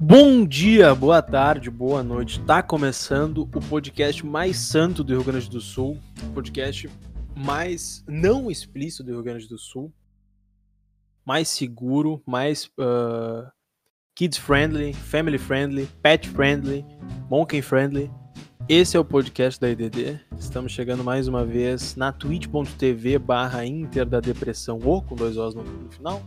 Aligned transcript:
Bom 0.00 0.44
dia, 0.44 0.92
boa 0.92 1.22
tarde, 1.22 1.70
boa 1.70 2.02
noite. 2.02 2.40
Tá 2.40 2.62
começando 2.62 3.42
o 3.42 3.60
podcast 3.60 4.26
mais 4.26 4.58
santo 4.58 5.04
do 5.04 5.14
Rio 5.14 5.24
Grande 5.24 5.48
do 5.48 5.60
Sul, 5.60 5.98
o 6.20 6.32
podcast 6.34 6.90
mais 7.36 8.04
não 8.06 8.50
explícito 8.50 9.04
do 9.04 9.12
Rio 9.12 9.22
Grande 9.22 9.48
do 9.48 9.56
Sul, 9.56 9.92
mais 11.24 11.48
seguro, 11.48 12.20
mais 12.26 12.66
uh, 12.78 13.48
kids 14.16 14.36
friendly, 14.36 14.92
family 14.92 15.38
friendly, 15.38 15.88
pet 16.02 16.28
friendly, 16.28 16.84
monkey 17.30 17.62
friendly. 17.62 18.10
Esse 18.68 18.96
é 18.96 19.00
o 19.00 19.04
podcast 19.04 19.60
da 19.60 19.70
IDD. 19.70 20.20
Estamos 20.36 20.72
chegando 20.72 21.04
mais 21.04 21.28
uma 21.28 21.46
vez 21.46 21.94
na 21.94 22.10
twitch.tv 22.10 23.18
barra 23.18 23.64
Inter 23.64 24.04
da 24.04 24.18
Depressão 24.18 24.80
ou 24.82 25.00
com 25.00 25.14
dois 25.14 25.36
Os 25.36 25.54
no 25.54 25.64
final 25.92 26.20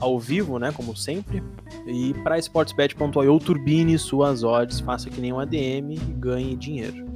ao 0.00 0.18
vivo, 0.18 0.58
né, 0.58 0.72
como 0.72 0.96
sempre. 0.96 1.42
E 1.86 2.14
para 2.22 2.38
sportsbet.io, 2.38 3.38
turbine 3.38 3.98
suas 3.98 4.42
odds, 4.42 4.80
faça 4.80 5.10
que 5.10 5.20
nem 5.20 5.32
um 5.32 5.40
ADM 5.40 5.92
e 5.92 5.96
ganhe 6.18 6.56
dinheiro. 6.56 7.06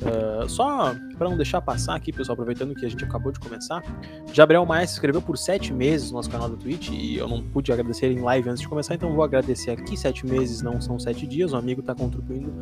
Uh, 0.00 0.48
só 0.48 0.94
para 1.16 1.28
não 1.28 1.36
deixar 1.36 1.60
passar 1.60 1.96
aqui, 1.96 2.12
pessoal, 2.12 2.34
aproveitando 2.34 2.74
que 2.74 2.86
a 2.86 2.88
gente 2.88 3.04
acabou 3.04 3.32
de 3.32 3.40
começar, 3.40 3.82
Gabriel 4.34 4.64
Maia 4.64 4.86
se 4.86 4.92
inscreveu 4.92 5.20
por 5.20 5.36
sete 5.36 5.72
meses 5.72 6.10
no 6.10 6.16
nosso 6.16 6.30
canal 6.30 6.48
do 6.48 6.56
Twitch 6.56 6.90
e 6.90 7.16
eu 7.16 7.26
não 7.26 7.42
pude 7.42 7.72
agradecer 7.72 8.10
em 8.12 8.20
live 8.20 8.48
antes 8.48 8.60
de 8.60 8.68
começar, 8.68 8.94
então 8.94 9.12
vou 9.12 9.24
agradecer 9.24 9.72
aqui. 9.72 9.96
Sete 9.96 10.24
meses 10.24 10.62
não 10.62 10.80
são 10.80 10.98
sete 10.98 11.26
dias, 11.26 11.52
o 11.52 11.56
amigo 11.56 11.80
está 11.80 11.94
contribuindo 11.94 12.52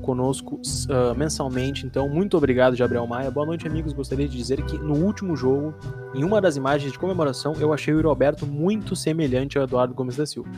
conosco 0.00 0.56
uh, 0.56 1.14
mensalmente, 1.14 1.84
então 1.84 2.08
muito 2.08 2.36
obrigado, 2.36 2.76
Gabriel 2.76 3.06
Maia. 3.06 3.30
Boa 3.30 3.44
noite, 3.44 3.66
amigos. 3.66 3.92
Gostaria 3.92 4.26
de 4.26 4.36
dizer 4.36 4.64
que 4.64 4.78
no 4.78 4.94
último 4.94 5.36
jogo, 5.36 5.74
em 6.14 6.24
uma 6.24 6.40
das 6.40 6.56
imagens 6.56 6.92
de 6.92 6.98
comemoração, 6.98 7.52
eu 7.60 7.74
achei 7.74 7.92
o 7.92 8.00
Roberto 8.00 8.46
muito 8.46 8.96
semelhante 8.96 9.58
ao 9.58 9.64
Eduardo 9.64 9.92
Gomes 9.92 10.16
da 10.16 10.24
Silva. 10.24 10.50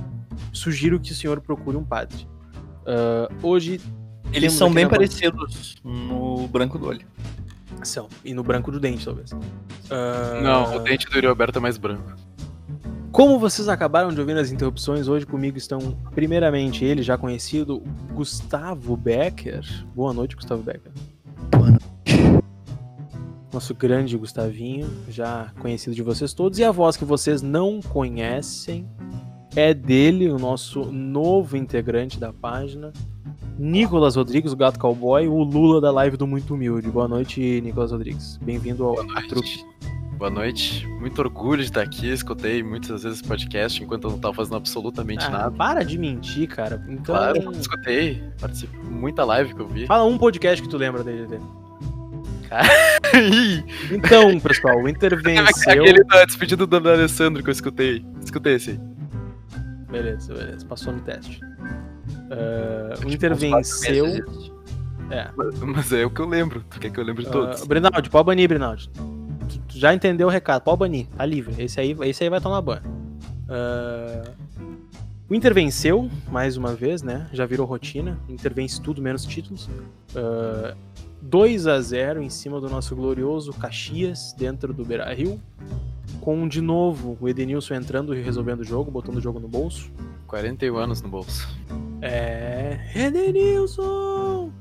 Sugiro 0.53 1.01
que 1.01 1.11
o 1.11 1.15
senhor 1.15 1.41
procure 1.41 1.77
um 1.77 1.85
padre. 1.85 2.29
Uh, 2.83 3.47
hoje 3.47 3.81
eles 4.33 4.53
são 4.53 4.73
bem 4.73 4.89
parecidos 4.89 5.77
no 5.85 6.47
branco 6.49 6.79
do 6.79 6.87
olho. 6.87 7.07
São. 7.83 8.09
E 8.25 8.35
no 8.35 8.43
branco 8.43 8.71
do 8.71 8.81
dente, 8.81 9.05
talvez. 9.05 9.33
Uh... 9.33 10.43
Não, 10.43 10.77
o 10.77 10.79
dente 10.81 11.07
do 11.07 11.15
Yuri 11.15 11.27
Alberto 11.27 11.59
é 11.59 11.63
mais 11.63 11.79
branco. 11.79 12.15
Como 13.11 13.39
vocês 13.39 13.69
acabaram 13.69 14.11
de 14.13 14.21
ouvir 14.21 14.35
nas 14.35 14.53
interrupções, 14.53 15.09
hoje 15.09 15.25
comigo 15.25 15.57
estão, 15.57 15.97
primeiramente, 16.15 16.85
ele 16.85 17.03
já 17.03 17.17
conhecido, 17.17 17.83
Gustavo 18.13 18.97
Becker. 18.97 19.65
Boa 19.95 20.13
noite, 20.13 20.37
Gustavo 20.37 20.63
Becker. 20.63 20.93
Boa 21.51 21.71
noite. 21.71 21.85
Nosso 23.53 23.75
grande 23.75 24.17
Gustavinho, 24.17 24.89
já 25.09 25.51
conhecido 25.59 25.97
de 25.97 26.03
vocês 26.03 26.35
todos. 26.35 26.59
E 26.59 26.65
a 26.65 26.71
voz 26.71 26.97
que 26.97 27.05
vocês 27.05 27.41
não 27.41 27.81
conhecem 27.81 28.87
é 29.57 29.73
dele, 29.73 30.29
o 30.29 30.39
nosso 30.39 30.85
novo 30.93 31.57
integrante 31.57 32.21
da 32.21 32.33
página, 32.33 32.93
Nicolas 33.59 34.15
Rodrigues, 34.15 34.53
o 34.53 34.57
Gato 34.57 34.79
Cowboy, 34.79 35.27
o 35.27 35.43
Lula 35.43 35.81
da 35.81 35.91
live 35.91 36.17
do 36.17 36.29
Muito 36.29 36.55
Humilde. 36.55 36.89
Boa 36.89 37.09
noite, 37.09 37.61
Nicolas 37.61 37.91
Rodrigues. 37.91 38.39
Bem-vindo 38.41 38.85
ao 38.85 38.95
truque. 39.29 39.65
Boa 40.17 40.31
noite. 40.31 40.87
Muito 41.01 41.19
orgulho 41.19 41.61
de 41.61 41.65
estar 41.65 41.83
aqui. 41.83 42.09
Escutei 42.09 42.63
muitas 42.63 43.03
vezes 43.03 43.21
podcast 43.21 43.83
enquanto 43.83 44.05
eu 44.05 44.11
não 44.11 44.17
estava 44.17 44.35
fazendo 44.35 44.57
absolutamente 44.57 45.25
ah, 45.25 45.31
nada. 45.31 45.51
Para 45.51 45.85
de 45.85 45.99
mentir, 45.99 46.49
cara. 46.49 46.81
Então... 46.89 47.17
Claro, 47.17 47.51
escutei. 47.53 48.23
Participo 48.41 48.77
muita 48.85 49.25
live 49.25 49.53
que 49.53 49.61
eu 49.61 49.67
vi. 49.67 49.87
Fala 49.87 50.05
um 50.05 50.17
podcast 50.17 50.63
que 50.63 50.69
tu 50.69 50.77
lembra 50.77 51.03
dele. 51.03 51.27
dele. 51.27 51.45
então, 53.91 54.39
pessoal, 54.39 54.81
o 54.81 54.87
Inter 54.89 55.21
venceu. 55.21 55.83
Aquele 55.83 56.05
da 56.05 56.25
despedida 56.25 56.65
do 56.65 56.77
Alessandro 56.77 57.43
que 57.43 57.49
eu 57.49 57.53
escutei. 57.53 58.07
Escutei 58.23 58.55
esse 58.55 58.71
aí. 58.71 58.81
Beleza, 59.91 60.33
beleza. 60.33 60.65
Passou 60.65 60.93
no 60.93 61.01
teste. 61.01 61.41
Uh, 62.09 63.07
o 63.07 63.11
Inter 63.11 63.35
venceu. 63.35 64.07
É. 65.11 65.31
Mas 65.65 65.93
é 65.93 66.05
o 66.05 66.11
que 66.11 66.21
eu 66.21 66.27
lembro. 66.27 66.63
Tu 66.71 66.81
quer 66.81 66.91
que 66.91 67.01
eu 67.01 67.05
lembre 67.05 67.27
uh, 67.27 67.31
todos? 67.31 67.65
Brinaldi, 67.65 68.11
pode 68.11 68.27
banir, 68.27 68.49
Brinaldi. 68.49 68.91
Tu, 69.49 69.59
tu, 69.61 69.79
já 69.79 69.95
entendeu 69.95 70.27
o 70.27 70.31
recado, 70.31 70.63
pode 70.63 70.79
banir, 70.79 71.07
tá 71.17 71.25
livre. 71.25 71.55
Esse 71.63 71.81
aí, 71.81 71.97
esse 72.03 72.23
aí 72.23 72.31
vai 72.31 72.41
tomar 72.41 72.61
banho. 72.61 72.83
Uh, 73.49 74.31
o 75.29 75.35
Inter 75.35 75.55
venceu, 75.55 76.11
mais 76.31 76.57
uma 76.57 76.75
vez, 76.75 77.03
né? 77.03 77.29
Já 77.33 77.47
virou 77.47 77.67
rotina. 77.67 78.19
O 78.29 78.33
Inter 78.33 78.53
vence 78.55 78.81
tudo 78.81 79.01
menos 79.01 79.25
títulos. 79.25 79.69
Uh, 80.15 80.77
2 81.21 81.67
a 81.67 81.81
0 81.81 82.23
em 82.23 82.31
cima 82.31 82.61
do 82.61 82.69
nosso 82.69 82.95
glorioso 82.95 83.53
Caxias, 83.53 84.35
dentro 84.37 84.73
do 84.73 84.85
Beira 84.85 85.13
Rio. 85.13 85.41
Com 86.21 86.49
de 86.49 86.61
novo 86.61 87.17
o 87.21 87.29
Edenilson 87.29 87.75
entrando 87.75 88.15
e 88.15 88.23
resolvendo 88.23 88.61
o 88.61 88.65
jogo, 88.65 88.91
botando 88.91 89.17
o 89.17 89.21
jogo 89.21 89.39
no 89.39 89.49
bolso. 89.49 89.91
41 90.27 90.77
anos 90.77 91.03
no 91.03 91.09
bolso. 91.09 91.49
É. 92.01 92.79
Edenilson! 92.95 94.53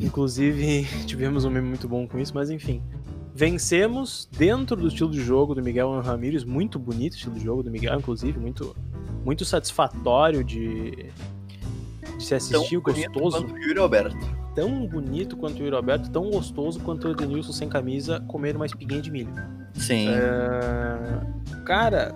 Inclusive, 0.00 0.86
tivemos 1.06 1.44
um 1.44 1.50
meme 1.50 1.68
muito 1.68 1.88
bom 1.88 2.06
com 2.06 2.18
isso, 2.18 2.32
mas 2.34 2.50
enfim. 2.50 2.82
Vencemos 3.34 4.28
dentro 4.36 4.76
do 4.76 4.88
estilo 4.88 5.10
de 5.10 5.20
jogo 5.20 5.54
do 5.54 5.62
Miguel 5.62 6.00
Ramírez, 6.00 6.44
muito 6.44 6.78
bonito 6.78 7.14
o 7.14 7.16
estilo 7.16 7.34
de 7.36 7.44
jogo 7.44 7.62
do 7.62 7.70
Miguel, 7.70 7.98
inclusive, 7.98 8.38
muito, 8.38 8.76
muito 9.24 9.44
satisfatório 9.44 10.44
de, 10.44 11.10
de 12.18 12.24
se 12.24 12.34
assistir, 12.34 12.80
tão 12.82 12.92
gostoso. 12.92 13.46
Quanto 13.46 13.54
o 13.54 13.58
Yuri 13.58 13.78
Alberto. 13.78 14.40
Tão 14.54 14.86
bonito 14.86 15.36
quanto 15.36 15.60
o 15.60 15.64
Yuri 15.64 15.76
Alberto, 15.76 16.10
tão 16.10 16.28
gostoso 16.28 16.80
quanto 16.80 17.06
o 17.06 17.12
Edenilson 17.12 17.52
sem 17.52 17.68
camisa 17.68 18.20
comer 18.26 18.56
uma 18.56 18.66
espiguinha 18.66 19.00
de 19.00 19.10
milho. 19.10 19.32
Sim. 19.74 20.08
É... 20.08 21.62
Cara, 21.64 22.14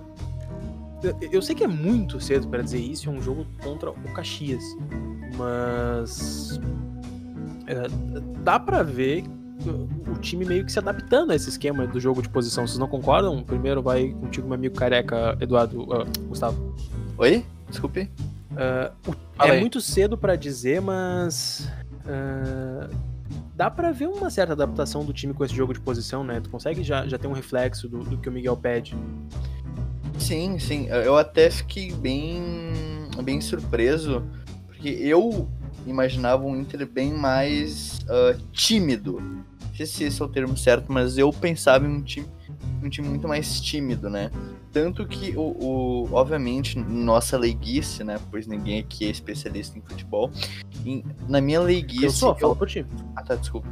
eu 1.33 1.43
sei 1.43 1.55
que 1.55 1.65
é 1.65 1.69
muito 1.69 2.21
cedo 2.21 2.49
para 2.49 2.63
dizer 2.63 2.79
isso, 2.79 3.09
é 3.09 3.13
um 3.13 3.21
jogo 3.21 3.47
contra 3.63 3.91
o 3.91 4.13
Caxias, 4.15 4.63
mas 5.37 6.61
é, 7.67 7.89
dá 8.43 8.59
para 8.59 8.83
ver 8.83 9.25
o 10.09 10.19
time 10.19 10.45
meio 10.45 10.65
que 10.65 10.73
se 10.73 10.79
adaptando 10.79 11.31
a 11.31 11.35
esse 11.35 11.49
esquema 11.49 11.87
do 11.87 12.01
jogo 12.01 12.21
de 12.21 12.29
posição. 12.29 12.67
Vocês 12.67 12.79
não 12.79 12.89
concordam? 12.89 13.43
Primeiro 13.43 13.83
vai 13.83 14.11
contigo, 14.11 14.47
meu 14.47 14.55
amigo 14.55 14.75
careca, 14.75 15.37
Eduardo, 15.41 15.83
uh, 15.83 16.05
Gustavo. 16.29 16.75
Oi? 17.19 17.45
Desculpe. 17.69 18.11
Uh, 18.53 19.15
é 19.39 19.61
muito 19.61 19.81
cedo 19.81 20.19
para 20.19 20.37
dizer, 20.37 20.81
mas 20.81 21.71
uh, 22.05 22.95
dá 23.55 23.71
para 23.71 23.93
ver 23.93 24.09
uma 24.09 24.31
certa 24.31 24.53
adaptação 24.53 25.05
do 25.05 25.13
time 25.13 25.33
com 25.33 25.45
esse 25.45 25.55
jogo 25.55 25.73
de 25.73 25.81
posição, 25.81 26.23
né? 26.25 26.41
Tu 26.41 26.51
consegue 26.51 26.83
já, 26.83 27.07
já 27.07 27.19
ter 27.19 27.27
um 27.27 27.33
reflexo 27.33 27.89
do, 27.89 28.05
do 28.05 28.19
que 28.19 28.29
o 28.29 28.33
Miguel 28.33 28.57
pede. 28.57 28.97
Sim, 30.19 30.59
sim. 30.59 30.89
Eu 30.89 31.17
até 31.17 31.51
fiquei 31.51 31.93
bem, 31.93 32.41
bem 33.23 33.41
surpreso, 33.41 34.25
porque 34.67 34.89
eu 34.89 35.49
imaginava 35.87 36.45
um 36.45 36.57
Inter 36.57 36.87
bem 36.87 37.13
mais 37.13 37.99
uh, 38.05 38.41
tímido. 38.53 39.21
Não 39.21 39.75
sei 39.77 39.87
se 39.87 40.05
esse 40.05 40.23
é 40.23 40.25
o 40.25 40.29
termo 40.29 40.57
certo, 40.57 40.93
mas 40.93 41.19
eu 41.19 41.33
pensava 41.33 41.87
em 41.87 41.91
um 41.91 42.03
time, 42.03 42.29
um 42.83 42.89
time 42.89 43.09
muito 43.09 43.27
mais 43.27 43.61
tímido, 43.61 44.09
né? 44.09 44.31
Tanto 44.73 45.07
que, 45.07 45.37
o, 45.37 45.41
o, 45.41 46.09
obviamente, 46.13 46.77
nossa 46.79 47.39
leiguice, 47.39 48.03
né? 48.03 48.19
Pois 48.31 48.47
ninguém 48.47 48.81
aqui 48.81 49.07
é 49.07 49.11
especialista 49.11 49.79
em 49.79 49.83
futebol. 49.83 50.33
Em, 50.85 51.05
na 51.29 51.41
minha 51.41 51.61
leiguice. 51.61 52.05
Eu 52.05 52.11
só, 52.11 52.35
fala 52.35 52.57
por 52.57 52.69
ti. 52.69 52.85
Ah, 53.15 53.23
tá, 53.23 53.37
desculpa. 53.37 53.69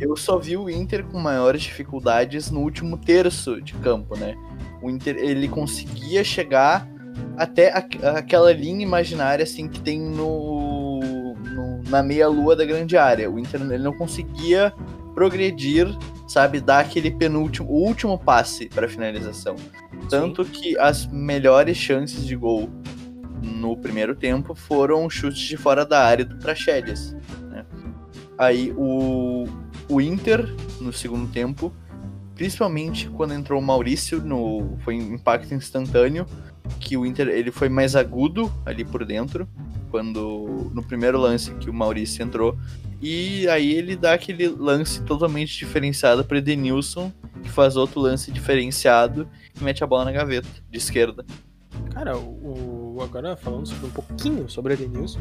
eu 0.00 0.16
só 0.16 0.38
vi 0.38 0.56
o 0.56 0.68
Inter 0.68 1.04
com 1.04 1.18
maiores 1.18 1.62
dificuldades 1.62 2.50
no 2.50 2.60
último 2.60 2.98
terço 2.98 3.60
de 3.62 3.74
campo, 3.74 4.16
né? 4.16 4.36
O 4.82 4.90
Inter, 4.90 5.16
ele 5.16 5.48
conseguia 5.48 6.24
chegar 6.24 6.88
até 7.36 7.72
a, 7.72 8.18
aquela 8.18 8.52
linha 8.52 8.82
imaginária 8.82 9.42
assim 9.42 9.68
que 9.68 9.80
tem 9.80 10.00
no, 10.00 11.34
no, 11.34 11.82
na 11.88 12.02
meia 12.02 12.28
lua 12.28 12.56
da 12.56 12.64
grande 12.64 12.96
área. 12.96 13.30
O 13.30 13.38
Inter 13.38 13.60
ele 13.60 13.78
não 13.78 13.92
conseguia 13.92 14.72
progredir, 15.14 15.86
sabe, 16.26 16.60
dar 16.60 16.80
aquele 16.80 17.10
penúltimo, 17.10 17.68
o 17.70 17.86
último 17.86 18.18
passe 18.18 18.68
para 18.68 18.88
finalização. 18.88 19.56
Tanto 20.08 20.44
que 20.44 20.78
as 20.78 21.06
melhores 21.06 21.76
chances 21.76 22.26
de 22.26 22.34
gol 22.34 22.68
no 23.42 23.76
primeiro 23.76 24.14
tempo 24.14 24.54
foram 24.54 25.08
chutes 25.10 25.42
de 25.42 25.56
fora 25.56 25.84
da 25.84 26.02
área 26.04 26.24
do 26.24 26.36
Praxedes. 26.36 27.14
Né? 27.50 27.64
Aí 28.38 28.72
o, 28.76 29.46
o 29.88 30.00
Inter, 30.00 30.48
no 30.80 30.92
segundo 30.92 31.30
tempo, 31.30 31.72
principalmente 32.42 33.08
quando 33.08 33.34
entrou 33.34 33.60
o 33.60 33.62
Maurício, 33.62 34.20
no, 34.20 34.76
foi 34.80 34.96
um 34.96 35.14
impacto 35.14 35.54
instantâneo, 35.54 36.26
que 36.80 36.96
o 36.96 37.06
Inter 37.06 37.28
ele 37.28 37.52
foi 37.52 37.68
mais 37.68 37.94
agudo 37.94 38.52
ali 38.66 38.84
por 38.84 39.04
dentro, 39.04 39.48
quando 39.92 40.68
no 40.74 40.82
primeiro 40.82 41.20
lance 41.20 41.54
que 41.54 41.70
o 41.70 41.72
Maurício 41.72 42.20
entrou, 42.20 42.58
e 43.00 43.46
aí 43.46 43.72
ele 43.72 43.94
dá 43.94 44.14
aquele 44.14 44.48
lance 44.48 45.02
totalmente 45.02 45.56
diferenciado 45.56 46.24
para 46.24 46.38
Edenilson, 46.38 47.12
que 47.44 47.48
faz 47.48 47.76
outro 47.76 48.00
lance 48.00 48.32
diferenciado 48.32 49.28
e 49.56 49.62
mete 49.62 49.84
a 49.84 49.86
bola 49.86 50.06
na 50.06 50.10
gaveta, 50.10 50.48
de 50.68 50.78
esquerda. 50.78 51.24
Cara, 51.92 52.18
o, 52.18 52.98
agora 53.00 53.36
falando 53.36 53.68
sobre 53.68 53.86
um 53.86 53.90
pouquinho 53.90 54.48
sobre 54.48 54.74
Edenilson, 54.74 55.20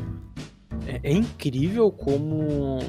é, 0.88 1.00
é 1.04 1.14
incrível 1.14 1.92
como 1.92 2.80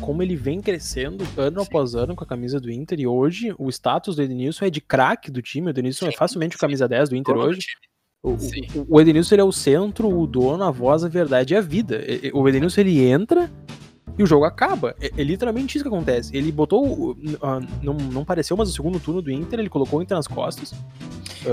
como 0.00 0.22
ele 0.22 0.36
vem 0.36 0.60
crescendo 0.60 1.24
ano 1.36 1.60
sim. 1.60 1.66
após 1.66 1.94
ano 1.94 2.14
com 2.14 2.24
a 2.24 2.26
camisa 2.26 2.60
do 2.60 2.70
Inter, 2.70 3.00
e 3.00 3.06
hoje 3.06 3.54
o 3.58 3.68
status 3.68 4.16
do 4.16 4.22
Edenilson 4.22 4.66
é 4.66 4.70
de 4.70 4.80
craque 4.80 5.30
do 5.30 5.42
time. 5.42 5.68
O 5.68 5.70
Edenilson 5.70 6.06
é 6.06 6.10
sim, 6.10 6.14
é 6.14 6.18
facilmente 6.18 6.56
o 6.56 6.58
camisa 6.58 6.88
10 6.88 7.10
do 7.10 7.16
Inter 7.16 7.36
hoje. 7.36 7.66
O, 8.22 8.30
o, 8.30 8.36
o 8.88 9.00
Edenilson 9.00 9.34
ele 9.34 9.42
é 9.42 9.44
o 9.44 9.52
centro, 9.52 10.08
o 10.08 10.26
dono, 10.26 10.64
a 10.64 10.70
voz, 10.70 11.04
a 11.04 11.08
verdade 11.08 11.54
e 11.54 11.56
a 11.56 11.60
vida. 11.60 12.02
O 12.32 12.48
Edenilson 12.48 12.80
ele 12.80 13.04
entra 13.06 13.50
e 14.18 14.22
o 14.22 14.26
jogo 14.26 14.44
acaba. 14.44 14.94
É, 15.00 15.10
é 15.16 15.22
literalmente 15.22 15.76
isso 15.76 15.84
que 15.84 15.88
acontece. 15.88 16.36
Ele 16.36 16.50
botou. 16.50 17.12
Uh, 17.12 17.16
não, 17.82 17.94
não 17.94 18.24
pareceu, 18.24 18.56
mas 18.56 18.68
o 18.68 18.72
segundo 18.72 18.98
turno 18.98 19.22
do 19.22 19.30
Inter, 19.30 19.58
ele 19.58 19.68
colocou 19.68 19.98
o 19.98 20.02
Inter 20.02 20.16
nas 20.16 20.26
costas. 20.26 20.74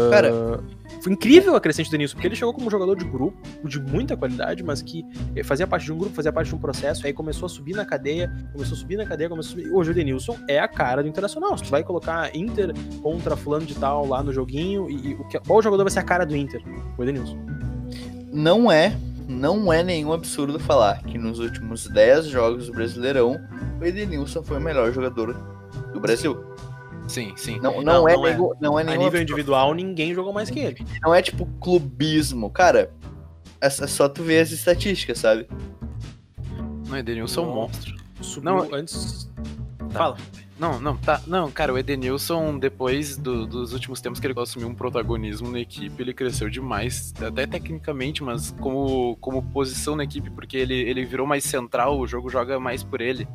Cara. 0.09 0.33
Uh, 0.33 0.83
foi 1.03 1.11
incrível 1.11 1.53
a 1.53 1.59
crescente 1.59 1.89
do 1.89 1.91
Denilson, 1.91 2.15
porque 2.15 2.27
ele 2.27 2.35
chegou 2.35 2.53
como 2.53 2.67
um 2.67 2.69
jogador 2.69 2.95
de 2.95 3.03
grupo, 3.03 3.37
de 3.67 3.77
muita 3.77 4.15
qualidade, 4.15 4.63
mas 4.63 4.81
que 4.81 5.03
eh, 5.35 5.43
fazia 5.43 5.67
parte 5.67 5.83
de 5.83 5.91
um 5.91 5.97
grupo, 5.97 6.15
fazia 6.15 6.31
parte 6.31 6.47
de 6.47 6.55
um 6.55 6.57
processo, 6.57 7.05
aí 7.05 7.11
começou 7.11 7.45
a 7.45 7.49
subir 7.49 7.75
na 7.75 7.83
cadeia, 7.83 8.31
começou 8.53 8.73
a 8.73 8.79
subir 8.79 8.95
na 8.95 9.05
cadeia, 9.05 9.27
começou 9.27 9.57
a 9.57 9.61
subir. 9.61 9.75
Hoje 9.75 9.91
o 9.91 9.93
Denilson 9.93 10.37
é 10.47 10.59
a 10.59 10.67
cara 10.67 11.03
do 11.03 11.09
Internacional. 11.09 11.57
Se 11.57 11.65
tu 11.65 11.69
vai 11.69 11.83
colocar 11.83 12.33
Inter 12.33 12.71
contra 13.01 13.35
fulano 13.35 13.65
de 13.65 13.75
tal 13.75 14.07
lá 14.07 14.23
no 14.23 14.31
joguinho, 14.31 14.89
e, 14.89 15.09
e 15.09 15.13
o 15.15 15.27
que, 15.27 15.37
qual 15.41 15.61
jogador 15.61 15.83
vai 15.83 15.91
ser 15.91 15.99
a 15.99 16.03
cara 16.03 16.25
do 16.25 16.37
Inter? 16.37 16.63
O 16.97 17.03
Edenilson. 17.03 17.37
Não 18.31 18.71
é 18.71 18.95
não 19.33 19.73
é 19.73 19.83
nenhum 19.83 20.13
absurdo 20.13 20.59
falar 20.59 21.01
que 21.03 21.17
nos 21.17 21.39
últimos 21.39 21.87
10 21.87 22.27
jogos 22.27 22.67
do 22.67 22.73
Brasileirão, 22.73 23.39
o 23.81 23.85
Edenilson 23.85 24.43
foi 24.43 24.57
o 24.57 24.61
melhor 24.61 24.91
jogador 24.93 25.33
do 25.91 25.99
Brasil. 25.99 26.43
Sim, 27.07 27.33
sim. 27.35 27.59
Não, 27.59 27.81
não, 27.81 27.81
não, 27.81 28.09
é, 28.09 28.15
não, 28.15 28.27
é, 28.27 28.37
não 28.61 28.79
é 28.79 28.83
nenhum. 28.83 29.01
A 29.01 29.03
nível 29.03 29.07
absurdo. 29.07 29.21
individual, 29.21 29.73
ninguém 29.73 30.13
jogou 30.13 30.31
mais 30.31 30.49
que 30.49 30.59
ele. 30.59 30.85
Não 31.01 31.13
é 31.13 31.21
tipo 31.21 31.45
clubismo. 31.59 32.49
Cara, 32.49 32.93
é 33.59 33.69
só 33.69 34.07
tu 34.07 34.23
ver 34.23 34.39
as 34.39 34.51
estatísticas, 34.51 35.19
sabe? 35.19 35.47
Não, 36.87 36.97
Edenilson 36.97 37.41
é 37.41 37.47
um 37.47 37.55
monstro. 37.55 37.95
Subiu 38.21 38.51
não, 38.51 38.73
antes. 38.73 39.29
Tá. 39.91 39.99
Fala. 39.99 40.17
Não, 40.57 40.79
não, 40.79 40.95
tá. 40.95 41.21
Não, 41.25 41.51
cara, 41.51 41.73
o 41.73 41.77
Edenilson, 41.77 42.57
depois 42.59 43.17
do, 43.17 43.45
dos 43.47 43.73
últimos 43.73 43.99
tempos 43.99 44.19
que 44.19 44.27
ele 44.27 44.39
assumiu 44.39 44.67
um 44.67 44.75
protagonismo 44.75 45.49
na 45.49 45.59
equipe, 45.59 46.01
ele 46.01 46.13
cresceu 46.13 46.49
demais, 46.49 47.13
até 47.19 47.47
tecnicamente, 47.47 48.23
mas 48.23 48.51
como, 48.59 49.17
como 49.19 49.41
posição 49.41 49.95
na 49.95 50.03
equipe, 50.03 50.29
porque 50.29 50.57
ele, 50.57 50.75
ele 50.75 51.05
virou 51.05 51.25
mais 51.25 51.43
central, 51.43 51.99
o 51.99 52.07
jogo 52.07 52.29
joga 52.29 52.59
mais 52.59 52.83
por 52.83 53.01
ele. 53.01 53.27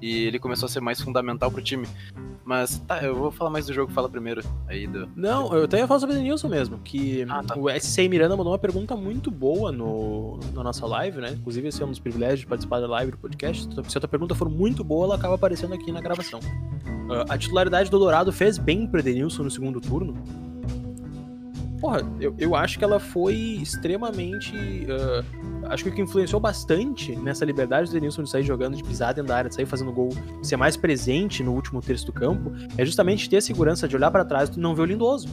E 0.00 0.24
ele 0.24 0.38
começou 0.38 0.66
a 0.66 0.68
ser 0.68 0.80
mais 0.80 1.00
fundamental 1.00 1.50
pro 1.50 1.62
time. 1.62 1.86
Mas 2.44 2.78
tá, 2.80 3.02
eu 3.02 3.14
vou 3.14 3.30
falar 3.30 3.48
mais 3.48 3.66
do 3.66 3.72
jogo, 3.72 3.90
fala 3.90 4.08
primeiro 4.08 4.42
aí 4.68 4.86
do. 4.86 5.08
Não, 5.16 5.54
eu 5.54 5.64
até 5.64 5.78
ia 5.78 5.86
falar 5.86 6.00
sobre 6.00 6.14
o 6.14 6.18
Denilson 6.18 6.48
mesmo, 6.48 6.78
que 6.78 7.24
ah, 7.28 7.42
tá. 7.42 7.58
o 7.58 7.70
SC 7.70 8.06
Miranda 8.06 8.36
mandou 8.36 8.52
uma 8.52 8.58
pergunta 8.58 8.94
muito 8.94 9.30
boa 9.30 9.72
no, 9.72 10.38
na 10.52 10.62
nossa 10.62 10.86
live, 10.86 11.20
né? 11.20 11.30
Inclusive, 11.30 11.68
esse 11.68 11.82
é 11.82 11.86
um 11.86 11.90
dos 11.90 11.98
privilégios 11.98 12.40
de 12.40 12.46
participar 12.46 12.80
da 12.80 12.86
live 12.86 13.12
do 13.12 13.18
podcast. 13.18 13.66
Se 13.88 13.96
a 13.96 14.00
tua 14.00 14.08
pergunta 14.08 14.34
for 14.34 14.50
muito 14.50 14.84
boa, 14.84 15.06
ela 15.06 15.14
acaba 15.14 15.36
aparecendo 15.36 15.72
aqui 15.72 15.90
na 15.90 16.02
gravação. 16.02 16.38
Uh, 16.40 17.24
a 17.28 17.38
titularidade 17.38 17.90
do 17.90 17.98
Dourado 17.98 18.30
fez 18.30 18.58
bem 18.58 18.86
pro 18.86 19.02
Denilson 19.02 19.42
no 19.44 19.50
segundo 19.50 19.80
turno? 19.80 20.14
Porra, 21.84 22.00
eu, 22.18 22.34
eu 22.38 22.56
acho 22.56 22.78
que 22.78 22.84
ela 22.84 22.98
foi 22.98 23.34
extremamente. 23.34 24.56
Uh, 24.56 25.68
acho 25.68 25.84
que 25.84 25.90
o 25.90 25.92
que 25.92 26.00
influenciou 26.00 26.40
bastante 26.40 27.14
nessa 27.14 27.44
liberdade 27.44 27.90
do 27.90 27.92
Denilson 27.92 28.22
de 28.22 28.30
sair 28.30 28.42
jogando, 28.42 28.74
de 28.74 28.82
pisar 28.82 29.12
dentro 29.12 29.28
da 29.28 29.36
área, 29.36 29.50
de 29.50 29.54
sair 29.54 29.66
fazendo 29.66 29.92
gol, 29.92 30.08
de 30.40 30.46
ser 30.46 30.56
mais 30.56 30.78
presente 30.78 31.42
no 31.42 31.52
último 31.52 31.82
terço 31.82 32.06
do 32.06 32.12
campo, 32.12 32.50
é 32.78 32.86
justamente 32.86 33.28
ter 33.28 33.36
a 33.36 33.40
segurança 33.42 33.86
de 33.86 33.94
olhar 33.94 34.10
para 34.10 34.24
trás 34.24 34.48
e 34.48 34.58
não 34.58 34.74
ver 34.74 34.80
o 34.80 34.84
Lindoso. 34.86 35.28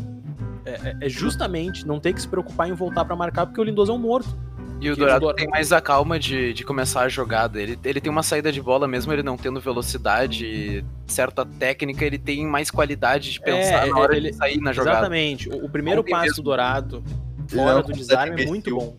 É, 0.66 0.72
é, 0.72 0.98
é, 1.00 1.10
justamente 1.10 1.88
não 1.88 2.02
ter 2.02 2.12
que 2.12 2.22
se 2.22 2.28
preocupar 2.28 2.70
em 2.70 2.74
voltar 2.74 3.06
para 3.06 3.16
marcar 3.16 3.46
porque 3.46 3.62
o 3.62 3.64
Lindoso 3.64 3.94
é 3.94 3.96
um 3.96 4.00
morto. 4.00 4.38
E 4.82 4.90
o 4.90 4.96
Dourado 4.96 5.32
tem 5.36 5.48
mais 5.48 5.72
a 5.72 5.80
calma 5.80 6.18
de, 6.18 6.54
de 6.54 6.66
começar 6.66 7.02
a 7.02 7.10
jogada. 7.10 7.62
Ele, 7.62 7.78
ele 7.84 8.02
tem 8.02 8.12
uma 8.12 8.24
saída 8.24 8.52
de 8.52 8.60
bola, 8.60 8.88
mesmo 8.88 9.14
ele 9.14 9.22
não 9.22 9.38
tendo 9.38 9.62
velocidade, 9.62 10.84
certa 11.06 11.46
técnica, 11.46 12.04
ele 12.04 12.18
tem 12.18 12.48
mais 12.48 12.72
qualidade 12.72 13.32
de 13.32 13.40
pensar 13.40 13.86
é, 13.86 13.92
na 13.92 14.00
hora 14.00 14.18
ele, 14.18 14.32
de 14.32 14.36
sair 14.36 14.60
na 14.60 14.74
jogada. 14.74 14.98
Exatamente. 14.98 15.50
O, 15.50 15.66
o 15.66 15.70
primeiro 15.70 16.02
Ontem 16.02 16.10
passo 16.10 16.24
mesmo. 16.24 16.38
do 16.38 16.42
Dourado, 16.42 17.04
fora 17.48 17.84
do 17.84 17.94
desarme, 17.94 18.42
é 18.42 18.46
muito 18.48 18.76
bom. 18.76 18.98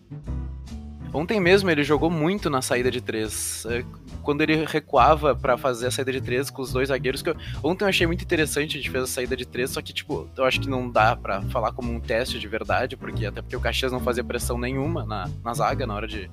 Ontem 1.13 1.39
mesmo 1.39 1.69
ele 1.69 1.83
jogou 1.83 2.09
muito 2.09 2.49
na 2.49 2.61
saída 2.61 2.89
de 2.89 2.99
três. 2.99 3.65
É, 3.69 3.85
quando 4.23 4.41
ele 4.41 4.65
recuava 4.65 5.35
para 5.35 5.57
fazer 5.57 5.87
a 5.87 5.91
saída 5.91 6.11
de 6.11 6.19
três 6.19 6.49
com 6.49 6.61
os 6.61 6.73
dois 6.73 6.89
zagueiros, 6.89 7.21
que 7.21 7.29
eu, 7.29 7.35
ontem 7.61 7.83
eu 7.83 7.89
achei 7.89 8.07
muito 8.07 8.23
interessante, 8.23 8.77
a 8.77 8.81
gente 8.81 8.89
fez 8.89 9.03
a 9.03 9.07
saída 9.07 9.37
de 9.37 9.45
três, 9.45 9.69
só 9.69 9.81
que, 9.81 9.93
tipo, 9.93 10.27
eu 10.35 10.43
acho 10.43 10.59
que 10.59 10.67
não 10.67 10.89
dá 10.89 11.15
para 11.15 11.41
falar 11.43 11.71
como 11.71 11.93
um 11.93 11.99
teste 11.99 12.39
de 12.39 12.47
verdade, 12.47 12.97
porque 12.97 13.25
até 13.25 13.41
porque 13.41 13.55
o 13.55 13.59
Caxias 13.59 13.91
não 13.91 13.99
fazia 13.99 14.23
pressão 14.23 14.57
nenhuma 14.57 15.05
na, 15.05 15.29
na 15.43 15.53
zaga 15.53 15.85
na 15.85 15.93
hora 15.93 16.07
de 16.07 16.31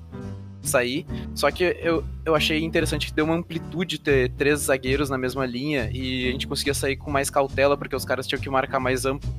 sair. 0.63 1.05
Só 1.35 1.51
que 1.51 1.63
eu, 1.79 2.03
eu 2.25 2.35
achei 2.35 2.63
interessante 2.63 3.07
que 3.07 3.13
deu 3.13 3.25
uma 3.25 3.35
amplitude 3.35 3.99
ter 3.99 4.31
três 4.31 4.61
zagueiros 4.61 5.09
na 5.09 5.17
mesma 5.17 5.45
linha 5.45 5.89
e 5.93 6.29
a 6.29 6.31
gente 6.31 6.47
conseguia 6.47 6.73
sair 6.73 6.95
com 6.95 7.11
mais 7.11 7.29
cautela, 7.29 7.77
porque 7.77 7.95
os 7.95 8.05
caras 8.05 8.25
tinham 8.25 8.41
que 8.41 8.49
marcar 8.49 8.79
mais 8.79 9.05
amplo. 9.05 9.29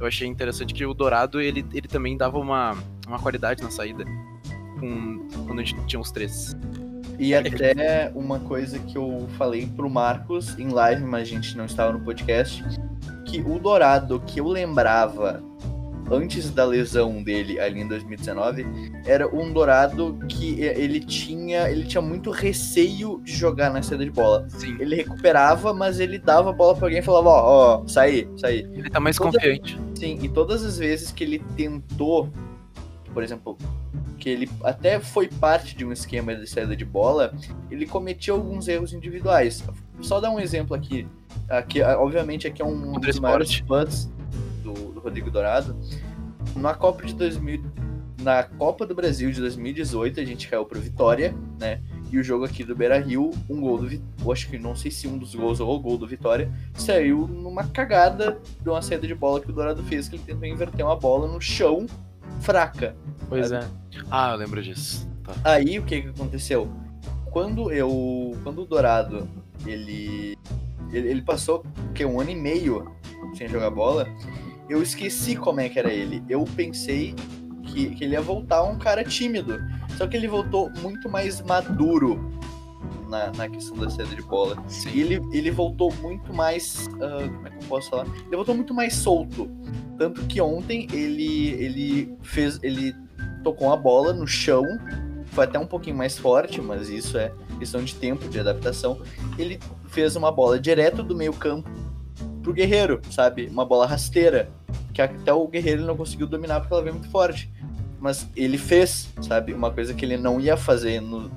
Eu 0.00 0.06
achei 0.06 0.26
interessante 0.26 0.74
que 0.74 0.84
o 0.84 0.92
Dourado, 0.92 1.40
ele, 1.40 1.64
ele 1.72 1.86
também 1.86 2.16
dava 2.16 2.38
uma, 2.38 2.76
uma 3.06 3.18
qualidade 3.18 3.62
na 3.62 3.70
saída. 3.70 4.04
Com, 4.82 5.28
quando 5.46 5.60
a 5.60 5.64
gente 5.64 5.86
tinha 5.86 6.00
os 6.00 6.10
três. 6.10 6.56
E 7.18 7.36
até 7.36 8.10
uma 8.16 8.40
coisa 8.40 8.80
que 8.80 8.98
eu 8.98 9.28
falei 9.38 9.64
pro 9.66 9.88
Marcos 9.88 10.58
em 10.58 10.70
live, 10.70 11.04
mas 11.04 11.22
a 11.22 11.30
gente 11.30 11.56
não 11.56 11.66
estava 11.66 11.92
no 11.92 12.00
podcast, 12.00 12.64
que 13.24 13.40
o 13.40 13.60
Dourado 13.60 14.20
que 14.26 14.40
eu 14.40 14.48
lembrava 14.48 15.40
antes 16.10 16.50
da 16.50 16.64
lesão 16.64 17.22
dele 17.22 17.60
ali 17.60 17.80
em 17.80 17.86
2019 17.86 18.66
era 19.06 19.32
um 19.34 19.52
Dourado 19.52 20.18
que 20.28 20.60
ele 20.60 20.98
tinha 20.98 21.70
ele 21.70 21.84
tinha 21.84 22.02
muito 22.02 22.30
receio 22.32 23.20
de 23.22 23.32
jogar 23.32 23.70
na 23.70 23.82
saída 23.82 24.04
de 24.04 24.10
bola. 24.10 24.44
Sim. 24.48 24.76
Ele 24.80 24.96
recuperava, 24.96 25.72
mas 25.72 26.00
ele 26.00 26.18
dava 26.18 26.50
a 26.50 26.52
bola 26.52 26.74
para 26.74 26.86
alguém 26.86 26.98
e 26.98 27.02
falava, 27.02 27.28
ó, 27.28 27.82
ó, 27.82 27.86
saí, 27.86 28.28
saí. 28.36 28.68
Ele 28.72 28.90
tá 28.90 28.98
mais 28.98 29.16
confiante. 29.16 29.78
Sim, 29.94 30.18
e 30.20 30.28
todas 30.28 30.64
as 30.64 30.76
vezes 30.76 31.12
que 31.12 31.22
ele 31.22 31.38
tentou, 31.56 32.28
por 33.12 33.22
exemplo, 33.22 33.56
que 34.18 34.28
ele 34.28 34.48
até 34.62 35.00
foi 35.00 35.28
parte 35.28 35.76
de 35.76 35.84
um 35.84 35.92
esquema 35.92 36.34
de 36.34 36.46
saída 36.46 36.76
de 36.76 36.84
bola, 36.84 37.34
ele 37.70 37.86
cometia 37.86 38.32
alguns 38.32 38.68
erros 38.68 38.92
individuais. 38.92 39.64
Só 40.00 40.20
dar 40.20 40.30
um 40.30 40.38
exemplo 40.38 40.74
aqui. 40.74 41.06
aqui 41.48 41.82
obviamente, 41.82 42.46
aqui 42.46 42.62
é 42.62 42.64
um 42.64 42.92
dos 43.00 43.18
maiores 43.18 43.54
fãs 43.54 44.10
do, 44.62 44.72
do, 44.72 45.00
Rodrigo 45.00 45.30
Dourado. 45.30 45.76
Na 46.56 46.74
Copa 46.74 47.04
de 47.04 47.14
2000, 47.14 47.64
na 48.20 48.44
Copa 48.44 48.86
do 48.86 48.94
Brasil 48.94 49.30
de 49.30 49.40
2018, 49.40 50.20
a 50.20 50.24
gente 50.24 50.48
caiu 50.48 50.64
pro 50.64 50.80
Vitória, 50.80 51.34
né? 51.58 51.80
E 52.10 52.18
o 52.18 52.22
jogo 52.22 52.44
aqui 52.44 52.62
do 52.62 52.76
Beira 52.76 53.00
Rio, 53.00 53.30
um 53.48 53.60
gol 53.60 53.78
do 53.78 53.88
Vitória, 53.88 54.32
acho 54.32 54.48
que 54.48 54.58
não 54.58 54.76
sei 54.76 54.90
se 54.90 55.08
um 55.08 55.16
dos 55.16 55.34
gols 55.34 55.60
ou 55.60 55.74
o 55.74 55.80
gol 55.80 55.96
do 55.96 56.06
Vitória, 56.06 56.52
saiu 56.74 57.26
numa 57.26 57.64
cagada 57.64 58.38
de 58.60 58.68
uma 58.68 58.82
saída 58.82 59.06
de 59.06 59.14
bola 59.14 59.40
que 59.40 59.50
o 59.50 59.52
Dourado 59.52 59.82
fez, 59.82 60.08
que 60.08 60.16
ele 60.16 60.22
tentou 60.24 60.46
inverter 60.46 60.84
uma 60.84 60.94
bola 60.94 61.26
no 61.26 61.40
chão 61.40 61.86
fraca. 62.42 62.94
Pois 63.28 63.48
sabe? 63.48 63.64
é. 63.64 64.00
Ah, 64.10 64.32
eu 64.32 64.36
lembro 64.36 64.62
disso. 64.62 65.08
Tá. 65.24 65.34
Aí 65.44 65.78
o 65.78 65.84
que 65.84 66.02
que 66.02 66.08
aconteceu? 66.08 66.70
Quando 67.30 67.72
eu. 67.72 68.36
Quando 68.42 68.62
o 68.62 68.66
Dourado 68.66 69.28
ele. 69.66 70.36
Ele, 70.92 71.08
ele 71.08 71.22
passou 71.22 71.64
que 71.94 72.04
um 72.04 72.20
ano 72.20 72.30
e 72.30 72.34
meio 72.34 72.92
sem 73.34 73.48
jogar 73.48 73.70
bola, 73.70 74.06
eu 74.68 74.82
esqueci 74.82 75.34
como 75.34 75.60
é 75.60 75.68
que 75.68 75.78
era 75.78 75.90
ele. 75.90 76.22
Eu 76.28 76.44
pensei 76.54 77.14
que, 77.62 77.94
que 77.94 78.04
ele 78.04 78.12
ia 78.12 78.20
voltar 78.20 78.62
um 78.64 78.78
cara 78.78 79.02
tímido. 79.02 79.58
Só 79.96 80.06
que 80.06 80.16
ele 80.16 80.28
voltou 80.28 80.70
muito 80.82 81.08
mais 81.08 81.40
maduro 81.40 82.32
na, 83.12 83.30
na 83.32 83.48
questão 83.48 83.76
da 83.76 83.90
saída 83.90 84.16
de 84.16 84.22
bola. 84.22 84.56
Sim. 84.66 84.90
E 84.94 85.00
ele, 85.02 85.20
ele 85.32 85.50
voltou 85.50 85.92
muito 86.00 86.32
mais. 86.32 86.88
Uh, 86.94 87.30
como 87.30 87.46
é 87.46 87.50
que 87.50 87.56
eu 87.56 87.68
posso 87.68 87.90
falar? 87.90 88.06
Ele 88.06 88.36
voltou 88.36 88.54
muito 88.54 88.72
mais 88.72 88.94
solto. 88.94 89.50
Tanto 89.98 90.22
que 90.22 90.40
ontem 90.40 90.88
ele, 90.90 91.50
ele 91.50 92.16
fez. 92.22 92.58
Ele 92.62 92.96
tocou 93.44 93.68
uma 93.68 93.76
bola 93.76 94.14
no 94.14 94.26
chão. 94.26 94.64
Foi 95.26 95.44
até 95.44 95.58
um 95.58 95.66
pouquinho 95.66 95.96
mais 95.96 96.18
forte, 96.18 96.60
mas 96.60 96.88
isso 96.88 97.16
é 97.16 97.32
questão 97.58 97.82
de 97.82 97.94
tempo, 97.94 98.28
de 98.28 98.40
adaptação. 98.40 99.00
Ele 99.38 99.60
fez 99.88 100.16
uma 100.16 100.32
bola 100.32 100.58
direto 100.58 101.02
do 101.02 101.14
meio 101.14 101.32
campo 101.32 101.70
pro 102.42 102.52
Guerreiro, 102.52 103.00
sabe? 103.10 103.46
Uma 103.46 103.64
bola 103.64 103.86
rasteira. 103.86 104.50
Que 104.92 105.00
até 105.00 105.32
o 105.32 105.46
Guerreiro 105.46 105.84
não 105.84 105.96
conseguiu 105.96 106.26
dominar 106.26 106.60
porque 106.60 106.72
ela 106.72 106.82
veio 106.82 106.94
muito 106.94 107.10
forte. 107.10 107.50
Mas 107.98 108.28
ele 108.34 108.58
fez, 108.58 109.08
sabe? 109.22 109.54
Uma 109.54 109.70
coisa 109.70 109.94
que 109.94 110.04
ele 110.04 110.16
não 110.16 110.40
ia 110.40 110.56
fazer 110.56 111.00
no, 111.00 111.30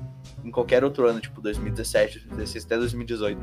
em 0.46 0.50
qualquer 0.50 0.84
outro 0.84 1.08
ano, 1.08 1.20
tipo 1.20 1.40
2017, 1.40 2.20
2016 2.20 2.64
até 2.64 2.78
2018. 2.78 3.40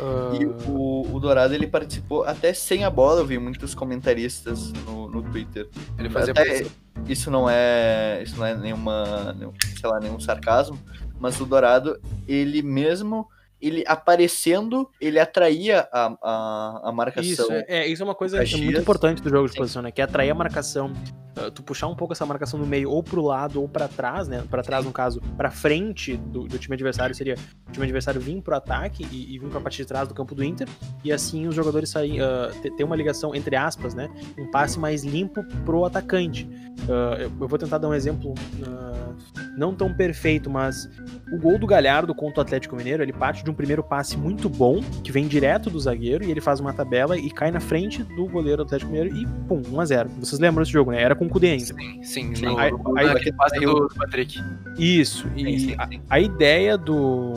Uh... 0.00 0.34
E 0.34 0.44
ah. 0.44 0.68
o, 0.68 1.14
o, 1.14 1.20
Dourado 1.20 1.54
ele 1.54 1.68
participou 1.68 2.24
até 2.24 2.52
sem 2.52 2.82
a 2.82 2.90
bola, 2.90 3.20
eu 3.20 3.26
vi 3.26 3.38
muitos 3.38 3.74
comentaristas 3.74 4.72
no, 4.72 5.08
no 5.08 5.22
Twitter. 5.22 5.68
Ele 5.96 6.10
fazia 6.10 6.32
até, 6.32 6.66
isso 7.06 7.30
não 7.30 7.48
é 7.48 8.20
isso 8.24 8.36
não 8.36 8.44
é 8.44 8.56
nenhuma, 8.56 9.36
sei 9.78 9.88
lá, 9.88 10.00
nenhum 10.00 10.18
sarcasmo, 10.18 10.76
mas 11.20 11.40
o 11.40 11.46
Dourado, 11.46 12.00
ele 12.26 12.60
mesmo 12.60 13.28
ele 13.62 13.84
aparecendo, 13.86 14.90
ele 15.00 15.18
atraía 15.18 15.88
a, 15.92 16.16
a, 16.22 16.80
a 16.88 16.92
marcação. 16.92 17.46
Isso, 17.46 17.52
é, 17.68 17.86
isso 17.86 18.02
é 18.02 18.04
uma 18.04 18.14
coisa 18.14 18.38
Caxias. 18.38 18.60
muito 18.60 18.80
importante 18.80 19.22
do 19.22 19.30
jogo 19.30 19.46
de 19.46 19.52
Sim. 19.52 19.58
posição, 19.58 19.82
né? 19.82 19.92
Que 19.92 20.00
é 20.00 20.04
atrair 20.04 20.30
a 20.30 20.34
marcação. 20.34 20.92
uh, 21.38 21.50
Tu 21.50 21.62
puxar 21.62 21.86
um 21.86 21.94
pouco 21.94 22.12
essa 22.12 22.26
marcação 22.26 22.58
no 22.58 22.66
meio, 22.66 22.90
ou 22.90 23.02
pro 23.02 23.22
lado, 23.22 23.60
ou 23.60 23.68
pra 23.68 23.86
trás, 23.86 24.26
né? 24.26 24.44
Pra 24.50 24.62
trás, 24.62 24.84
no 24.84 24.92
caso, 24.92 25.20
pra 25.36 25.50
frente 25.50 26.16
do, 26.16 26.48
do 26.48 26.58
time 26.58 26.74
adversário, 26.74 27.14
seria 27.14 27.36
o 27.68 27.72
time 27.72 27.84
adversário 27.84 28.20
vir 28.20 28.42
pro 28.42 28.56
ataque 28.56 29.06
e, 29.10 29.34
e 29.34 29.38
vir 29.38 29.48
pra 29.48 29.60
parte 29.60 29.76
de 29.76 29.84
trás 29.84 30.08
do 30.08 30.14
campo 30.14 30.34
do 30.34 30.42
Inter, 30.42 30.68
e 31.04 31.12
assim 31.12 31.46
os 31.46 31.54
jogadores 31.54 31.88
saírem, 31.90 32.20
uh, 32.20 32.52
ter 32.60 32.72
ter 32.72 32.84
uma 32.84 32.96
ligação, 32.96 33.34
entre 33.34 33.54
aspas, 33.54 33.94
né? 33.94 34.10
Um 34.38 34.50
passe 34.50 34.78
mais 34.78 35.04
limpo 35.04 35.44
pro 35.64 35.84
atacante. 35.84 36.44
Uh, 36.88 37.14
eu, 37.20 37.32
eu 37.40 37.48
vou 37.48 37.58
tentar 37.58 37.78
dar 37.78 37.88
um 37.88 37.94
exemplo 37.94 38.32
uh, 38.32 39.14
não 39.56 39.74
tão 39.74 39.94
perfeito, 39.94 40.50
mas 40.50 40.88
o 41.32 41.38
gol 41.38 41.58
do 41.58 41.66
Galhardo 41.66 42.14
contra 42.14 42.40
o 42.40 42.42
Atlético 42.42 42.74
Mineiro, 42.74 43.02
ele 43.02 43.12
parte 43.12 43.44
de 43.44 43.51
um 43.52 43.54
primeiro 43.54 43.82
passe 43.82 44.16
muito 44.16 44.48
bom, 44.48 44.80
que 45.04 45.12
vem 45.12 45.28
direto 45.28 45.70
do 45.70 45.78
zagueiro, 45.78 46.24
e 46.24 46.30
ele 46.30 46.40
faz 46.40 46.58
uma 46.60 46.72
tabela 46.72 47.16
e 47.16 47.30
cai 47.30 47.50
na 47.50 47.60
frente 47.60 48.02
do 48.02 48.26
goleiro 48.26 48.58
do 48.58 48.66
Atlético 48.66 48.90
Mineiro 48.90 49.16
e 49.16 49.26
pum, 49.48 49.62
1x0. 49.62 50.08
Vocês 50.20 50.40
lembram 50.40 50.62
desse 50.62 50.72
jogo, 50.72 50.90
né? 50.90 51.00
Era 51.00 51.14
com 51.14 51.26
o 51.26 51.28
Cudê 51.28 51.50
ainda. 51.52 51.64
Sim, 51.64 52.02
sim. 52.34 52.46
Aí- 52.58 52.70
no- 52.72 52.98
aí- 52.98 53.32
passe 53.32 53.60
do, 53.60 53.88
do 53.88 53.94
Patrick. 53.94 54.38
Isso, 54.78 55.28
Sim, 55.36 55.46
e 55.48 55.60
sim, 55.60 55.74
a, 55.78 55.86
sim. 55.88 56.00
a 56.10 56.18
ideia 56.20 56.76
do, 56.78 57.32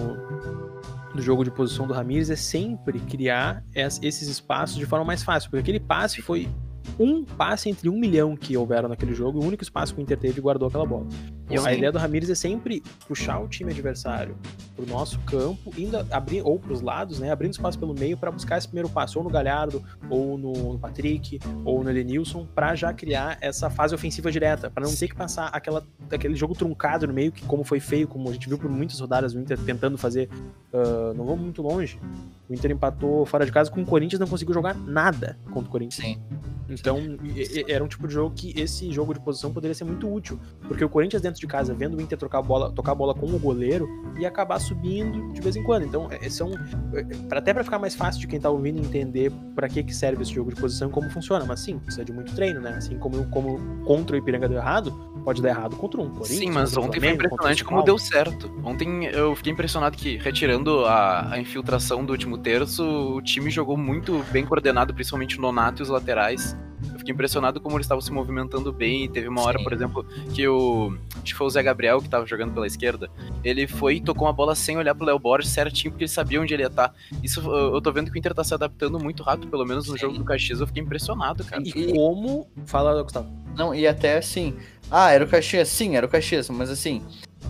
do 1.13 1.21
jogo 1.21 1.43
de 1.43 1.51
posição 1.51 1.85
do 1.87 1.93
Ramires 1.93 2.29
é 2.29 2.35
sempre 2.35 2.99
criar 2.99 3.63
es- 3.73 3.99
esses 4.01 4.27
espaços 4.27 4.77
de 4.77 4.85
forma 4.85 5.05
mais 5.05 5.23
fácil, 5.23 5.49
porque 5.49 5.61
aquele 5.61 5.79
passe 5.79 6.21
foi 6.21 6.47
um 6.99 7.23
passe 7.23 7.69
entre 7.69 7.89
um 7.89 7.97
milhão 7.97 8.35
que 8.35 8.55
houveram 8.55 8.89
naquele 8.89 9.13
jogo, 9.13 9.39
o 9.39 9.45
único 9.45 9.63
espaço 9.63 9.93
que 9.93 9.99
o 9.99 10.03
Inter 10.03 10.17
teve 10.17 10.41
guardou 10.41 10.67
aquela 10.67 10.85
bola. 10.85 11.05
E 11.49 11.57
a 11.57 11.73
ideia 11.73 11.91
do 11.91 11.99
Ramires 11.99 12.29
é 12.29 12.35
sempre 12.35 12.81
puxar 13.07 13.39
o 13.39 13.47
time 13.47 13.71
adversário 13.71 14.35
pro 14.75 14.85
nosso 14.87 15.19
campo, 15.19 15.71
indo 15.77 15.97
abrir 16.11 16.41
ou 16.41 16.59
pros 16.59 16.81
lados, 16.81 17.19
né, 17.19 17.31
abrindo 17.31 17.53
espaço 17.53 17.77
pelo 17.77 17.93
meio 17.93 18.17
para 18.17 18.31
buscar 18.31 18.57
esse 18.57 18.67
primeiro 18.67 18.89
passo, 18.89 19.19
ou 19.19 19.23
no 19.23 19.29
Galhardo, 19.29 19.83
ou 20.09 20.37
no, 20.37 20.73
no 20.73 20.79
Patrick, 20.79 21.39
ou 21.63 21.83
no 21.83 21.89
Elenilson, 21.89 22.47
para 22.53 22.75
já 22.75 22.91
criar 22.93 23.37
essa 23.41 23.69
fase 23.69 23.93
ofensiva 23.93 24.31
direta, 24.31 24.69
para 24.69 24.85
não 24.85 24.95
ter 24.95 25.07
que 25.07 25.15
passar 25.15 25.47
aquela, 25.47 25.85
aquele 26.11 26.35
jogo 26.35 26.55
truncado 26.55 27.05
no 27.07 27.13
meio, 27.13 27.31
que 27.31 27.45
como 27.45 27.63
foi 27.63 27.79
feio, 27.79 28.07
como 28.07 28.29
a 28.29 28.33
gente 28.33 28.49
viu 28.49 28.57
por 28.57 28.69
muitas 28.69 28.99
rodadas 28.99 29.33
o 29.33 29.39
Inter 29.39 29.57
tentando 29.59 29.97
fazer, 29.97 30.29
ah, 30.73 31.13
não 31.15 31.25
vamos 31.25 31.41
muito 31.41 31.61
longe, 31.61 31.99
o 32.49 32.53
Inter 32.53 32.71
empatou 32.71 33.25
fora 33.25 33.45
de 33.45 33.51
casa 33.51 33.69
com 33.69 33.81
o 33.81 33.85
Corinthians, 33.85 34.19
não 34.19 34.27
conseguiu 34.27 34.53
jogar 34.53 34.75
nada 34.75 35.37
contra 35.51 35.69
o 35.69 35.71
Corinthians. 35.71 36.05
Sim. 36.05 36.19
Então, 36.69 36.97
era 37.67 37.83
um 37.83 37.87
tipo 37.87 38.07
de 38.07 38.13
jogo 38.13 38.33
que 38.35 38.53
esse 38.59 38.91
jogo 38.91 39.13
de 39.13 39.19
posição 39.19 39.51
poderia 39.53 39.73
ser 39.75 39.83
muito 39.83 40.11
útil. 40.11 40.39
Porque 40.67 40.83
o 40.83 40.89
Corinthians 40.89 41.21
dentro 41.21 41.39
de 41.39 41.47
casa, 41.47 41.73
vendo 41.73 41.97
o 41.97 42.01
Inter 42.01 42.17
trocar 42.17 42.41
bola, 42.41 42.71
tocar 42.71 42.93
a 42.93 42.95
bola 42.95 43.13
com 43.13 43.27
o 43.27 43.39
goleiro, 43.39 43.87
ia 44.17 44.27
acabar 44.27 44.59
subindo 44.59 45.31
de 45.33 45.41
vez 45.41 45.55
em 45.55 45.63
quando. 45.63 45.85
Então, 45.85 46.07
é, 46.11 46.29
são. 46.29 46.51
é, 46.93 47.35
Até 47.35 47.53
pra 47.53 47.63
ficar 47.63 47.79
mais 47.79 47.95
fácil 47.95 48.21
de 48.21 48.27
quem 48.27 48.39
tá 48.39 48.49
ouvindo 48.49 48.79
entender 48.79 49.31
pra 49.53 49.67
que, 49.67 49.83
que 49.83 49.93
serve 49.93 50.23
esse 50.23 50.33
jogo 50.33 50.53
de 50.53 50.59
posição 50.59 50.89
e 50.89 50.91
como 50.91 51.09
funciona. 51.09 51.45
Mas 51.45 51.59
sim, 51.59 51.77
precisa 51.77 52.03
de 52.03 52.11
muito 52.11 52.33
treino, 52.33 52.59
né? 52.61 52.71
Assim 52.77 52.97
como, 52.97 53.25
como 53.29 53.59
contra 53.85 54.15
o 54.15 54.19
Ipiranga 54.19 54.47
deu 54.49 54.57
errado, 54.57 54.91
pode 55.25 55.41
dar 55.41 55.49
errado 55.49 55.75
contra 55.75 55.99
um 55.99 56.09
Corinthians. 56.09 56.39
Sim, 56.39 56.51
mas 56.51 56.77
ontem 56.77 56.99
foi 56.99 56.99
Flamengo, 56.99 57.23
o 57.23 57.25
impressionante 57.25 57.63
como 57.65 57.81
deu 57.81 57.97
certo. 57.97 58.51
Ontem 58.63 59.05
eu 59.05 59.35
fiquei 59.35 59.51
impressionado 59.51 59.97
que, 59.97 60.17
retirando 60.17 60.85
a, 60.85 61.33
a 61.33 61.39
infiltração 61.39 62.05
do 62.05 62.11
último 62.11 62.37
terço, 62.37 62.85
o 62.85 63.21
time 63.21 63.49
jogou 63.49 63.75
muito 63.75 64.23
bem 64.31 64.45
coordenado, 64.45 64.93
principalmente 64.93 65.39
o 65.39 65.41
Nonato 65.41 65.81
e 65.81 65.83
os 65.83 65.89
laterais. 65.89 66.55
Fiquei 67.05 67.13
impressionado 67.13 67.61
como 67.61 67.77
eles 67.77 67.85
estavam 67.85 68.01
se 68.01 68.11
movimentando 68.11 68.73
bem. 68.73 69.07
Teve 69.07 69.27
uma 69.27 69.43
hora, 69.43 69.59
Sim. 69.59 69.63
por 69.63 69.73
exemplo, 69.73 70.03
que 70.33 70.47
o. 70.47 70.97
Acho 71.13 71.23
que 71.23 71.35
foi 71.35 71.45
o 71.45 71.49
Zé 71.51 71.61
Gabriel 71.61 72.01
que 72.01 72.09
tava 72.09 72.25
jogando 72.25 72.51
pela 72.51 72.65
esquerda. 72.65 73.11
Ele 73.43 73.67
foi 73.67 73.97
e 73.97 74.01
tocou 74.01 74.25
uma 74.25 74.33
bola 74.33 74.55
sem 74.55 74.75
olhar 74.75 74.95
pro 74.95 75.05
Léo 75.05 75.19
Borges 75.19 75.51
certinho, 75.51 75.91
porque 75.91 76.05
ele 76.05 76.11
sabia 76.11 76.41
onde 76.41 76.51
ele 76.51 76.63
ia 76.63 76.67
estar. 76.67 76.91
Isso 77.21 77.41
eu 77.41 77.75
eu 77.75 77.81
tô 77.81 77.91
vendo 77.91 78.09
que 78.09 78.17
o 78.17 78.19
Inter 78.19 78.33
tá 78.33 78.43
se 78.43 78.55
adaptando 78.55 78.97
muito 78.97 79.21
rápido, 79.21 79.49
pelo 79.49 79.65
menos 79.65 79.87
no 79.87 79.93
Sim. 79.93 79.99
jogo 79.99 80.17
do 80.17 80.23
Caxias. 80.23 80.61
Eu 80.61 80.65
fiquei 80.65 80.81
impressionado, 80.81 81.43
cara. 81.43 81.61
E 81.63 81.93
como. 81.93 82.47
Fala, 82.65 83.03
Gustavo. 83.03 83.29
Não, 83.55 83.75
e 83.75 83.85
até 83.85 84.17
assim. 84.17 84.55
Ah, 84.89 85.11
era 85.11 85.23
o 85.23 85.27
Caxias? 85.27 85.69
Sim, 85.69 85.95
era 85.95 86.07
o 86.07 86.09
Caxias, 86.09 86.49
mas 86.49 86.71
assim. 86.71 87.03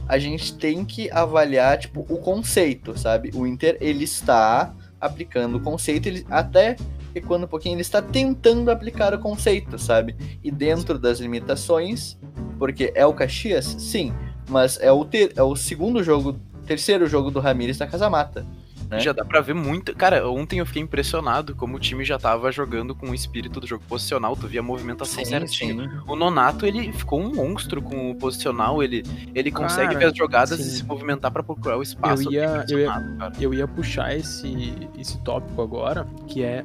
A 0.08 0.20
gente 0.20 0.56
tem 0.58 0.84
que 0.84 1.10
avaliar, 1.12 1.80
tipo, 1.80 2.06
o 2.10 2.18
conceito, 2.18 2.98
sabe? 3.00 3.32
O 3.34 3.48
Inter, 3.48 3.78
ele 3.80 4.04
está 4.04 4.76
aplicando 5.00 5.56
o 5.58 5.60
conceito, 5.62 6.08
ele 6.08 6.26
até 6.30 6.76
recuando 7.16 7.46
um 7.46 7.48
pouquinho, 7.48 7.74
ele 7.76 7.82
está 7.82 8.02
tentando 8.02 8.70
aplicar 8.70 9.14
o 9.14 9.20
conceito, 9.20 9.80
sabe? 9.80 10.16
E 10.44 10.52
dentro 10.52 11.00
das 11.00 11.20
limitações, 11.20 12.18
porque 12.60 12.92
é 12.94 13.06
o 13.06 13.14
Caxias, 13.14 13.66
sim, 13.66 14.14
mas 14.50 14.78
é 14.82 14.92
o, 14.92 15.04
ter, 15.06 15.32
é 15.36 15.42
o 15.42 15.56
segundo 15.56 16.04
jogo, 16.04 16.38
terceiro 16.68 17.08
jogo 17.08 17.32
do 17.32 17.40
Ramires 17.40 17.80
na 17.80 17.88
Casa 17.88 18.10
Mata. 18.10 18.46
né? 18.90 19.00
Já 19.00 19.14
dá 19.14 19.24
pra 19.26 19.42
ver 19.42 19.56
muito. 19.56 19.96
Cara, 19.96 20.30
ontem 20.30 20.60
eu 20.60 20.66
fiquei 20.66 20.82
impressionado 20.82 21.56
como 21.56 21.78
o 21.78 21.80
time 21.80 22.04
já 22.06 22.20
tava 22.20 22.52
jogando 22.52 22.94
com 22.94 23.10
o 23.10 23.16
espírito 23.16 23.60
do 23.60 23.66
jogo 23.66 23.84
posicional. 23.88 24.36
Tu 24.36 24.48
via 24.48 24.60
a 24.60 24.64
movimentação 24.64 25.24
Sim, 25.24 25.30
certinho. 25.32 25.84
sim. 25.90 25.90
O 26.08 26.16
Nonato, 26.16 26.68
ele 26.68 26.94
ficou 26.94 27.20
um 27.20 27.34
monstro 27.34 27.82
com 27.82 28.12
o 28.12 28.16
posicional. 28.16 28.84
Ele, 28.84 29.04
ele 29.34 29.50
consegue 29.52 29.88
Cara, 29.88 30.00
ver 30.00 30.06
as 30.12 30.16
jogadas 30.18 30.60
sim. 30.60 30.68
e 30.68 30.70
se 30.70 30.84
movimentar 30.84 31.32
pra 31.32 31.42
procurar 31.42 31.78
o 31.78 31.82
espaço. 31.82 32.26
Eu 32.26 32.32
ia- 32.34 32.66
eu 32.70 32.80
ia- 32.80 33.32
eu 33.42 33.54
ia 33.56 33.68
puxar 33.68 34.16
esse, 34.16 34.74
esse 35.00 35.18
tópico 35.24 35.64
agora, 35.64 36.06
que 36.28 36.44
é 36.44 36.64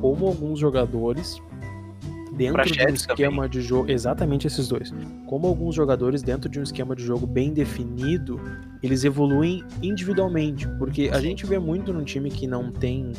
como 0.00 0.26
alguns 0.26 0.58
jogadores 0.58 1.40
dentro 2.32 2.64
de 2.64 2.82
um 2.82 2.94
esquema 2.94 3.48
de 3.48 3.60
jogo, 3.60 3.90
exatamente 3.90 4.46
esses 4.46 4.68
dois. 4.68 4.92
Como 5.26 5.46
alguns 5.46 5.74
jogadores 5.74 6.22
dentro 6.22 6.50
de 6.50 6.58
um 6.58 6.62
esquema 6.62 6.96
de 6.96 7.04
jogo 7.04 7.26
bem 7.26 7.52
definido, 7.52 8.40
eles 8.82 9.04
evoluem 9.04 9.62
individualmente, 9.82 10.66
porque 10.78 11.10
a 11.12 11.20
gente 11.20 11.46
vê 11.46 11.58
muito 11.58 11.92
num 11.92 12.04
time 12.04 12.30
que 12.30 12.46
não 12.46 12.72
tem 12.72 13.12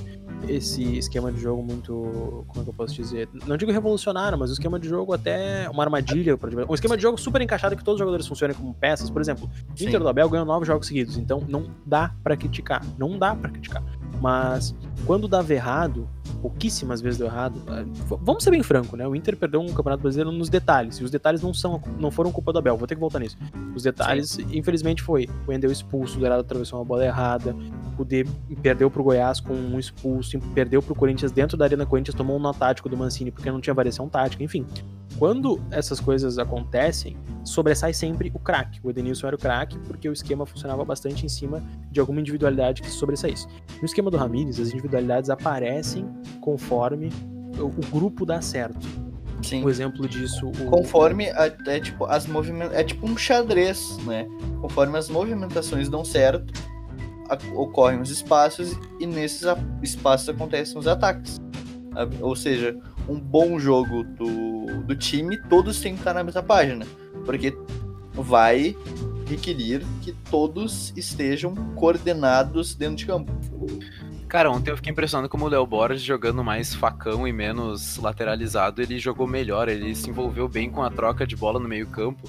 esse 0.48 0.98
esquema 0.98 1.32
de 1.32 1.40
jogo 1.40 1.64
muito, 1.64 2.44
como 2.48 2.62
é 2.62 2.64
que 2.64 2.70
eu 2.70 2.74
posso 2.74 2.94
dizer? 2.96 3.30
Não 3.48 3.56
digo 3.56 3.72
revolucionário, 3.72 4.38
mas 4.38 4.50
o 4.50 4.54
esquema 4.54 4.80
de 4.80 4.90
jogo 4.90 5.14
até 5.14 5.70
uma 5.70 5.84
armadilha, 5.84 6.38
pra 6.38 6.50
um 6.70 6.74
esquema 6.74 6.98
de 6.98 7.04
jogo 7.04 7.18
super 7.18 7.42
encaixado 7.42 7.76
que 7.76 7.84
todos 7.84 7.96
os 7.96 8.00
jogadores 8.00 8.28
funcionem 8.28 8.56
como 8.56 8.74
peças, 8.74 9.10
por 9.10 9.22
exemplo, 9.22 9.50
o 9.74 9.78
Sim. 9.78 9.88
Inter 9.88 10.02
do 10.02 10.10
Abel 10.10 10.30
ganhou 10.30 10.46
nove 10.46 10.66
jogos 10.66 10.88
seguidos, 10.88 11.18
então 11.18 11.44
não 11.48 11.68
dá 11.86 12.14
pra 12.24 12.36
criticar, 12.36 12.84
não 12.98 13.18
dá 13.18 13.34
pra 13.36 13.50
criticar. 13.50 13.84
Mas 14.22 14.76
quando 15.06 15.28
dava 15.28 15.54
errado, 15.54 16.10
pouquíssimas 16.42 17.02
vezes 17.02 17.18
deu 17.18 17.28
errado. 17.28 17.56
v- 17.56 18.18
Vamos 18.22 18.44
ser 18.44 18.52
bem 18.52 18.64
franco, 18.64 18.96
né? 18.96 19.08
O 19.08 19.16
Inter 19.16 19.36
perdeu 19.38 19.62
um 19.62 19.68
Campeonato 19.74 20.02
Brasileiro 20.04 20.32
nos 20.32 20.50
detalhes. 20.50 20.98
E 20.98 21.04
os 21.04 21.12
detalhes 21.12 21.42
não 21.42 21.54
são 21.54 21.82
não 22.00 22.12
foram 22.12 22.32
culpa 22.32 22.52
do 22.54 22.60
Abel. 22.60 22.78
Vou 22.78 22.88
ter 22.88 22.96
que 22.96 23.02
voltar 23.02 23.20
nisso. 23.20 23.38
Os 23.76 23.84
detalhes, 23.84 24.38
infelizmente, 24.52 25.02
foi 25.02 25.28
o 25.48 25.52
Endel 25.54 25.72
expulso, 25.72 26.18
o 26.18 26.20
Dourado 26.20 26.42
atravessou 26.42 26.80
uma 26.80 26.86
bola 26.86 27.06
errada, 27.06 27.56
o 27.98 28.04
D 28.06 28.26
perdeu 28.62 28.90
pro 28.90 29.04
Goiás 29.04 29.40
com 29.40 29.54
um 29.54 29.80
expulso, 29.80 30.40
perdeu 30.54 30.82
pro 30.82 30.94
Corinthians 30.96 31.32
dentro 31.32 31.58
da 31.58 31.66
Arena 31.66 31.86
Corinthians, 31.86 32.16
tomou 32.16 32.38
um 32.38 32.40
nó 32.40 32.54
tático 32.54 32.88
do 32.88 32.96
Mancini 32.98 33.32
porque 33.32 33.50
não 33.52 33.60
tinha 33.62 33.74
variação 33.74 34.08
tática, 34.08 34.44
enfim. 34.44 34.66
Quando 35.18 35.62
essas 35.70 36.00
coisas 36.00 36.40
acontecem, 36.40 37.16
sobressai 37.44 37.94
sempre 37.94 38.32
o 38.34 38.40
craque. 38.40 38.80
O 38.84 38.90
Edenilson 38.90 39.28
era 39.28 39.36
o 39.36 39.40
craque 39.40 39.78
porque 39.80 40.10
o 40.10 40.14
esquema 40.14 40.46
funcionava 40.46 40.84
bastante 40.84 41.26
em 41.26 41.30
cima 41.30 41.62
de 41.92 42.00
alguma 42.00 42.20
individualidade 42.20 42.82
que 42.82 42.90
se 42.90 42.98
sobressaísse. 42.98 43.48
No 43.80 43.86
esquema 43.86 44.10
do 44.10 44.18
Ramires, 44.18 44.60
as 44.60 44.70
individualidades 44.72 45.30
aparecem 45.30 46.06
conforme 46.42 47.12
o, 47.58 47.66
o 47.66 47.86
grupo 47.92 48.26
dá 48.26 48.42
certo. 48.42 48.88
Sim. 49.42 49.64
Um 49.66 49.70
exemplo 49.70 50.08
disso. 50.08 50.48
O, 50.48 50.66
Conforme 50.70 51.30
a- 51.32 51.52
é 51.68 51.80
tipo 51.80 52.06
as 52.06 52.26
movimentações. 52.26 52.80
É 52.80 52.84
tipo 52.84 53.06
um 53.06 53.18
xadrez, 53.18 53.98
né? 54.06 54.26
Conforme 54.62 54.98
as 54.98 55.10
movimentações 55.10 55.90
dão 55.90 56.06
certo, 56.06 56.54
a- 57.30 57.38
ocorrem 57.60 58.00
os 58.00 58.10
espaços 58.10 58.74
e 59.00 59.06
nesses 59.06 59.46
a- 59.46 59.58
espaços 59.82 60.30
acontecem 60.30 60.78
os 60.78 60.88
ataques. 60.88 61.42
Ou 62.22 62.36
seja, 62.36 62.76
um 63.08 63.20
bom 63.20 63.60
jogo 63.60 64.04
do, 64.04 64.82
do 64.84 64.96
time, 64.96 65.38
todos 65.50 65.80
têm 65.82 65.94
que 65.94 66.00
estar 66.00 66.14
na 66.14 66.24
mesma 66.24 66.42
página. 66.42 66.86
Porque 67.26 67.54
vai 68.14 68.76
requerir 69.28 69.84
que 70.02 70.12
todos 70.32 70.94
estejam 70.96 71.54
coordenados 71.76 72.76
dentro 72.76 72.96
de 72.96 73.06
campo. 73.06 73.32
Cara, 74.34 74.50
ontem 74.50 74.72
eu 74.72 74.76
fiquei 74.78 74.92
impressionado 74.92 75.30
como 75.30 75.46
o 75.46 75.48
Léo 75.48 75.64
Borges 75.64 76.02
jogando 76.02 76.44
mais 76.44 76.74
facão 76.74 77.28
e 77.28 77.32
menos 77.32 77.98
lateralizado, 77.98 78.82
ele 78.82 78.98
jogou 78.98 79.28
melhor, 79.28 79.70
ele 79.70 79.94
se 79.94 80.10
envolveu 80.10 80.50
bem 80.50 80.72
com 80.72 80.82
a 80.82 80.90
troca 80.90 81.28
de 81.28 81.36
bola 81.36 81.60
no 81.60 81.70
meio-campo. 81.70 82.28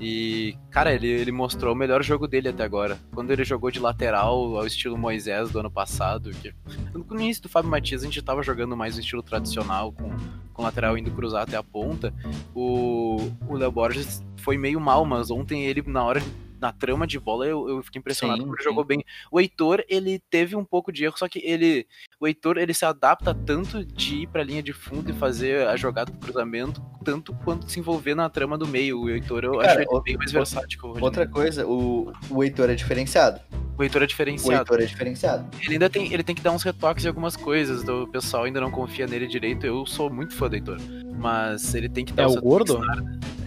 E, 0.00 0.58
cara, 0.68 0.92
ele, 0.92 1.06
ele 1.06 1.30
mostrou 1.30 1.72
o 1.72 1.76
melhor 1.76 2.02
jogo 2.02 2.26
dele 2.26 2.48
até 2.48 2.64
agora. 2.64 2.98
Quando 3.14 3.30
ele 3.30 3.44
jogou 3.44 3.70
de 3.70 3.78
lateral 3.78 4.56
ao 4.56 4.66
estilo 4.66 4.98
Moisés 4.98 5.48
do 5.50 5.60
ano 5.60 5.70
passado, 5.70 6.32
que 6.32 6.52
no 6.92 7.20
início 7.20 7.44
do 7.44 7.48
Fábio 7.48 7.70
Matias 7.70 8.02
a 8.02 8.06
gente 8.06 8.20
tava 8.20 8.42
jogando 8.42 8.76
mais 8.76 8.96
o 8.96 9.00
estilo 9.00 9.22
tradicional, 9.22 9.92
com, 9.92 10.10
com 10.52 10.60
o 10.60 10.64
lateral 10.64 10.98
indo 10.98 11.12
cruzar 11.12 11.42
até 11.42 11.56
a 11.56 11.62
ponta. 11.62 12.12
O 12.52 13.30
Léo 13.48 13.70
Borges 13.70 14.24
foi 14.38 14.58
meio 14.58 14.80
mal, 14.80 15.04
mas 15.04 15.30
ontem 15.30 15.64
ele, 15.66 15.84
na 15.86 16.02
hora, 16.02 16.20
na 16.64 16.72
trama 16.72 17.06
de 17.06 17.20
bola, 17.20 17.46
eu, 17.46 17.68
eu 17.68 17.82
fiquei 17.82 17.98
impressionado 17.98 18.40
Sim, 18.40 18.46
porque 18.46 18.62
ele 18.62 18.68
sim. 18.68 18.70
jogou 18.70 18.84
bem. 18.84 19.04
O 19.30 19.38
Heitor, 19.38 19.84
ele 19.86 20.18
teve 20.30 20.56
um 20.56 20.64
pouco 20.64 20.90
de 20.90 21.04
erro, 21.04 21.18
só 21.18 21.28
que 21.28 21.38
ele. 21.44 21.86
O 22.18 22.26
Heitor, 22.26 22.56
ele 22.56 22.72
se 22.72 22.86
adapta 22.86 23.34
tanto 23.34 23.84
de 23.84 24.22
ir 24.22 24.26
pra 24.28 24.42
linha 24.42 24.62
de 24.62 24.72
fundo 24.72 25.10
e 25.10 25.12
fazer 25.12 25.66
a 25.68 25.76
jogada 25.76 26.10
do 26.10 26.18
cruzamento, 26.18 26.80
tanto 27.04 27.34
quanto 27.44 27.70
se 27.70 27.78
envolver 27.78 28.14
na 28.14 28.30
trama 28.30 28.56
do 28.56 28.66
meio. 28.66 29.02
O 29.02 29.10
Heitor, 29.10 29.44
eu 29.44 29.52
Cara, 29.58 29.66
acho 29.72 29.78
ele 29.80 29.86
outra- 29.88 30.02
bem 30.04 30.16
mais 30.16 30.32
versátil 30.32 30.80
o. 30.82 30.98
Outra 31.04 31.26
coisa, 31.28 31.66
o, 31.66 32.10
o 32.30 32.42
Heitor 32.42 32.70
é 32.70 32.74
diferenciado. 32.74 33.38
O 33.76 33.82
Heitor 33.82 34.00
é 34.00 34.04
O 34.04 34.08
diferenciado. 34.08 34.62
Heitor 34.62 34.80
é 34.80 34.86
diferenciado. 34.86 35.46
Ele 35.60 35.72
ainda 35.74 35.90
tem, 35.90 36.12
ele 36.14 36.22
tem 36.22 36.34
que 36.34 36.40
dar 36.40 36.52
uns 36.52 36.62
retoques 36.62 37.04
em 37.04 37.08
algumas 37.08 37.36
coisas. 37.36 37.86
O 37.86 38.06
pessoal 38.06 38.44
ainda 38.44 38.60
não 38.60 38.70
confia 38.70 39.06
nele 39.06 39.26
direito. 39.26 39.66
Eu 39.66 39.84
sou 39.84 40.08
muito 40.08 40.34
fã 40.34 40.48
do 40.48 40.54
Heitor. 40.54 40.78
Mas 41.18 41.74
ele 41.74 41.88
tem 41.88 42.04
que 42.04 42.12
dar 42.12 42.22
É 42.22 42.26
o 42.26 42.40
gordo? 42.40 42.80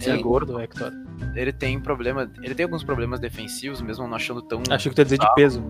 Sim. 0.14 0.20
gordo, 0.20 0.60
Hector. 0.60 0.92
Ele 1.34 1.52
tem 1.52 1.78
problema. 1.80 2.30
Ele 2.42 2.54
tem 2.54 2.64
alguns 2.64 2.82
problemas 2.84 3.20
defensivos, 3.20 3.80
mesmo 3.80 4.06
não 4.06 4.14
achando 4.16 4.42
tão. 4.42 4.62
Achei 4.70 4.90
que 4.90 4.96
tu 4.96 4.98
ia 5.00 5.04
dizer 5.04 5.18
de 5.18 5.34
peso. 5.34 5.62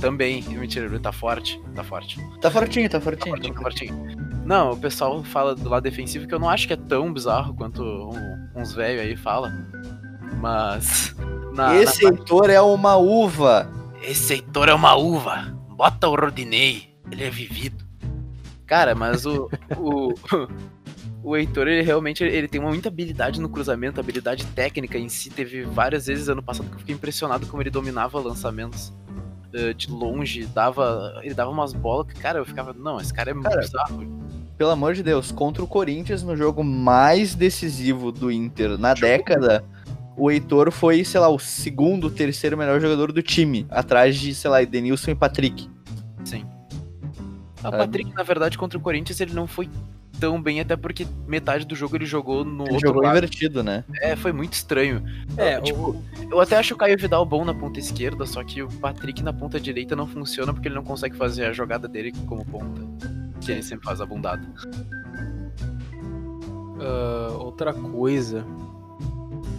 Também. 0.00 0.42
Mentira, 0.42 0.86
ele 0.86 0.98
tá 0.98 1.12
forte. 1.12 1.60
Tá 1.74 1.82
forte. 1.84 2.18
Tá 2.40 2.50
fortinho, 2.50 2.88
tá 2.90 2.98
Tá 2.98 3.04
fortinho. 3.04 3.34
fortinho, 3.34 3.54
tá 3.54 3.60
fortinho. 3.62 4.16
Não, 4.44 4.72
o 4.72 4.76
pessoal 4.76 5.22
fala 5.24 5.54
do 5.54 5.68
lado 5.68 5.82
defensivo 5.82 6.26
que 6.26 6.34
eu 6.34 6.38
não 6.38 6.48
acho 6.48 6.66
que 6.66 6.72
é 6.72 6.76
tão 6.76 7.12
bizarro 7.12 7.54
quanto 7.54 7.82
um- 7.82 8.48
uns 8.60 8.72
velhos 8.74 9.02
aí 9.02 9.16
fala. 9.16 9.52
Mas. 10.40 11.14
na- 11.54 11.74
Esse 11.76 12.02
na- 12.04 12.10
Heitor 12.10 12.50
é 12.50 12.60
uma 12.60 12.96
uva. 12.96 13.70
Esse 14.02 14.34
Heitor 14.34 14.68
é 14.68 14.74
uma 14.74 14.94
uva. 14.94 15.56
Bota 15.70 16.08
o 16.08 16.14
Rodinei. 16.14 16.94
Ele 17.10 17.24
é 17.24 17.30
vivido. 17.30 17.84
Cara, 18.66 18.94
mas 18.94 19.24
o. 19.26 19.48
o, 19.76 20.12
o 21.26 21.36
Heitor, 21.36 21.66
ele 21.66 21.82
realmente 21.82 22.22
ele 22.22 22.46
tem 22.46 22.60
muita 22.60 22.88
habilidade 22.88 23.40
no 23.40 23.48
cruzamento, 23.48 23.98
habilidade 23.98 24.46
técnica 24.46 24.96
em 24.96 25.08
si. 25.08 25.28
Teve 25.28 25.64
várias 25.64 26.06
vezes 26.06 26.28
ano 26.28 26.40
passado 26.40 26.68
que 26.68 26.76
eu 26.76 26.78
fiquei 26.78 26.94
impressionado 26.94 27.48
como 27.48 27.60
ele 27.60 27.68
dominava 27.68 28.20
lançamentos 28.20 28.92
eh, 29.52 29.72
de 29.72 29.90
longe. 29.90 30.46
Dava, 30.46 31.18
ele 31.24 31.34
dava 31.34 31.50
umas 31.50 31.72
bolas 31.72 32.06
que, 32.06 32.20
cara, 32.20 32.38
eu 32.38 32.44
ficava. 32.44 32.72
Não, 32.72 33.00
esse 33.00 33.12
cara 33.12 33.32
é 33.32 33.34
muito 33.34 33.48
Cara, 33.48 33.60
bizarro. 33.60 34.06
Pelo 34.56 34.70
amor 34.70 34.94
de 34.94 35.02
Deus, 35.02 35.32
contra 35.32 35.64
o 35.64 35.66
Corinthians 35.66 36.22
no 36.22 36.36
jogo 36.36 36.62
mais 36.62 37.34
decisivo 37.34 38.12
do 38.12 38.30
Inter 38.30 38.78
na 38.78 38.94
década, 38.94 39.64
o 40.16 40.30
Heitor 40.30 40.70
foi, 40.70 41.04
sei 41.04 41.18
lá, 41.18 41.28
o 41.28 41.40
segundo, 41.40 42.08
terceiro 42.08 42.56
melhor 42.56 42.80
jogador 42.80 43.10
do 43.10 43.20
time, 43.20 43.66
atrás 43.68 44.14
de, 44.14 44.32
sei 44.32 44.48
lá, 44.48 44.62
Edenilson 44.62 45.10
e 45.10 45.14
Patrick. 45.16 45.68
Sim. 46.24 46.46
O 47.58 47.62
Sabe? 47.62 47.78
Patrick, 47.78 48.14
na 48.14 48.22
verdade, 48.22 48.56
contra 48.56 48.78
o 48.78 48.80
Corinthians, 48.80 49.20
ele 49.20 49.34
não 49.34 49.48
foi 49.48 49.68
tão 50.20 50.40
bem, 50.40 50.60
até 50.60 50.76
porque 50.76 51.06
metade 51.26 51.64
do 51.66 51.74
jogo 51.74 51.96
ele 51.96 52.06
jogou 52.06 52.44
no 52.44 52.64
Ele 52.64 52.72
outro 52.74 52.88
jogou 52.88 53.02
lado. 53.02 53.16
invertido, 53.16 53.62
né? 53.62 53.84
É, 54.00 54.16
foi 54.16 54.32
muito 54.32 54.52
estranho. 54.54 55.02
É, 55.36 55.60
tipo, 55.60 55.90
o- 55.90 56.02
Eu 56.30 56.40
até 56.40 56.56
acho 56.56 56.74
o 56.74 56.76
Caio 56.76 56.98
Vidal 56.98 57.24
bom 57.24 57.44
na 57.44 57.54
ponta 57.54 57.78
esquerda, 57.78 58.26
só 58.26 58.42
que 58.42 58.62
o 58.62 58.68
Patrick 58.68 59.22
na 59.22 59.32
ponta 59.32 59.60
direita 59.60 59.94
não 59.94 60.06
funciona 60.06 60.52
porque 60.52 60.68
ele 60.68 60.74
não 60.74 60.84
consegue 60.84 61.16
fazer 61.16 61.44
a 61.46 61.52
jogada 61.52 61.86
dele 61.86 62.12
como 62.26 62.44
ponta. 62.44 62.80
Que 63.40 63.52
ele 63.52 63.62
sempre 63.62 63.84
faz 63.84 64.00
a 64.00 64.06
bundada. 64.06 64.42
Ah, 66.80 67.36
outra 67.38 67.72
coisa, 67.72 68.44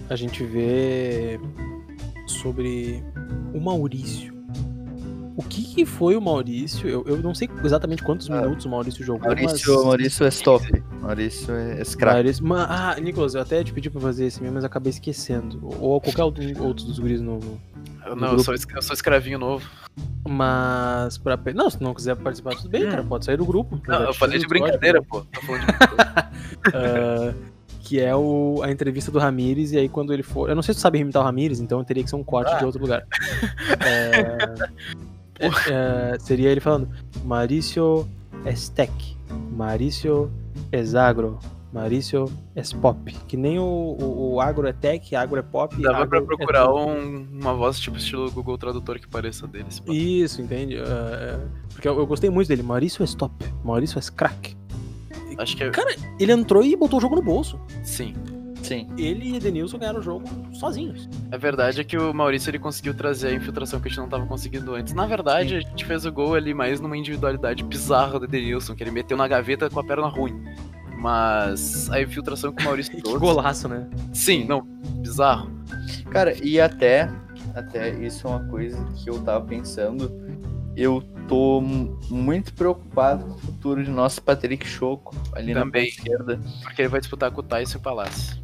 a 0.09 0.15
gente 0.15 0.43
vê 0.43 1.39
sobre 2.27 3.03
o 3.53 3.59
Maurício. 3.59 4.36
O 5.37 5.43
que, 5.43 5.61
que 5.75 5.85
foi 5.85 6.15
o 6.17 6.21
Maurício? 6.21 6.89
Eu, 6.89 7.05
eu 7.05 7.17
não 7.17 7.33
sei 7.35 7.47
exatamente 7.63 8.01
quantos 8.01 8.27
Ah, 8.29 8.41
minutos 8.41 8.65
o 8.65 8.69
Maurício 8.69 9.05
jogou, 9.05 9.27
Maurício, 9.27 9.75
mas... 9.75 9.85
Maurício 9.85 10.25
é 10.25 10.29
stop. 10.29 10.83
Maurício 10.99 11.53
é 11.53 11.83
scrap. 11.85 12.13
Maurício- 12.15 12.43
Ma- 12.45 12.65
Ah, 12.67 12.99
Nicolas, 12.99 13.35
eu 13.35 13.41
até 13.41 13.63
te 13.63 13.71
pedi 13.71 13.87
pra 13.89 14.01
fazer 14.01 14.25
esse 14.25 14.41
mesmo, 14.41 14.55
mas 14.55 14.63
acabei 14.63 14.89
esquecendo. 14.89 15.59
Ou 15.79 16.01
qualquer 16.01 16.23
outro, 16.23 16.43
outro 16.63 16.83
dos 16.85 16.97
guris 16.97 17.21
novo. 17.21 17.61
No 18.07 18.15
não, 18.15 18.31
eu 18.33 18.39
sou, 18.39 18.53
eu 18.55 18.81
sou 18.81 18.93
escravinho 18.95 19.37
novo. 19.37 19.69
Mas, 20.27 21.17
pra... 21.19 21.37
não, 21.53 21.69
se 21.69 21.81
não 21.83 21.93
quiser 21.93 22.15
participar, 22.15 22.55
tudo 22.55 22.69
bem, 22.69 22.87
Hum. 22.87 22.89
cara, 22.89 23.03
pode 23.03 23.25
sair 23.25 23.37
do 23.37 23.45
grupo. 23.45 23.79
Não, 23.87 24.01
eu 24.05 24.11
te 24.11 24.17
falei 24.17 24.39
de 24.39 24.47
brincadeira, 24.47 25.01
pô. 25.03 25.21
Tô 25.21 25.41
falando 25.41 25.61
de 25.67 25.73
Ah, 26.73 27.33
que 27.81 27.99
é 28.01 28.13
o, 28.15 28.59
a 28.63 28.71
entrevista 28.71 29.11
do 29.11 29.19
Ramires, 29.19 29.71
e 29.71 29.77
aí 29.77 29.87
quando 29.87 30.11
ele 30.11 30.23
for. 30.23 30.49
Eu 30.49 30.55
não 30.55 30.61
sei 30.63 30.73
se 30.73 30.79
tu 30.79 30.81
sabe 30.81 30.97
imitar 30.99 31.21
o 31.21 31.25
Ramires, 31.25 31.59
então 31.59 31.83
teria 31.83 32.03
que 32.03 32.09
ser 32.09 32.15
um 32.15 32.23
corte 32.23 32.51
Ah. 32.53 32.57
de 32.57 32.65
outro 32.65 32.81
lugar. 32.81 33.05
É, 33.85 34.97
é, 35.39 35.47
é, 36.15 36.19
seria 36.19 36.49
ele 36.49 36.59
falando: 36.59 36.89
Mauricio 37.23 38.07
Estec, 38.45 39.15
Mauricio 39.51 40.31
Exagro, 40.71 41.39
Mauricio 41.73 42.25
Espop. 42.55 43.11
Que 43.27 43.35
nem 43.37 43.59
o, 43.59 43.63
o, 43.63 44.33
o 44.35 44.41
agro 44.41 44.67
é 44.67 44.73
tech, 44.73 45.15
agro 45.15 45.39
é 45.39 45.41
pop. 45.41 45.75
Dava 45.81 45.97
agro 46.03 46.09
pra 46.09 46.19
é 46.19 46.21
procurar 46.37 46.65
tudo. 46.67 46.77
um- 46.79 47.27
uma 47.39 47.53
voz 47.53 47.79
tipo 47.79 47.97
estilo 47.97 48.29
Google 48.31 48.57
Tradutor 48.57 48.99
que 48.99 49.07
pareça 49.07 49.45
deles. 49.47 49.79
pô. 49.79 49.91
Isso, 49.93 50.41
entende? 50.41 50.77
É, 50.77 51.39
porque 51.73 51.87
eu, 51.87 51.97
eu 51.97 52.07
gostei 52.07 52.29
muito 52.29 52.47
dele. 52.47 52.63
Maurício 52.63 53.03
Stop, 53.03 53.33
Maurício 53.63 53.99
Crack. 54.13 54.55
Acho 55.37 55.55
que 55.55 55.63
é. 55.65 55.69
Cara, 55.69 55.95
ele 56.19 56.31
entrou 56.31 56.63
e 56.63 56.75
botou 56.75 56.97
o 56.97 57.01
jogo 57.01 57.15
no 57.15 57.21
bolso. 57.21 57.59
Sim. 57.83 58.15
Sim. 58.67 58.87
Ele 58.97 59.29
e 59.31 59.35
Edenilson 59.37 59.77
ganharam 59.77 59.99
o 59.99 60.03
jogo 60.03 60.25
sozinhos. 60.53 61.07
A 61.31 61.37
verdade 61.37 61.81
é 61.81 61.83
que 61.83 61.97
o 61.97 62.13
Maurício 62.13 62.49
ele 62.49 62.59
conseguiu 62.59 62.93
trazer 62.93 63.29
a 63.29 63.33
infiltração 63.33 63.79
que 63.79 63.87
a 63.87 63.89
gente 63.89 63.99
não 63.99 64.09
tava 64.09 64.25
conseguindo 64.25 64.73
antes. 64.75 64.93
Na 64.93 65.05
verdade, 65.05 65.55
a 65.55 65.59
gente 65.59 65.85
fez 65.85 66.05
o 66.05 66.11
gol 66.11 66.35
ali 66.35 66.53
mais 66.53 66.79
numa 66.79 66.97
individualidade 66.97 67.63
bizarra 67.63 68.19
do 68.19 68.25
Edenilson, 68.25 68.75
que 68.75 68.83
ele 68.83 68.91
meteu 68.91 69.15
na 69.17 69.27
gaveta 69.27 69.69
com 69.69 69.79
a 69.79 69.83
perna 69.83 70.07
ruim. 70.07 70.43
Mas 70.97 71.89
a 71.91 72.01
infiltração 72.01 72.51
que 72.51 72.61
o 72.63 72.65
Maurício 72.65 72.91
Que 72.95 73.01
trouxe. 73.01 73.19
golaço, 73.19 73.67
né? 73.67 73.87
Sim, 74.13 74.45
não, 74.45 74.61
bizarro. 75.01 75.49
Cara, 76.09 76.33
e 76.43 76.59
até, 76.59 77.09
até 77.53 77.89
isso 78.03 78.27
é 78.27 78.29
uma 78.31 78.43
coisa 78.47 78.83
que 78.95 79.09
eu 79.09 79.19
tava 79.21 79.45
pensando. 79.45 80.11
Eu 80.75 81.03
tô 81.27 81.61
muito 82.09 82.53
preocupado 82.53 83.25
com 83.25 83.31
o 83.33 83.37
futuro 83.37 83.83
de 83.83 83.89
nosso 83.89 84.21
Patrick 84.21 84.67
Choco 84.67 85.15
ali 85.33 85.53
na 85.53 85.61
Também. 85.61 85.85
ponta 85.89 85.97
esquerda. 85.97 86.39
Porque 86.63 86.81
ele 86.83 86.89
vai 86.89 86.99
disputar 86.99 87.31
com 87.31 87.39
o 87.41 87.43
Tyson 87.43 87.77
e 87.77 87.79
o 87.79 87.81
Palácio. 87.81 88.37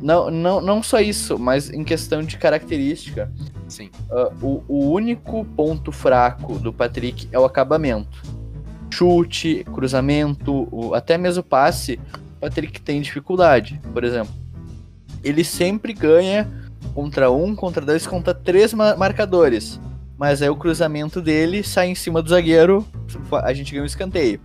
Não, 0.00 0.30
não, 0.30 0.60
não 0.60 0.82
só 0.82 1.00
isso, 1.00 1.38
mas 1.38 1.70
em 1.70 1.82
questão 1.84 2.22
de 2.22 2.36
característica. 2.36 3.30
Sim. 3.68 3.90
Ah, 4.10 4.30
o, 4.40 4.62
o 4.68 4.90
único 4.92 5.44
ponto 5.44 5.90
fraco 5.92 6.58
do 6.58 6.72
Patrick 6.72 7.28
é 7.32 7.38
o 7.38 7.44
acabamento. 7.44 8.22
Chute, 8.90 9.64
cruzamento, 9.74 10.68
o- 10.72 10.94
até 10.94 11.18
mesmo 11.18 11.42
passe, 11.42 12.00
o 12.36 12.40
Patrick 12.40 12.80
tem 12.80 13.00
dificuldade. 13.00 13.80
Por 13.92 14.02
exemplo, 14.04 14.32
ele 15.22 15.44
sempre 15.44 15.92
ganha 15.92 16.48
contra 16.94 17.30
um, 17.30 17.54
contra 17.54 17.84
dois, 17.84 18.06
contra 18.06 18.32
três 18.32 18.72
ma- 18.72 18.96
marcadores. 18.96 19.80
Mas 20.16 20.42
aí 20.42 20.48
o 20.48 20.56
cruzamento 20.56 21.20
dele 21.20 21.62
sai 21.62 21.88
em 21.90 21.94
cima 21.94 22.22
do 22.22 22.30
zagueiro, 22.30 22.86
a 23.42 23.52
gente 23.52 23.70
ganha 23.72 23.82
um 23.82 23.86
escanteio, 23.86 24.40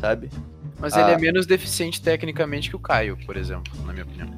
sabe? 0.00 0.30
Mas 0.78 0.94
Ah. 0.94 1.02
ele 1.02 1.10
é 1.12 1.18
menos 1.18 1.44
deficiente 1.46 2.00
tecnicamente 2.00 2.70
que 2.70 2.76
o 2.76 2.78
Caio, 2.78 3.18
por 3.26 3.36
exemplo, 3.36 3.72
na 3.84 3.92
minha 3.92 4.04
opinião. 4.04 4.28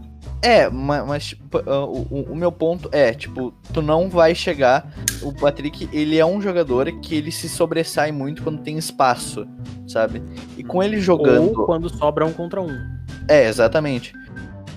É, 0.44 0.68
ma- 0.68 1.04
mas, 1.04 1.34
ah, 1.66 1.84
o, 1.84 2.26
o- 2.30 2.36
meu 2.36 2.52
ponto 2.52 2.88
é, 2.92 3.12
tipo, 3.14 3.52
tu 3.72 3.80
não 3.80 4.08
vai 4.10 4.34
chegar. 4.34 4.92
O 5.22 5.32
Patrick, 5.32 5.88
ele 5.92 6.18
é 6.18 6.26
um 6.26 6.40
jogador 6.40 6.90
que 7.00 7.14
ele 7.14 7.32
se 7.32 7.48
sobressai 7.48 8.12
muito 8.12 8.42
quando 8.42 8.60
tem 8.60 8.76
espaço, 8.76 9.46
sabe? 9.88 10.22
E 10.58 10.62
com 10.62 10.82
ele 10.82 11.00
jogando. 11.00 11.58
Ou 11.58 11.64
quando 11.66 11.88
sobra 11.88 12.26
um 12.26 12.32
contra 12.32 12.60
um. 12.60 12.78
É, 13.26 13.48
exatamente. 13.48 14.12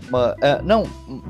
Ma- 0.09 0.35
é, 0.41 0.61
não, 0.61 0.85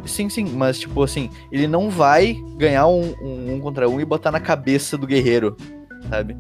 sim, 0.06 0.30
sim, 0.30 0.46
mas 0.46 0.80
tipo 0.80 1.02
assim, 1.02 1.32
ele 1.52 1.66
não 1.68 1.90
vai 1.90 2.36
ganhar 2.58 2.86
um, 2.86 3.16
um, 3.22 3.56
um 3.56 3.60
contra 3.60 3.90
um 3.90 4.00
e 4.00 4.06
botar 4.06 4.32
na 4.32 4.40
cabeça 4.40 4.96
do 4.96 5.08
guerreiro, 5.08 5.58
sabe? 6.12 6.38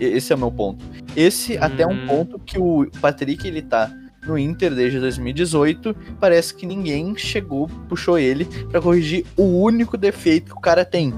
Esse 0.00 0.32
é 0.32 0.36
o 0.36 0.38
meu 0.38 0.50
ponto. 0.50 0.82
Esse 1.14 1.58
até 1.58 1.82
é 1.82 1.86
um 1.86 1.92
Hum. 1.92 2.06
ponto 2.06 2.38
que 2.38 2.58
o 2.58 2.90
Patrick, 3.02 3.46
ele 3.46 3.60
tá 3.60 3.92
no 4.26 4.38
Inter 4.38 4.74
desde 4.74 4.98
2018, 5.00 5.94
parece 6.20 6.54
que 6.54 6.66
ninguém 6.66 7.16
chegou, 7.16 7.68
puxou 7.88 8.18
ele 8.18 8.44
pra 8.70 8.80
corrigir 8.80 9.24
o 9.36 9.42
único 9.62 9.96
defeito 9.96 10.52
que 10.52 10.58
o 10.58 10.60
cara 10.60 10.84
tem, 10.84 11.12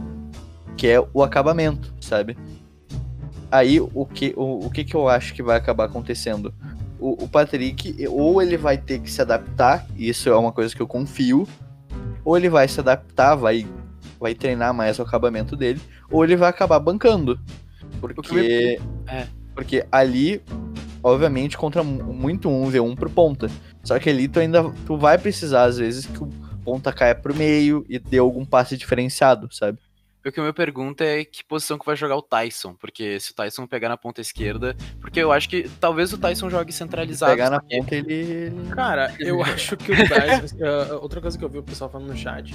que 0.76 0.86
é 0.86 1.00
o 1.12 1.22
acabamento, 1.22 1.94
sabe? 2.00 2.36
Aí 3.50 3.80
o 3.80 4.04
que, 4.04 4.34
o, 4.36 4.66
o 4.66 4.70
que 4.70 4.84
que 4.84 4.94
eu 4.94 5.08
acho 5.08 5.32
que 5.32 5.42
vai 5.42 5.56
acabar 5.56 5.84
acontecendo? 5.84 6.52
O, 6.98 7.24
o 7.24 7.28
Patrick, 7.28 7.94
ou 8.08 8.42
ele 8.42 8.56
vai 8.56 8.76
ter 8.76 9.00
que 9.00 9.10
se 9.10 9.20
adaptar, 9.22 9.86
e 9.96 10.08
isso 10.08 10.28
é 10.28 10.36
uma 10.36 10.50
coisa 10.52 10.74
que 10.74 10.82
eu 10.82 10.86
confio, 10.86 11.46
ou 12.24 12.36
ele 12.36 12.48
vai 12.48 12.66
se 12.66 12.80
adaptar, 12.80 13.36
vai, 13.36 13.66
vai 14.18 14.34
treinar 14.34 14.74
mais 14.74 14.98
o 14.98 15.02
acabamento 15.02 15.54
dele, 15.56 15.80
ou 16.10 16.24
ele 16.24 16.36
vai 16.36 16.50
acabar 16.50 16.80
bancando. 16.80 17.38
Porque, 18.00 18.80
É. 19.06 19.26
porque 19.54 19.86
ali, 19.92 20.42
obviamente, 21.06 21.56
contra 21.56 21.82
mu- 21.82 22.12
muito 22.12 22.48
um 22.48 22.68
v 22.68 22.80
1 22.80 22.94
pro 22.96 23.08
ponta. 23.10 23.48
Só 23.84 23.98
que 23.98 24.10
ali 24.10 24.26
tu 24.28 24.38
ainda 24.40 24.64
tu 24.86 24.96
vai 24.96 25.16
precisar, 25.18 25.64
às 25.64 25.78
vezes, 25.78 26.06
que 26.06 26.22
o 26.22 26.28
ponta 26.64 26.92
caia 26.92 27.14
pro 27.14 27.34
meio 27.34 27.84
e 27.88 27.98
dê 27.98 28.18
algum 28.18 28.44
passe 28.44 28.76
diferenciado, 28.76 29.48
sabe? 29.54 29.78
O 30.26 30.32
que 30.32 30.40
eu 30.40 30.44
me 30.44 30.52
pergunto 30.52 31.02
é 31.04 31.24
que 31.24 31.44
posição 31.44 31.78
que 31.78 31.86
vai 31.86 31.94
jogar 31.94 32.16
o 32.16 32.22
Tyson, 32.22 32.74
porque 32.74 33.20
se 33.20 33.30
o 33.30 33.34
Tyson 33.36 33.64
pegar 33.64 33.88
na 33.88 33.96
ponta 33.96 34.20
esquerda, 34.20 34.74
porque 35.00 35.20
eu 35.20 35.30
acho 35.30 35.48
que 35.48 35.68
talvez 35.80 36.12
o 36.12 36.18
Tyson 36.18 36.50
jogue 36.50 36.72
centralizado. 36.72 37.30
Pegar 37.30 37.48
na 37.48 37.60
ponta 37.60 37.94
ele. 37.94 38.50
Cara, 38.74 39.14
eu 39.20 39.40
acho 39.44 39.76
que 39.76 39.92
o 39.92 39.94
Tyson. 39.96 40.56
uh, 40.56 40.94
outra 41.00 41.20
coisa 41.20 41.38
que 41.38 41.44
eu 41.44 41.48
vi 41.48 41.58
o 41.58 41.62
pessoal 41.62 41.88
falando 41.88 42.08
no 42.08 42.16
chat. 42.16 42.52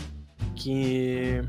Que 0.56 1.42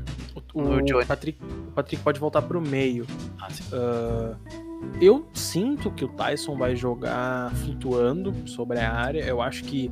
o, 0.53 0.61
O 0.61 0.81
Johnny. 0.81 0.93
o 0.93 1.05
Patrick, 1.05 1.43
o 1.43 1.71
Patrick 1.73 2.01
pode 2.01 2.19
voltar 2.21 2.41
pro 2.41 2.61
meio. 2.61 3.05
Ah, 3.41 3.49
sim. 3.49 3.63
Uh, 3.73 4.72
eu 5.01 5.27
sinto 5.33 5.91
que 5.91 6.05
o 6.05 6.07
Tyson 6.07 6.55
vai 6.55 6.75
jogar 6.75 7.51
flutuando 7.55 8.33
sobre 8.45 8.79
a 8.79 8.91
área. 8.93 9.23
Eu 9.25 9.41
acho 9.41 9.63
que. 9.63 9.91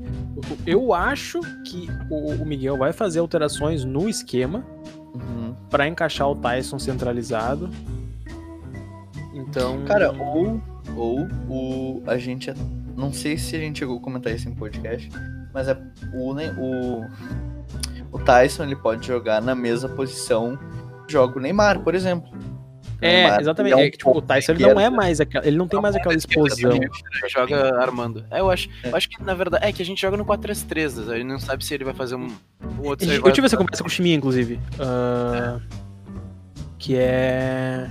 Eu 0.65 0.93
acho 0.93 1.39
que 1.65 1.88
o, 2.10 2.45
Miguel 2.45 2.77
vai 2.77 2.93
fazer 2.93 3.19
alterações 3.19 3.84
no 3.84 4.08
esquema. 4.08 4.63
Uhum. 5.13 5.54
pra 5.69 5.88
encaixar 5.88 6.30
o 6.30 6.36
Tyson 6.36 6.80
centralizado. 6.80 7.69
Então. 9.34 9.84
Cara, 9.84 10.12
ou, 10.13 10.62
ou 10.95 11.27
o, 11.49 12.04
a 12.08 12.17
gente. 12.17 12.54
Não 12.95 13.12
sei 13.12 13.38
se 13.38 13.56
a 13.56 13.60
gente 13.60 13.80
chegou 13.80 13.97
a 13.97 14.01
comentar 14.01 14.34
isso 14.34 14.47
em 14.47 14.56
podcast, 14.56 15.10
mas 15.54 15.67
é, 15.67 15.77
o, 16.13 16.34
Ne- 16.34 16.54
o, 16.58 17.06
o 18.12 18.19
Tyson 18.19 18.63
ele 18.63 18.75
pode 18.75 19.06
jogar 19.08 19.41
na 19.41 19.56
mesma 19.56 19.89
posição 19.89 20.58
que 21.08 21.12
joga 21.13 21.38
o 21.38 21.41
Neymar, 21.41 21.82
por 21.82 21.95
exemplo. 21.95 22.30
O 23.01 23.05
É, 23.05 23.39
exatamente. 23.41 23.73
ele 23.73 23.81
É 23.87 23.89
que, 23.89 23.97
tipo, 23.97 24.15
o 24.15 24.21
Tyson 24.21 24.51
ele 24.51 24.65
não 24.67 24.79
é 24.79 24.89
mais 24.89 25.19
aquela. 25.19 25.45
Ele 25.47 25.57
não 25.57 25.67
tem 25.67 25.81
mais 25.81 25.95
aquela 25.95 26.13
explosão. 26.13 26.73
Ele 26.73 26.89
joga 27.27 27.81
armando. 27.81 28.23
É, 28.29 28.39
eu 28.39 28.49
acho, 28.51 28.69
É. 28.83 28.89
eu 28.89 28.95
acho 28.95 29.09
que 29.09 29.21
na 29.23 29.33
verdade 29.33 29.65
é 29.65 29.71
que 29.71 29.81
a 29.81 29.85
gente 29.85 29.99
joga 29.99 30.15
no 30.17 30.23
4-3-3, 30.25 30.95
né? 31.07 31.15
ele 31.15 31.23
não 31.23 31.39
sabe 31.39 31.65
se 31.65 31.73
ele 31.73 31.83
vai 31.83 31.93
fazer 31.93 32.15
um, 32.15 32.27
um 32.27 32.85
outro. 32.87 33.09
Eu 33.11 33.21
vai- 33.21 33.31
tive 33.31 33.47
essa 33.47 33.57
conversa 33.57 33.81
com 33.83 33.89
o 33.89 33.91
Chiminha, 33.91 34.15
inclusive. 34.15 34.59
ah, 34.79 35.59
Que 36.77 36.95
é. 36.95 37.89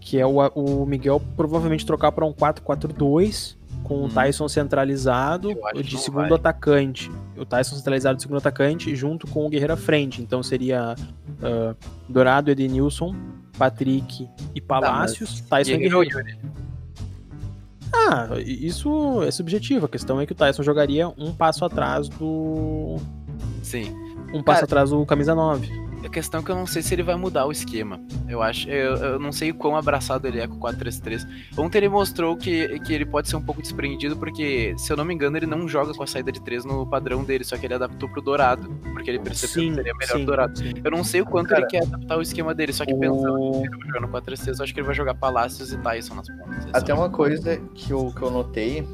Que 0.00 0.18
é 0.18 0.26
o, 0.26 0.38
o 0.54 0.84
Miguel 0.86 1.22
provavelmente 1.36 1.86
trocar 1.86 2.10
para 2.10 2.26
um 2.26 2.32
4-4-2 2.32 3.56
com 3.84 3.94
o 3.94 4.04
Hum. 4.06 4.08
Tyson 4.08 4.48
centralizado 4.48 5.52
Eu 5.74 5.82
de 5.82 5.96
segundo 5.98 6.28
vai. 6.28 6.38
atacante. 6.38 7.10
O 7.36 7.44
Tyson 7.44 7.76
centralizado 7.76 8.16
de 8.16 8.22
segundo 8.22 8.38
atacante 8.38 8.94
junto 8.94 9.26
com 9.28 9.46
o 9.46 9.48
Guerreiro 9.48 9.72
à 9.72 9.76
frente. 9.76 10.20
Então 10.20 10.42
seria 10.42 10.94
ah, 11.42 11.74
Dourado, 12.08 12.50
Edenilson, 12.50 13.14
Patrick 13.60 14.26
e 14.54 14.60
Palácios. 14.60 15.42
Tyson 15.42 15.72
e 15.72 15.76
Guerreiro 15.76 16.00
Guerreiro. 16.00 16.38
Ah, 17.92 18.28
isso 18.38 19.22
é 19.22 19.30
subjetivo. 19.30 19.84
A 19.84 19.88
questão 19.88 20.18
é 20.18 20.24
que 20.24 20.32
o 20.32 20.34
Tyson 20.34 20.62
jogaria 20.62 21.08
um 21.08 21.30
passo 21.30 21.62
atrás 21.62 22.08
do. 22.08 22.96
Sim. 23.62 23.94
Um 24.32 24.42
passo 24.42 24.60
Cara, 24.60 24.64
atrás 24.64 24.90
do 24.90 25.04
camisa 25.04 25.34
9. 25.34 25.89
A 26.04 26.08
questão 26.08 26.40
é 26.40 26.42
que 26.42 26.50
eu 26.50 26.56
não 26.56 26.66
sei 26.66 26.82
se 26.82 26.94
ele 26.94 27.02
vai 27.02 27.14
mudar 27.14 27.46
o 27.46 27.52
esquema. 27.52 28.00
Eu 28.28 28.42
acho, 28.42 28.68
eu, 28.68 28.96
eu 28.96 29.18
não 29.18 29.30
sei 29.32 29.50
o 29.50 29.54
quão 29.54 29.76
abraçado 29.76 30.26
ele 30.26 30.40
é 30.40 30.46
com 30.46 30.54
o 30.54 30.58
4-3-3. 30.60 31.26
Ontem 31.58 31.78
ele 31.78 31.88
mostrou 31.88 32.36
que, 32.36 32.78
que 32.80 32.92
ele 32.92 33.04
pode 33.04 33.28
ser 33.28 33.36
um 33.36 33.42
pouco 33.42 33.60
desprendido, 33.60 34.16
porque, 34.16 34.74
se 34.78 34.92
eu 34.92 34.96
não 34.96 35.04
me 35.04 35.12
engano, 35.14 35.36
ele 35.36 35.46
não 35.46 35.68
joga 35.68 35.92
com 35.92 36.02
a 36.02 36.06
saída 36.06 36.32
de 36.32 36.40
3 36.42 36.64
no 36.64 36.86
padrão 36.86 37.22
dele, 37.22 37.44
só 37.44 37.56
que 37.56 37.66
ele 37.66 37.74
adaptou 37.74 38.08
pro 38.08 38.22
Dourado, 38.22 38.68
porque 38.92 39.10
ele 39.10 39.18
percebeu 39.18 39.68
que 39.68 39.74
seria 39.76 39.94
melhor 39.94 40.16
o 40.16 40.24
Dourado. 40.26 40.58
sim. 40.58 40.72
Eu 40.82 40.90
não 40.90 41.04
sei 41.04 41.20
o 41.20 41.26
quanto 41.26 41.48
Cara, 41.50 41.60
ele 41.60 41.68
quer 41.68 41.82
adaptar 41.82 42.16
o 42.18 42.22
esquema 42.22 42.54
dele, 42.54 42.72
só 42.72 42.84
que 42.86 42.94
pensando 42.94 43.34
O... 43.34 43.52
que 43.60 43.68
ele 43.68 43.76
vai 43.76 43.86
jogar 43.86 44.00
no 44.00 44.08
4-3-3, 44.08 44.58
eu 44.58 44.64
acho 44.64 44.74
que 44.74 44.80
ele 44.80 44.86
vai 44.86 44.94
jogar 44.94 45.14
Palácios 45.14 45.72
e 45.72 45.78
Tyson 45.78 46.14
nas 46.14 46.26
pontas. 46.28 46.64
Esse 46.64 46.70
Até 46.72 46.94
uma 46.94 47.10
coisa 47.10 47.58
que 47.74 47.90
eu, 47.92 48.12
que 48.16 48.22
eu 48.22 48.30
notei. 48.30 48.86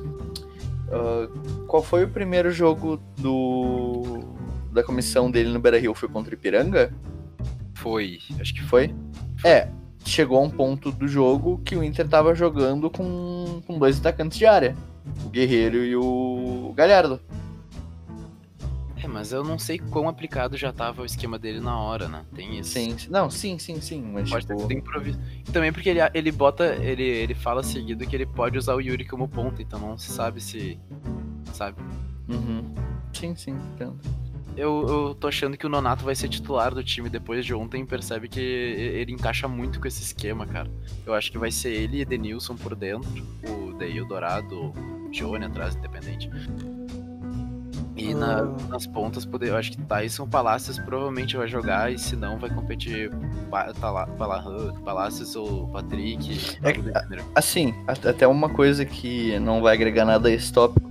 ah, 0.90 1.28
qual 1.68 1.82
foi 1.82 2.04
o 2.04 2.08
primeiro 2.08 2.50
jogo 2.50 3.00
do 3.18 4.20
da 4.76 4.84
comissão 4.84 5.30
dele 5.30 5.50
no 5.50 5.58
Beira 5.58 5.78
Rio? 5.78 5.94
Foi 5.94 6.08
contra 6.08 6.30
o 6.30 6.34
Ipiranga? 6.34 6.92
Foi, 7.74 8.20
acho 8.40 8.54
que 8.54 8.62
Foi? 8.62 8.94
É, 9.44 9.68
chegou 10.04 10.38
a 10.38 10.42
um 10.42 10.50
ponto 10.50 10.90
do 10.90 11.08
jogo 11.08 11.60
que 11.64 11.76
o 11.76 11.82
Inter 11.82 12.08
tava 12.08 12.34
jogando 12.34 12.88
com, 12.90 13.60
com 13.66 13.78
dois 13.78 13.98
atacantes 13.98 14.38
de 14.38 14.46
área. 14.46 14.76
O 15.24 15.28
Guerreiro 15.28 15.84
e 15.84 15.96
o 15.96 16.72
Galhardo. 16.74 17.20
É, 19.02 19.06
mas 19.06 19.30
eu 19.30 19.44
não 19.44 19.58
sei 19.58 19.78
quão 19.78 20.08
aplicado 20.08 20.56
já 20.56 20.72
tava 20.72 21.02
o 21.02 21.04
esquema 21.04 21.38
dele 21.38 21.60
na 21.60 21.78
hora, 21.78 22.08
né? 22.08 22.24
Tem 22.34 22.58
isso. 22.58 22.70
Sim, 22.70 22.96
não, 23.10 23.30
sim, 23.30 23.58
sim, 23.58 23.80
sim. 23.80 24.02
Mas 24.02 24.30
Pode 24.30 24.46
ter 24.46 24.54
tipo, 24.54 24.68
sido 24.68 24.78
improviso. 24.78 25.18
E 25.46 25.52
também 25.52 25.72
porque 25.72 25.90
ele, 25.90 26.00
ele 26.14 26.32
bota. 26.32 26.64
Ele, 26.76 27.04
ele 27.04 27.34
fala 27.34 27.62
seguido 27.62 28.06
que 28.06 28.16
ele 28.16 28.26
pode 28.26 28.56
usar 28.58 28.74
o 28.74 28.80
Yuri 28.80 29.04
como 29.04 29.28
ponta, 29.28 29.60
então 29.62 29.78
não 29.78 29.98
se 29.98 30.10
sabe 30.10 30.40
se. 30.40 30.78
Sabe? 31.52 31.80
uhum. 32.28 32.74
Sim, 33.12 33.34
sim, 33.36 33.56
entendo. 33.74 33.98
Eu, 34.56 34.86
eu 34.88 35.14
tô 35.14 35.28
achando 35.28 35.56
que 35.56 35.66
o 35.66 35.68
Nonato 35.68 36.04
vai 36.04 36.14
ser 36.14 36.28
titular 36.28 36.74
do 36.74 36.82
time 36.82 37.08
depois 37.10 37.44
de 37.44 37.52
ontem. 37.54 37.84
Percebe 37.84 38.28
que 38.28 38.40
ele 38.40 39.12
encaixa 39.12 39.46
muito 39.46 39.78
com 39.80 39.86
esse 39.86 40.02
esquema, 40.02 40.46
cara. 40.46 40.70
Eu 41.04 41.12
acho 41.14 41.30
que 41.30 41.36
vai 41.38 41.50
ser 41.50 41.70
ele 41.72 42.00
e 42.00 42.04
Denilson 42.04 42.56
por 42.56 42.74
dentro. 42.74 43.08
O 43.48 43.66
o 43.76 44.04
Dourado, 44.08 44.72
o 44.72 45.10
Johnny 45.12 45.44
atrás, 45.44 45.76
independente. 45.76 46.30
E 47.94 48.14
na- 48.14 48.40
Ah. 48.40 48.56
nas 48.70 48.86
pontas, 48.86 49.24
poder, 49.26 49.50
eu 49.50 49.56
acho 49.56 49.72
que 49.72 49.78
Tyson 49.82 50.26
Palácios 50.26 50.78
provavelmente 50.78 51.36
vai 51.36 51.46
jogar, 51.46 51.92
e 51.92 51.98
se 51.98 52.16
não, 52.16 52.38
vai 52.38 52.48
competir 52.50 53.10
Pa- 53.50 53.72
Tala- 53.74 54.06
Pala- 54.06 54.72
Palácios 54.84 55.36
ou 55.36 55.68
Patrick. 55.68 56.58
É. 56.62 56.72
Assim, 57.34 57.74
até 57.86 58.26
uma 58.26 58.48
coisa 58.48 58.84
que 58.84 59.38
não 59.40 59.60
vai 59.60 59.74
agregar 59.74 60.04
nada 60.06 60.28
a 60.28 60.32
esse 60.32 60.50
tópico, 60.52 60.90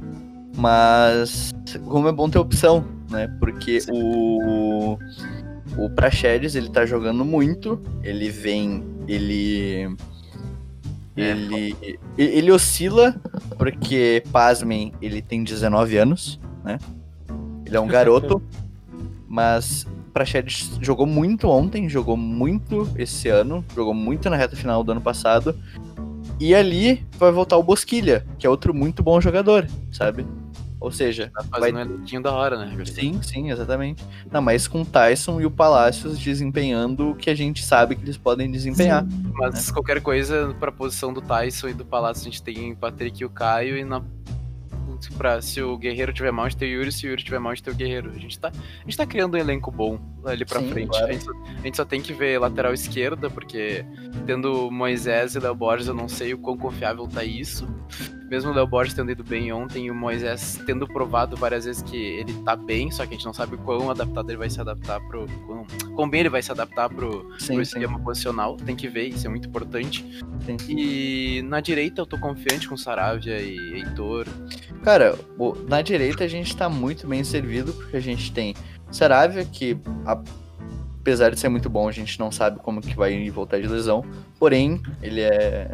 mas 0.55 1.51
como 1.87 2.07
é 2.07 2.11
bom 2.11 2.29
ter 2.29 2.37
opção, 2.39 2.85
né? 3.09 3.27
Porque 3.39 3.81
Sim. 3.81 3.91
o 3.93 4.97
o 5.77 5.89
Praxedes, 5.89 6.55
ele 6.55 6.69
tá 6.69 6.85
jogando 6.85 7.25
muito, 7.25 7.81
ele 8.03 8.29
vem, 8.29 8.83
ele 9.07 9.89
É. 11.17 11.31
ele 11.31 11.99
ele 12.17 12.51
oscila 12.51 13.15
porque 13.57 14.23
pasmem, 14.31 14.93
ele 15.01 15.21
tem 15.21 15.43
19 15.43 15.97
anos, 15.97 16.39
né? 16.63 16.77
Ele 17.65 17.75
é 17.75 17.79
um 17.79 17.87
garoto, 17.87 18.41
mas 19.27 19.87
Praxedes 20.13 20.77
jogou 20.81 21.05
muito 21.05 21.49
ontem, 21.49 21.89
jogou 21.89 22.15
muito 22.15 22.87
esse 22.97 23.27
ano, 23.27 23.65
jogou 23.75 23.93
muito 23.93 24.29
na 24.29 24.37
reta 24.37 24.55
final 24.55 24.83
do 24.83 24.91
ano 24.91 25.01
passado. 25.01 25.57
E 26.39 26.53
ali 26.53 27.05
vai 27.17 27.31
voltar 27.31 27.57
o 27.57 27.63
Bosquilha, 27.63 28.25
que 28.37 28.45
é 28.45 28.49
outro 28.49 28.73
muito 28.73 29.01
bom 29.01 29.19
jogador, 29.19 29.67
sabe? 29.91 30.25
Ou 30.79 30.91
seja, 30.91 31.31
Tá 31.33 31.43
fazendo 31.43 31.77
um 31.77 31.81
elenquinho 31.81 32.21
da 32.21 32.31
hora, 32.33 32.57
né? 32.57 32.85
Sim, 32.85 33.21
sim, 33.21 33.49
exatamente. 33.49 34.03
Não, 34.31 34.41
mas 34.41 34.67
com 34.67 34.81
o 34.81 34.85
Tyson 34.85 35.39
e 35.41 35.45
o 35.45 35.51
Palácios 35.51 36.19
desempenhando 36.19 37.11
o 37.11 37.15
que 37.15 37.29
a 37.29 37.35
gente 37.35 37.63
sabe 37.63 37.95
que 37.95 38.03
eles 38.03 38.17
podem 38.17 38.51
desempenhar. 38.51 39.05
Mas 39.33 39.71
qualquer 39.71 40.01
coisa 40.01 40.55
pra 40.59 40.71
posição 40.71 41.13
do 41.13 41.21
Tyson 41.21 41.69
e 41.69 41.73
do 41.73 41.85
Palácio, 41.85 42.21
a 42.21 42.25
gente 42.25 42.43
tem 42.43 42.73
o 42.73 42.75
Patrick 42.75 43.21
e 43.21 43.25
o 43.25 43.29
Caio, 43.29 43.77
e 43.77 43.83
na. 43.83 44.01
Pra, 45.17 45.41
se 45.41 45.61
o 45.61 45.77
Guerreiro 45.77 46.13
tiver 46.13 46.31
mal, 46.31 46.45
a 46.45 46.49
gente 46.49 46.57
tem 46.57 46.69
o 46.73 46.79
Yuri, 46.79 46.91
se 46.91 47.05
o 47.05 47.09
Yuri 47.09 47.21
tiver 47.23 47.37
mal, 47.37 47.51
a 47.51 47.55
gente 47.55 47.63
tem 47.65 47.73
o 47.73 47.75
Guerreiro. 47.77 48.11
A 48.15 48.19
gente 48.19 48.39
tá, 48.39 48.47
a 48.47 48.83
gente 48.83 48.95
tá 48.97 49.05
criando 49.05 49.35
um 49.35 49.37
elenco 49.37 49.69
bom 49.69 49.99
ali 50.25 50.45
pra 50.45 50.59
Sim, 50.61 50.69
frente. 50.69 50.89
claro. 50.89 51.07
A, 51.07 51.11
gente 51.11 51.25
só, 51.25 51.31
a 51.31 51.61
gente 51.61 51.77
só 51.77 51.85
tem 51.85 52.01
que 52.01 52.13
ver 52.13 52.39
lateral 52.39 52.73
esquerda, 52.73 53.29
porque 53.29 53.85
tendo 54.25 54.71
Moisés 54.71 55.35
e 55.35 55.39
Léo 55.39 55.53
Borges, 55.53 55.87
eu 55.87 55.93
não 55.93 56.07
sei 56.07 56.33
o 56.33 56.37
quão 56.37 56.57
confiável 56.57 57.07
tá 57.07 57.23
isso. 57.23 57.67
Mesmo 58.29 58.51
o 58.51 58.53
Léo 58.53 58.65
Borges 58.65 58.93
tendo 58.93 59.11
ido 59.11 59.23
bem 59.23 59.51
ontem 59.53 59.85
e 59.85 59.91
o 59.91 59.95
Moisés 59.95 60.59
tendo 60.65 60.87
provado 60.87 61.35
várias 61.35 61.65
vezes 61.65 61.81
que 61.83 61.95
ele 61.95 62.33
tá 62.43 62.55
bem, 62.55 62.89
só 62.91 63.03
que 63.05 63.13
a 63.13 63.17
gente 63.17 63.25
não 63.25 63.33
sabe 63.33 63.55
quão 63.57 63.89
adaptado 63.91 64.29
ele 64.29 64.37
vai 64.37 64.49
se 64.49 64.59
adaptar 64.59 64.99
pro. 65.01 65.25
Quão, 65.45 65.65
quão 65.95 66.09
bem 66.09 66.21
ele 66.21 66.29
vai 66.29 66.41
se 66.41 66.51
adaptar 66.51 66.89
pro, 66.89 67.21
Sim, 67.37 67.55
pro 67.55 67.55
sim. 67.57 67.61
esquema 67.61 67.99
posicional. 67.99 68.57
Tem 68.57 68.75
que 68.75 68.87
ver, 68.87 69.07
isso 69.09 69.27
é 69.27 69.29
muito 69.29 69.47
importante. 69.47 70.03
Sim. 70.45 70.57
E 70.69 71.41
na 71.43 71.59
direita 71.61 72.01
eu 72.01 72.05
tô 72.05 72.17
confiante 72.17 72.67
com 72.67 72.75
Saravia 72.75 73.39
e 73.39 73.57
Heitor. 73.75 74.25
Cara, 74.83 75.15
o- 75.37 75.55
na 75.67 75.81
direita 75.81 76.23
a 76.23 76.27
gente 76.27 76.55
tá 76.57 76.67
muito 76.67 77.07
bem 77.07 77.23
servido, 77.23 77.73
porque 77.73 77.97
a 77.97 78.01
gente 78.01 78.31
tem 78.31 78.55
Saravia, 78.91 79.45
que 79.45 79.77
apesar 80.05 81.29
de 81.29 81.39
ser 81.39 81.49
muito 81.49 81.69
bom, 81.69 81.87
a 81.87 81.91
gente 81.91 82.19
não 82.19 82.31
sabe 82.31 82.59
como 82.59 82.81
que 82.81 82.95
vai 82.95 83.29
voltar 83.29 83.61
de 83.61 83.67
lesão. 83.67 84.03
Porém, 84.39 84.81
ele 85.01 85.21
é. 85.21 85.69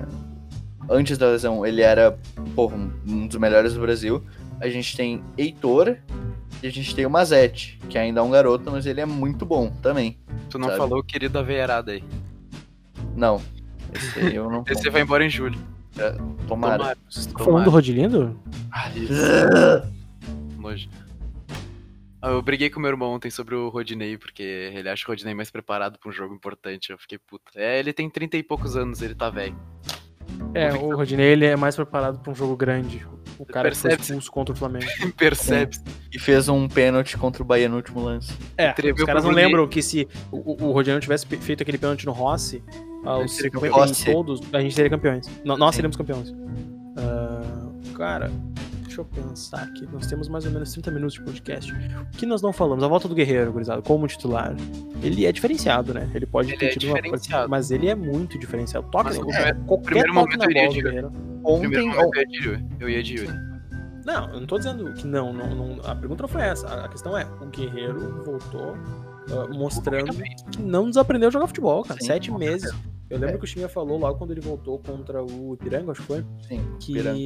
Antes 0.92 1.18
da 1.18 1.28
lesão, 1.30 1.66
ele 1.66 1.82
era 1.82 2.18
porra, 2.56 2.76
um- 2.76 3.28
dos 3.28 3.38
melhores 3.38 3.74
do 3.74 3.80
Brasil. 3.82 4.24
A 4.60 4.68
gente 4.70 4.96
tem 4.96 5.24
Heitor 5.38 5.98
e 6.62 6.68
a 6.68 6.70
gente 6.70 6.94
tem 6.94 7.06
o 7.06 7.10
Mazete, 7.10 7.80
que 7.90 7.98
ainda 7.98 8.20
é 8.20 8.24
um 8.24 8.30
garoto, 8.30 8.70
mas 8.70 8.86
ele 8.86 9.00
é 9.02 9.06
muito 9.06 9.46
bom 9.46 9.72
também. 9.82 10.20
Tu 10.50 10.60
não 10.60 10.68
Sabe. 10.68 10.78
falou 10.80 11.00
o 11.00 11.04
querido 11.04 11.40
Aveirada 11.40 11.94
aí. 11.94 12.04
Não. 13.16 13.42
Esse 13.94 14.20
aí 14.20 14.36
eu 14.36 14.50
não. 14.50 14.64
Esse 14.70 14.90
vai 14.90 15.02
embora 15.02 15.26
em 15.26 15.30
julho. 15.30 15.58
Tomara. 15.94 16.18
Tomara. 16.48 16.98
Tomara. 16.98 17.44
falando 17.46 17.64
do 17.66 17.70
Rodilindo? 17.70 18.40
Ah. 18.72 18.90
Nojo. 20.60 20.88
Ah, 22.22 22.30
Eu 22.30 22.42
briguei 22.42 22.70
com 22.70 22.80
meu 22.80 22.90
irmão 22.92 23.14
ontem 23.14 23.32
sobre 23.32 23.56
o 23.56 23.70
Rodinei, 23.70 24.16
porque 24.18 24.44
ele 24.76 24.88
acha 24.90 25.04
o 25.06 25.08
Rodinei 25.08 25.34
mais 25.34 25.50
preparado 25.50 25.98
pra 25.98 26.10
um 26.10 26.14
jogo 26.14 26.36
importante. 26.36 26.92
Eu 26.92 26.98
fiquei 27.00 27.18
puta. 27.18 27.50
É, 27.56 27.80
ele 27.80 27.92
tem 27.92 28.10
30 28.10 28.38
e 28.38 28.44
poucos 28.44 28.76
anos, 28.78 29.02
ele 29.02 29.16
tá 29.16 29.30
velho. 29.30 29.56
É, 30.54 30.74
o 30.74 30.96
Rodinei 30.96 31.28
ele 31.28 31.46
é 31.46 31.56
mais 31.56 31.76
preparado 31.76 32.20
pra 32.20 32.32
um 32.32 32.36
jogo 32.36 32.56
grande. 32.56 33.06
O 33.40 33.46
cara 33.46 33.72
que 33.72 33.78
foi 33.78 33.94
expulso 33.94 34.32
contra 34.32 34.54
o 34.54 34.58
Flamengo. 34.58 34.86
Percebe? 35.18 35.78
E 36.14 36.20
fez 36.20 36.48
um 36.48 36.68
pênalti 36.68 37.18
contra 37.18 37.42
o 37.42 37.46
Bahia 37.46 37.68
no 37.68 37.78
último 37.78 38.04
lance. 38.04 38.34
É, 38.58 38.70
Entreveu 38.70 38.96
os 38.96 39.04
caras 39.04 39.24
não 39.24 39.32
lembram 39.32 39.68
que 39.68 39.82
se 39.82 40.08
o, 40.32 40.66
o 40.66 40.72
Rodinei 40.72 40.96
não 40.96 41.02
tivesse 41.02 41.26
feito 41.26 41.64
aquele 41.64 41.78
pênalti 41.78 42.06
no 42.06 42.12
Rossi, 42.12 42.64
ah, 43.04 43.18
os 43.18 43.32
seria 43.32 43.52
50 43.52 43.74
campeão. 43.74 43.92
em 43.92 44.14
todos, 44.14 44.42
a 44.54 44.62
gente 44.62 44.76
seria 44.76 44.90
campeões. 44.90 45.28
Nós 45.44 45.58
Sim. 45.58 45.76
seríamos 45.78 45.98
campeões. 45.98 46.36
Ah, 46.98 47.72
cara, 47.96 48.32
eu 49.02 49.06
pensar 49.06 49.64
aqui. 49.64 49.88
Nós 49.92 50.08
temos 50.08 50.28
mais 50.30 50.46
ou 50.46 50.52
menos 50.52 50.72
30 50.72 50.92
minutos 50.92 51.16
de 51.16 51.22
podcast. 51.24 51.72
O 51.74 52.18
que 52.18 52.26
nós 52.26 52.42
não 52.42 52.52
falamos? 52.54 52.84
A 52.84 52.88
volta 52.88 53.08
do 53.08 53.16
Guerreiro, 53.16 53.52
gurizada, 53.52 53.82
como 53.82 54.08
titular. 54.08 54.56
Ele 55.02 55.26
é 55.26 55.32
diferenciado, 55.32 55.94
né? 55.94 56.10
Ele 56.14 56.26
pode 56.26 56.50
Ele 56.52 56.58
ter 56.58 56.66
é 56.66 56.70
tido 56.70 56.88
uma 56.88 57.02
diferenciado. 57.02 57.50
mas 57.50 57.72
ele 57.72 57.88
é 57.90 57.96
muito 57.96 58.38
diferenciado. 58.40 58.88
Toca 58.90 59.06
Mas 59.06 59.18
primeiro- 59.20 59.60
qualquer 59.66 59.86
primeiro 59.86 60.14
toque 60.14 60.20
momento 60.38 60.40
na 60.40 60.46
eu 60.46 60.50
iria 60.52 60.62
bola 60.64 60.74
de- 60.74 60.82
Guerreiro. 60.84 61.08
Ontem, 61.44 61.68
momento 61.88 62.16
eu 62.16 62.22
ia 62.22 62.26
de 62.28 62.38
Yuri. 62.48 62.66
Eu 62.80 62.90
ia 62.90 63.04
de 63.04 63.16
Yuri. 63.16 63.52
Não, 64.06 64.34
eu 64.34 64.40
não 64.40 64.48
tô 64.48 64.58
dizendo 64.58 64.94
que 64.94 65.06
não, 65.06 65.32
não, 65.34 65.56
não- 65.56 65.80
A 65.86 65.96
pergunta 65.96 66.24
não 66.24 66.30
foi 66.30 66.42
essa. 66.42 66.68
A 66.68 66.88
questão 66.88 67.16
é, 67.18 67.26
o 67.40 67.46
Guerreiro 67.48 68.24
voltou 68.26 68.74
uh, 68.74 69.54
mostrando 69.54 70.12
que 70.52 70.62
não 70.62 70.88
desaprendeu 70.90 71.30
a 71.30 71.32
jogar 71.32 71.48
futebol, 71.48 71.84
cara. 71.84 72.00
Sim, 72.00 72.08
Sete 72.08 72.32
meses. 72.32 72.64
certeza. 72.70 72.92
Eu 73.12 73.19
lembro 73.19 73.36
É. 73.36 73.38
que 73.38 73.43
o 73.43 73.47
Chimia 73.47 73.67
falou 73.69 74.00
logo 74.00 74.17
quando 74.17 74.32
ele 74.32 74.39
voltou 74.41 74.80
contra 74.80 75.21
o 75.24 75.54
Ipiranga, 75.56 75.91
acho 75.91 76.02
que 76.02 76.08
foi, 76.08 76.26
Sim, 76.47 76.62
que 76.80 76.93
Piranga. 76.93 77.19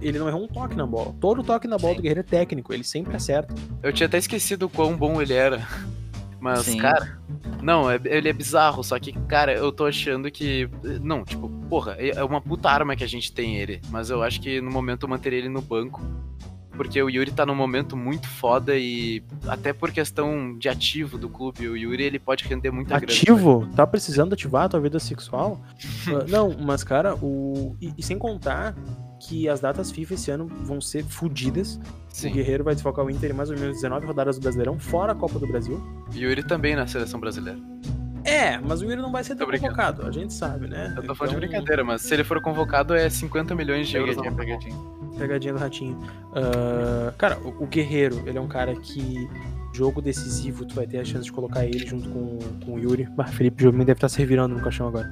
ele 0.00 0.18
não 0.18 0.28
errou 0.28 0.44
um 0.44 0.48
toque 0.48 0.76
na 0.76 0.86
bola. 0.86 1.14
Todo 1.18 1.42
toque 1.42 1.66
na 1.66 1.78
bola 1.78 1.94
Sim. 1.94 1.96
do 1.96 2.02
Guerreiro 2.02 2.20
é 2.20 2.22
técnico, 2.22 2.72
ele 2.74 2.84
sempre 2.84 3.16
acerta. 3.16 3.54
Eu 3.82 3.92
tinha 3.92 4.06
até 4.06 4.18
esquecido 4.18 4.64
o 4.66 4.68
quão 4.68 4.96
bom 4.96 5.20
ele 5.20 5.32
era. 5.32 5.66
Mas, 6.38 6.60
Sim. 6.60 6.78
cara. 6.78 7.18
Não, 7.62 7.90
é- 7.90 8.00
ele 8.04 8.28
é 8.28 8.32
bizarro, 8.32 8.82
só 8.82 8.98
que, 8.98 9.12
cara, 9.26 9.52
eu 9.54 9.70
tô 9.72 9.84
achando 9.86 10.30
que. 10.30 10.68
Não, 11.02 11.24
tipo, 11.24 11.48
porra, 11.68 11.92
é 11.98 12.22
uma 12.24 12.40
puta 12.40 12.70
arma 12.70 12.96
que 12.96 13.04
a 13.04 13.06
gente 13.08 13.32
tem 13.32 13.56
ele. 13.56 13.80
Mas 13.90 14.08
eu 14.10 14.22
acho 14.22 14.40
que 14.40 14.60
no 14.60 14.70
momento 14.70 15.02
eu 15.04 15.08
manteria 15.08 15.38
ele 15.38 15.48
no 15.50 15.60
banco. 15.60 16.00
Porque 16.80 17.02
o 17.02 17.10
Yuri 17.10 17.30
tá 17.30 17.44
num 17.44 17.54
momento 17.54 17.94
muito 17.94 18.26
foda 18.26 18.74
e. 18.74 19.22
Até 19.46 19.70
por 19.70 19.92
questão 19.92 20.56
de 20.56 20.66
ativo 20.66 21.18
do 21.18 21.28
clube, 21.28 21.68
o 21.68 21.76
Yuri 21.76 22.04
ele 22.04 22.18
pode 22.18 22.44
render 22.44 22.70
muita 22.70 22.98
grana. 22.98 23.12
Ativo? 23.12 23.68
Tá 23.76 23.86
precisando 23.86 24.32
ativar 24.32 24.64
a 24.64 24.68
tua 24.70 24.80
vida 24.80 24.98
sexual? 24.98 25.60
Ah, 26.08 26.24
não, 26.26 26.56
mas 26.58 26.82
cara, 26.82 27.14
o. 27.16 27.76
E, 27.82 27.92
e 27.98 28.02
sem 28.02 28.18
contar 28.18 28.74
que 29.20 29.46
as 29.46 29.60
datas 29.60 29.90
FIFA 29.90 30.14
esse 30.14 30.30
ano 30.30 30.46
vão 30.46 30.80
ser 30.80 31.04
fodidas. 31.04 31.78
O. 32.24 32.30
Guerreiro 32.30 32.64
vai 32.64 32.72
desfocar 32.72 33.04
o 33.04 33.10
Inter 33.10 33.30
em 33.30 33.34
mais 33.34 33.50
ou 33.50 33.58
menos 33.58 33.76
19 33.76 34.06
rodadas 34.06 34.38
do 34.38 34.42
Brasileirão, 34.42 34.78
fora 34.78 35.12
a 35.12 35.14
Copa 35.14 35.38
do 35.38 35.46
Brasil. 35.46 35.78
Yuri 36.14 36.42
também 36.42 36.74
na 36.74 36.86
seleção 36.86 37.20
brasileira. 37.20 37.60
É, 38.24 38.56
mas 38.58 38.80
o 38.80 38.84
Yuri 38.84 38.96
não 38.96 39.12
vai 39.12 39.22
ser 39.22 39.36
tão 39.36 39.46
convocado, 39.46 40.06
a 40.06 40.10
gente 40.10 40.32
sabe, 40.32 40.66
né? 40.66 40.94
Eu 40.96 41.02
tô 41.02 41.14
falando 41.14 41.32
de 41.32 41.36
Então, 41.36 41.48
brincadeira, 41.50 41.84
mas 41.84 42.00
se 42.00 42.14
ele 42.14 42.24
for 42.24 42.40
convocado 42.40 42.94
é 42.94 43.10
50 43.10 43.54
milhões 43.54 43.86
de 43.86 43.98
euros. 43.98 44.16
Pegadinha, 44.16 44.36
pegadinha. 44.36 44.99
Pegadinha 45.20 45.52
do 45.52 45.58
ratinho. 45.58 45.98
Ah, 46.32 47.12
cara, 47.18 47.38
o, 47.40 47.64
o 47.64 47.66
Guerreiro, 47.66 48.22
ele 48.26 48.38
é 48.38 48.40
um 48.40 48.48
cara 48.48 48.74
que. 48.74 49.28
Jogo 49.72 50.02
decisivo, 50.02 50.64
tu 50.66 50.74
vai 50.74 50.86
ter 50.86 50.98
a 50.98 51.04
chance 51.04 51.24
de 51.24 51.32
colocar 51.32 51.64
ele 51.64 51.78
junto 51.86 52.08
com, 52.08 52.38
com 52.64 52.74
o 52.74 52.78
Yuri. 52.78 53.04
Bah, 53.16 53.26
Felipe 53.26 53.62
Jobim 53.62 53.78
deve 53.78 53.92
estar 53.92 54.08
se 54.08 54.18
revirando 54.18 54.54
no 54.56 54.60
caixão 54.60 54.88
agora. 54.88 55.10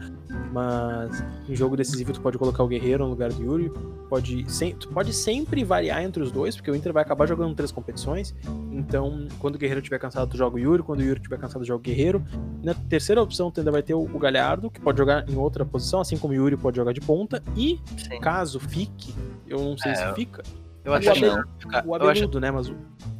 Mas 0.53 1.23
em 1.49 1.55
jogo 1.55 1.77
decisivo, 1.77 2.13
tu 2.13 2.21
pode 2.21 2.37
colocar 2.39 2.63
o 2.63 2.69
Guerreiro 2.69 3.05
no 3.05 3.11
lugar 3.11 3.33
do 3.33 3.43
Yuri. 3.43 3.73
Pode, 4.09 4.51
sem, 4.51 4.75
tu 4.75 4.89
pode 4.89 5.13
sempre 5.13 5.63
variar 5.63 6.03
entre 6.03 6.23
os 6.23 6.33
dois, 6.33 6.57
porque 6.57 6.71
o 6.71 6.75
Inter 6.75 6.93
vai 6.93 7.03
acabar 7.03 7.27
jogando 7.27 7.55
três 7.55 7.71
competições. 7.71 8.35
Então, 8.73 9.29
quando 9.39 9.57
o 9.57 9.59
Guerreiro 9.59 9.81
estiver 9.81 9.99
cansado, 9.99 10.31
tu 10.31 10.37
joga 10.37 10.57
o 10.57 10.59
Yuri. 10.59 10.83
Quando 10.83 11.01
o 11.01 11.03
Yuri 11.03 11.21
estiver 11.21 11.39
cansado, 11.39 11.63
tu 11.63 11.67
joga 11.67 11.79
o 11.81 11.83
Guerreiro. 11.83 12.25
Na 12.63 12.75
terceira 12.75 13.23
opção, 13.23 13.51
tu 13.51 13.61
ainda 13.61 13.71
vai 13.71 13.83
ter 13.83 13.95
o, 13.95 14.01
o 14.03 14.19
Galhardo, 14.19 14.71
que 14.71 14.81
pode 14.81 14.99
jogar 14.99 15.29
em 15.29 15.37
outra 15.37 15.65
posição, 15.65 16.01
assim 16.01 16.17
como 16.17 16.33
o 16.33 16.37
Yuri 16.37 16.57
pode 16.57 16.77
jogar 16.77 16.93
de 16.93 17.01
ponta. 17.01 17.43
E, 17.55 17.79
Sim. 17.97 18.19
caso 18.21 18.59
fique, 18.59 19.15
eu 19.47 19.59
não 19.61 19.77
sei 19.79 19.93
É, 19.93 19.95
se 19.95 20.15
fica, 20.15 20.43
Eu 20.89 20.95
acho 20.95 21.13
que 21.13 21.19
Abel, 21.25 21.45
fica- 21.59 21.85
o 21.87 21.97
eu 21.97 22.09
acho 22.09 22.41
né? 22.41 22.51
Mas 22.51 22.69
o, 22.69 22.73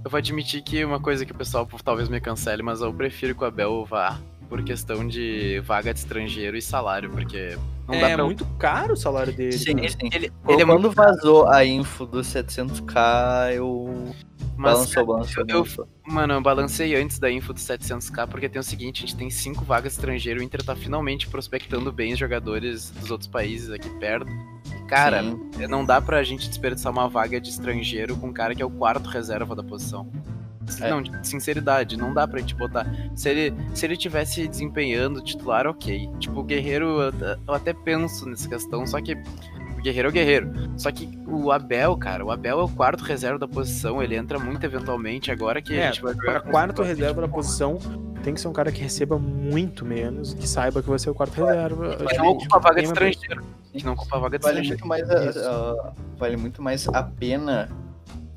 Eu 0.05 0.11
vou 0.11 0.19
admitir 0.19 0.63
que 0.63 0.85
uma 0.85 1.01
coisa 1.01 1.25
que 1.27 1.33
o 1.33 1.35
pessoal 1.35 1.69
talvez 1.85 2.09
me 2.09 2.21
cancele, 2.21 2.63
mas 2.63 2.81
eu 2.81 2.93
prefiro 2.93 3.35
que 3.35 3.43
o 3.43 3.47
Abel 3.47 3.85
vá 3.85 4.19
por 4.49 4.63
questão 4.63 5.07
de 5.07 5.61
vaga 5.61 5.93
de 5.93 6.01
estrangeiro 6.01 6.57
e 6.57 6.63
salário, 6.63 7.11
porque 7.11 7.59
não 7.87 7.95
é 7.95 8.01
dá 8.01 8.15
pra. 8.15 8.25
muito 8.25 8.47
caro 8.59 8.95
o 8.95 8.97
salário 8.97 9.31
dele. 9.33 9.53
Sim, 9.53 9.87
sim. 9.87 10.09
Ele, 10.11 10.31
Quando 10.43 10.53
ele 10.55 10.63
é 10.63 10.65
muito. 10.65 10.91
vazou 10.91 11.47
a 11.47 11.63
info 11.67 12.07
dos 12.07 12.27
700k, 12.29 13.53
eu 13.55 14.15
Mas, 14.57 14.73
balançou, 14.73 15.05
balançou, 15.07 15.43
eu- 15.43 15.47
balançou. 15.47 15.89
mano, 16.07 16.33
eu 16.35 16.41
balancei 16.41 16.95
antes 16.97 17.19
da 17.19 17.31
info 17.31 17.53
dos 17.53 17.63
700k, 17.63 18.27
porque 18.27 18.49
tem 18.49 18.59
o 18.59 18.63
seguinte: 18.65 19.05
a 19.05 19.07
gente 19.07 19.17
tem 19.17 19.29
cinco 19.29 19.65
vagas 19.65 19.93
estrangeiro, 19.93 20.41
o 20.41 20.43
Inter 20.43 20.63
tá 20.65 20.75
finalmente 20.75 21.29
prospectando 21.29 21.93
bem 21.93 22.15
os 22.15 22.19
jogadores 22.19 22.91
dos 22.91 23.11
outros 23.11 23.29
países 23.29 23.71
aqui 23.71 23.91
perto. 23.99 24.33
Cara, 24.89 25.23
Sim. 25.23 25.67
não 25.69 25.85
dá 25.85 26.01
pra 26.01 26.23
gente 26.25 26.49
desperdiçar 26.49 26.91
uma 26.91 27.09
vaga 27.09 27.41
de 27.41 27.51
estrangeiro 27.51 28.17
com 28.17 28.29
um 28.29 28.33
cara 28.33 28.55
que 28.55 28.63
é 28.63 28.65
o 28.65 28.71
quarto 28.71 29.09
reserva 29.09 29.55
da 29.55 29.63
posição. 29.63 30.11
É. 30.81 30.91
Não, 30.91 31.01
de 31.03 31.27
sinceridade, 31.27 31.97
não 31.97 32.13
dá 32.13 32.27
pra 32.29 32.41
gente 32.41 32.55
botar. 32.55 32.87
Se 33.15 33.29
ele, 33.29 33.55
se 33.75 33.87
ele 33.87 33.97
tivesse 33.97 34.47
desempenhando 34.47 35.23
titular, 35.23 35.67
ok. 35.67 36.11
Tipo, 36.19 36.41
o 36.41 36.43
Guerreiro, 36.43 37.01
eu, 37.01 37.13
eu 37.47 37.55
até 37.55 37.73
penso 37.73 38.27
nessa 38.27 38.49
questão, 38.49 38.87
só 38.87 39.01
que 39.01 39.17
o 39.79 39.83
Guerreiro 39.83 40.09
é 40.09 40.11
o 40.11 40.13
Guerreiro. 40.13 40.53
Só 40.77 40.91
que 40.93 41.09
o 41.27 41.51
Abel, 41.53 41.97
cara, 41.97 42.25
o 42.25 42.31
Abel 42.31 42.61
é 42.61 42.65
o 42.65 42.69
quarto 42.69 43.03
reserva 43.05 43.39
da 43.39 43.49
posição, 43.49 44.03
ele 44.03 44.17
entra 44.17 44.39
muito 44.39 44.65
eventualmente, 44.65 45.31
agora 45.31 45.61
que 45.63 45.75
É, 45.75 45.89
a 45.89 45.91
gente 45.91 46.03
vai 46.03 46.15
Para 46.15 46.39
jogar. 46.39 46.51
quarto 46.51 46.83
reserva 46.83 47.21
da 47.21 47.29
posição, 47.29 47.79
tem 48.23 48.35
que 48.35 48.41
ser 48.41 48.49
um 48.49 48.53
cara 48.53 48.71
que 48.73 48.81
receba 48.81 49.19
muito 49.19 49.85
menos, 49.85 50.35
que 50.35 50.47
saiba 50.49 50.83
que 50.83 50.89
vai 50.89 50.99
ser 50.99 51.11
o 51.11 51.15
quarto 51.15 51.35
reserva. 51.35 51.97
Que 51.97 52.05
Acho 52.07 52.17
não 52.19 52.29
ocupa 52.31 52.57
a 52.57 52.61
vaga 52.61 52.81
de 52.83 52.87
estrangeiro. 52.89 53.45
Que 53.73 53.85
não 53.85 53.93
ocupa 53.93 54.17
a 54.17 54.21
vaga 54.21 54.39
de 54.39 54.45
Vale 54.45 54.61
estrangeiro. 54.61 54.87
muito 54.87 55.09
mais 55.09 55.37
a, 55.47 55.51
a- 55.51 55.93
vale 56.17 56.37
muito 56.37 56.63
mais 56.63 56.89
a 56.89 57.03
pena 57.03 57.69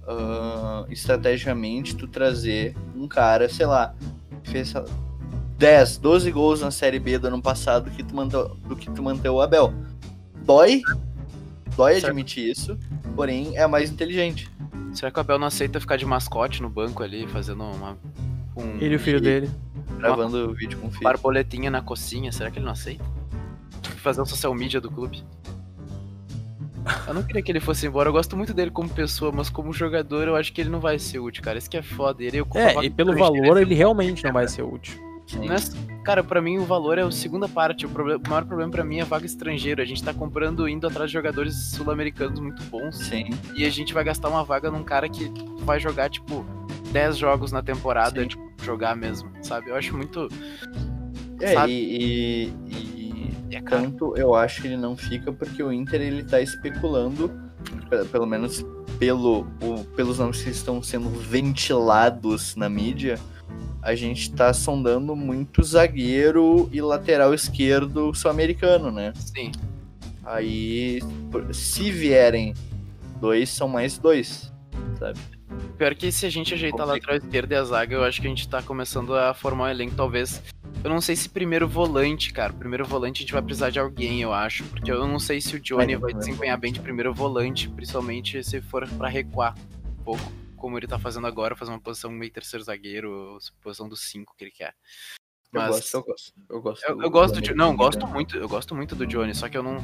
ah, 0.08 0.86
estrategicamente 0.90 1.96
tu 1.96 2.08
trazer 2.08 2.76
um 2.96 3.08
cara, 3.08 3.48
sei 3.50 3.66
lá, 3.66 3.94
que 4.44 4.50
fez 4.52 4.70
sei 4.70 4.82
lá, 4.82 4.88
10, 5.58 5.98
12 5.98 6.32
gols 6.32 6.62
na 6.62 6.72
Série 6.72 7.00
B 7.00 7.18
do 7.20 7.28
ano 7.28 7.42
passado 7.42 7.90
que 7.92 8.04
tu 8.04 8.16
manter, 8.16 8.44
do 8.68 8.76
que 8.76 8.90
tu 8.92 9.02
manter 9.04 9.30
o 9.30 9.42
Abel. 9.42 9.74
Dói, 10.44 10.82
dói 11.76 11.94
Certo. 11.94 12.08
admitir 12.08 12.50
isso, 12.50 12.78
porém 13.16 13.58
é 13.58 13.66
mais 13.68 13.90
inteligente. 13.90 14.50
Será 14.94 15.10
que 15.12 15.18
o 15.18 15.22
Abel 15.22 15.40
não 15.40 15.48
aceita 15.48 15.80
ficar 15.80 15.96
de 15.98 16.06
mascote 16.06 16.62
no 16.62 16.70
banco 16.70 17.02
ali, 17.04 17.26
fazendo 17.28 17.64
uma. 17.64 17.98
Um, 18.56 18.78
Ele 18.82 18.94
e 18.94 18.96
o 18.96 19.00
filho 19.00 19.22
dele. 19.22 19.50
Gravando 19.98 20.50
o 20.50 20.54
vídeo 20.54 20.78
com 20.80 20.88
o 20.88 20.92
filho. 20.92 21.04
Barboletinha 21.04 21.70
na 21.72 21.82
cocinha, 21.82 22.32
será 22.32 22.50
que 22.52 22.58
ele 22.60 22.66
não 22.66 22.74
aceita? 22.74 23.04
Fazer 23.98 24.22
o 24.22 24.26
social 24.26 24.54
media 24.54 24.82
do 24.82 24.90
clube. 24.92 25.24
Eu 27.08 27.14
não 27.14 27.22
queria 27.22 27.42
que 27.42 27.52
ele 27.52 27.60
fosse 27.60 27.86
embora, 27.86 28.10
eu 28.10 28.14
gosto 28.14 28.36
muito 28.36 28.54
dele 28.54 28.72
como 28.72 28.90
pessoa, 28.90 29.32
mas 29.32 29.50
como 29.50 29.72
jogador 29.72 30.28
eu 30.28 30.36
acho 30.36 30.52
que 30.52 30.60
ele 30.60 30.70
não 30.72 30.80
vai 30.80 30.98
ser 30.98 31.20
útil, 31.20 31.44
cara. 31.44 31.58
Isso 31.60 31.70
que 31.70 31.78
é 31.78 31.84
foda. 31.84 32.24
Ele 32.24 32.40
a 32.40 32.60
É, 32.60 32.74
vaga 32.74 32.88
e 32.88 32.90
pelo 32.90 33.12
estrangeira, 33.12 33.42
valor 33.44 33.62
ele 33.62 33.76
realmente 33.76 34.24
não 34.24 34.34
vai 34.34 34.48
ser 34.48 34.64
útil. 34.64 35.00
Não 35.36 35.54
é- 35.54 35.58
Cara, 36.04 36.24
pra 36.24 36.42
mim 36.42 36.58
o 36.58 36.66
valor 36.66 36.98
é 36.98 37.04
a 37.04 37.12
segunda 37.12 37.48
parte. 37.48 37.86
O, 37.86 37.90
proble- 37.90 38.16
o 38.16 38.22
maior 38.30 38.44
problema 38.46 38.72
pra 38.72 38.84
mim 38.84 38.98
é 38.98 39.02
a 39.02 39.06
vaga 39.06 39.26
estrangeira. 39.26 39.84
A 39.84 39.86
gente 39.86 40.04
tá 40.04 40.14
comprando, 40.14 40.68
indo 40.68 40.88
atrás 40.88 41.10
de 41.12 41.14
jogadores 41.14 41.56
sul-americanos 41.76 42.40
muito 42.40 42.64
bons. 42.64 42.98
Sim. 42.98 43.30
E 43.56 43.64
a 43.66 43.70
gente 43.70 43.94
vai 43.94 44.04
gastar 44.04 44.30
uma 44.30 44.44
vaga 44.44 44.72
num 44.72 44.84
cara 44.84 45.08
que 45.08 45.32
vai 45.60 45.80
jogar, 45.80 46.10
tipo, 46.10 46.44
10 46.92 47.18
jogos 47.18 47.52
na 47.52 47.62
temporada, 47.62 48.20
Sim. 48.22 48.28
tipo, 48.30 48.52
jogar 48.64 48.96
mesmo, 48.96 49.30
sabe? 49.44 49.70
Eu 49.70 49.76
acho 49.76 49.96
muito. 49.96 50.28
É, 51.40 51.54
Sabe? 51.54 51.72
e, 51.72 52.44
e, 52.68 53.34
e 53.50 53.56
É 53.56 53.62
tanto 53.62 54.16
eu 54.16 54.34
acho 54.36 54.62
que 54.62 54.68
ele 54.68 54.78
não 54.78 54.96
fica 54.96 55.32
porque 55.32 55.62
o 55.64 55.72
Inter 55.72 56.00
ele 56.02 56.24
tá 56.24 56.40
especulando, 56.42 57.32
pe- 57.90 58.06
pelo 58.06 58.26
menos 58.28 58.64
pelo, 59.00 59.48
o- 59.62 59.84
pelos 59.96 60.20
nomes 60.20 60.42
que 60.44 60.50
estão 60.52 60.82
sendo 60.84 61.10
ventilados 61.10 62.56
na 62.56 62.70
mídia, 62.70 63.20
a 63.82 63.96
gente 63.96 64.32
tá 64.32 64.54
sondando 64.54 65.16
muito 65.16 65.64
zagueiro 65.64 66.70
e 66.72 66.82
lateral 66.82 67.34
esquerdo 67.34 68.14
sul-americano, 68.14 68.92
né? 68.92 69.14
Sim. 69.16 69.52
Aí, 70.24 71.00
se 71.52 71.92
vierem 71.92 72.54
dois, 73.20 73.50
são 73.50 73.68
mais 73.68 73.98
dois, 73.98 74.54
sabe? 75.00 75.20
Pior 75.78 75.96
que 75.96 76.12
se 76.12 76.26
a 76.26 76.30
gente 76.30 76.54
ajeitar 76.54 76.82
a 76.82 76.86
lateral 76.86 77.18
esquerda 77.18 77.56
e 77.56 77.58
a 77.58 77.64
zaga, 77.64 77.96
eu 77.96 78.04
acho 78.04 78.22
que 78.22 78.28
a 78.28 78.30
gente 78.30 78.48
tá 78.48 78.62
começando 78.62 79.16
a 79.16 79.34
formar 79.34 79.66
um 79.66 79.68
elenco, 79.68 79.96
talvez. 79.96 80.42
Eu 80.84 80.90
não 80.90 81.02
sei 81.02 81.16
se 81.16 81.28
primeiro 81.30 81.68
volante, 81.68 82.32
cara. 82.32 82.54
Primeiro 82.54 82.86
volante 82.86 83.20
a 83.20 83.22
gente 83.22 83.34
vai 83.34 83.42
precisar 83.42 83.70
de 83.70 83.80
alguém, 83.80 84.22
eu 84.22 84.34
acho. 84.34 84.64
Porque 84.66 84.92
eu 84.92 85.08
não 85.08 85.20
sei 85.20 85.42
se 85.42 85.56
o 85.56 85.60
Johnny 85.60 85.94
É, 85.94 85.98
vai 85.98 86.14
desempenhar 86.14 86.58
bem 86.58 86.72
de 86.72 86.80
primeiro 86.80 87.14
volante, 87.14 87.70
principalmente 87.70 88.44
se 88.44 88.62
for 88.62 88.88
pra 88.88 89.08
recuar 89.10 89.56
um 90.00 90.04
pouco, 90.04 90.32
como 90.62 90.78
ele 90.78 90.86
tá 90.88 91.00
fazendo 91.00 91.26
agora, 91.26 91.56
fazer 91.56 91.72
uma 91.72 91.80
posição 91.82 92.12
meio 92.12 92.32
terceiro 92.32 92.64
zagueiro, 92.64 93.40
posição 93.64 93.90
do 93.90 93.96
5 93.96 94.36
que 94.38 94.44
ele 94.44 94.52
quer. 94.52 94.76
Eu 95.52 95.60
Mas- 95.60 95.70
gosto, 95.72 95.94
eu 95.96 96.04
gosto. 96.04 96.34
Eu 96.50 96.62
gosto, 96.62 96.84
Eu, 96.88 97.02
eu 97.02 97.10
gosto 97.10 97.42
do. 97.42 97.56
Não, 97.56 97.76
gosto 97.76 98.06
muito. 98.08 98.38
Eu 98.38 98.48
gosto 98.48 98.74
muito 98.76 98.96
do 98.96 99.06
Johnny, 99.08 99.34
só 99.36 99.50
que 99.50 99.58
eu 99.58 99.64
não. 99.64 99.78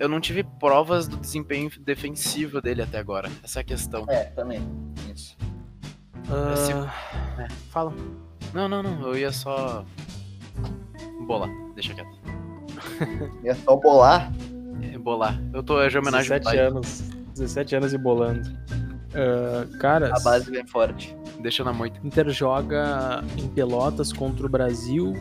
Eu 0.00 0.08
não 0.08 0.18
tive 0.20 0.42
provas 0.58 1.06
do 1.06 1.16
desempenho 1.18 1.70
defensivo 1.78 2.60
dele 2.60 2.82
até 2.82 2.98
agora. 2.98 3.30
Essa 3.44 3.60
é 3.60 3.62
a 3.62 3.64
questão. 3.64 4.06
É, 4.08 4.24
também. 4.30 4.60
Isso. 5.14 5.36
Ah, 6.30 7.42
É. 7.44 7.48
Fala. 7.70 7.94
Não, 8.52 8.66
não, 8.68 8.82
não. 8.82 9.02
Eu 9.08 9.16
ia 9.16 9.30
só. 9.30 9.84
Bolar. 11.26 11.50
Deixa 11.74 11.94
quieto. 11.94 12.18
É 13.44 13.54
só 13.54 13.76
bolar. 13.76 14.32
É, 14.82 14.98
Bolar. 14.98 15.40
Eu 15.52 15.62
tô 15.62 15.80
é 15.80 15.88
de 15.88 15.96
homenagem 15.98 16.32
ao 16.32 16.40
17 16.40 16.44
pai. 16.44 16.58
anos. 16.58 17.00
17 17.34 17.76
anos 17.76 17.92
e 17.92 17.98
bolando. 17.98 18.48
Ah, 19.14 19.66
cara, 19.78 20.14
A 20.14 20.20
base 20.20 20.50
vem 20.50 20.66
forte. 20.66 21.16
Deixa 21.40 21.62
na 21.62 21.72
moita. 21.72 21.98
Inter 22.02 22.28
joga 22.30 23.22
em 23.36 23.48
Pelotas 23.48 24.12
contra 24.12 24.46
o 24.46 24.48
Brasil 24.48 25.14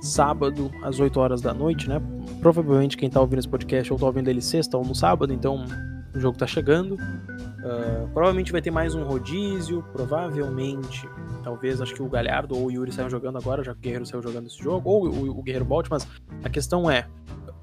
sábado 0.00 0.70
às 0.82 0.98
8 0.98 1.20
horas 1.20 1.40
da 1.42 1.52
noite, 1.52 1.88
né? 1.88 2.00
Provavelmente 2.40 2.96
quem 2.96 3.10
tá 3.10 3.20
ouvindo 3.20 3.38
esse 3.38 3.48
podcast 3.48 3.92
ou 3.92 3.98
tá 3.98 4.06
ouvindo 4.06 4.28
ele 4.28 4.40
sexta 4.40 4.76
ou 4.76 4.84
no 4.84 4.94
sábado, 4.94 5.32
então 5.32 5.64
o 6.14 6.18
jogo 6.18 6.38
tá 6.38 6.46
chegando. 6.46 6.96
Ah, 7.62 8.06
provavelmente 8.12 8.50
vai 8.50 8.62
ter 8.62 8.70
mais 8.70 8.94
um 8.94 9.04
rodízio, 9.04 9.84
provavelmente, 9.92 11.06
talvez, 11.42 11.80
acho 11.80 11.94
que 11.94 12.02
o 12.02 12.08
Galhardo 12.08 12.56
ou 12.56 12.66
o 12.66 12.70
Yuri 12.70 12.90
saiam 12.90 13.10
jogando 13.10 13.36
agora, 13.36 13.62
já 13.62 13.72
que 13.72 13.78
o 13.78 13.82
Guerreiro 13.82 14.06
saiu 14.06 14.22
jogando 14.22 14.46
esse 14.46 14.58
jogo, 14.58 14.88
ou 14.88 15.06
o, 15.06 15.38
o 15.38 15.42
Guerreiro 15.42 15.66
volte, 15.66 15.90
mas 15.90 16.06
a 16.42 16.48
questão 16.48 16.90
é, 16.90 17.06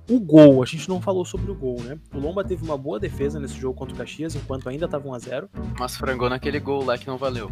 o 0.10 0.20
gol, 0.20 0.64
a 0.64 0.66
gente 0.66 0.88
não 0.88 1.02
falou 1.02 1.26
sobre 1.26 1.52
o 1.52 1.56
gol, 1.56 1.82
né? 1.82 2.00
O 2.14 2.20
Lomba 2.20 2.44
teve 2.44 2.64
uma 2.64 2.78
boa 2.78 3.00
defesa 3.00 3.40
nesse 3.40 3.60
jogo 3.60 3.78
contra 3.78 3.94
o 3.94 3.98
Caxias, 3.98 4.36
enquanto 4.36 4.70
ainda 4.70 4.88
tava 4.88 5.10
1x0. 5.10 5.50
Mas 5.78 5.98
frangou 5.98 6.30
naquele 6.30 6.60
gol 6.60 6.86
lá 6.86 6.98
que 6.98 7.08
não 7.08 7.18
valeu. 7.18 7.52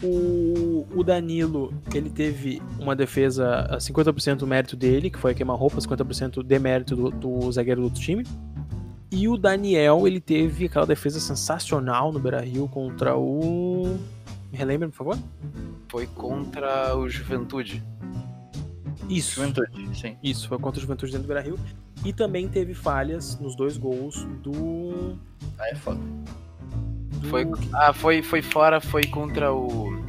O, 0.00 0.86
o 0.94 1.02
Danilo, 1.02 1.74
ele 1.92 2.08
teve 2.08 2.62
uma 2.78 2.94
defesa 2.94 3.66
a 3.68 3.78
50% 3.78 4.36
do 4.36 4.46
mérito 4.46 4.76
dele, 4.76 5.10
que 5.10 5.18
foi 5.18 5.32
a 5.32 5.34
queima-roupa, 5.34 5.78
50% 5.78 6.44
de 6.44 6.58
mérito 6.60 6.94
do, 6.94 7.10
do 7.10 7.50
zagueiro 7.50 7.80
do 7.80 7.84
outro 7.86 8.00
time. 8.00 8.24
E 9.10 9.26
o 9.26 9.36
Daniel, 9.36 10.06
ele 10.06 10.20
teve 10.20 10.66
aquela 10.66 10.86
defesa 10.86 11.18
sensacional 11.18 12.12
no 12.12 12.20
Beira-Rio 12.20 12.68
contra 12.68 13.16
o... 13.16 13.98
Me 14.52 14.56
relembra, 14.56 14.88
por 14.88 14.96
favor? 14.96 15.18
Foi 15.88 16.06
contra 16.06 16.96
o 16.96 17.08
Juventude. 17.08 17.82
Isso. 19.08 19.36
Juventude, 19.36 19.98
sim. 19.98 20.16
Isso, 20.22 20.46
foi 20.48 20.58
contra 20.58 20.78
o 20.78 20.82
Juventude 20.82 21.10
dentro 21.10 21.26
do 21.26 21.32
Beira-Rio. 21.32 21.58
E 22.04 22.12
também 22.12 22.48
teve 22.48 22.74
falhas 22.74 23.38
nos 23.40 23.54
dois 23.56 23.76
gols 23.76 24.24
do... 24.42 25.16
Ah, 25.58 25.68
é 25.68 25.74
foda. 25.74 26.00
do- 27.20 27.28
Foi, 27.28 27.46
ah, 27.74 27.92
foi, 27.92 28.22
foi 28.22 28.40
fora, 28.42 28.80
foi 28.80 29.04
contra 29.04 29.52
o. 29.52 30.00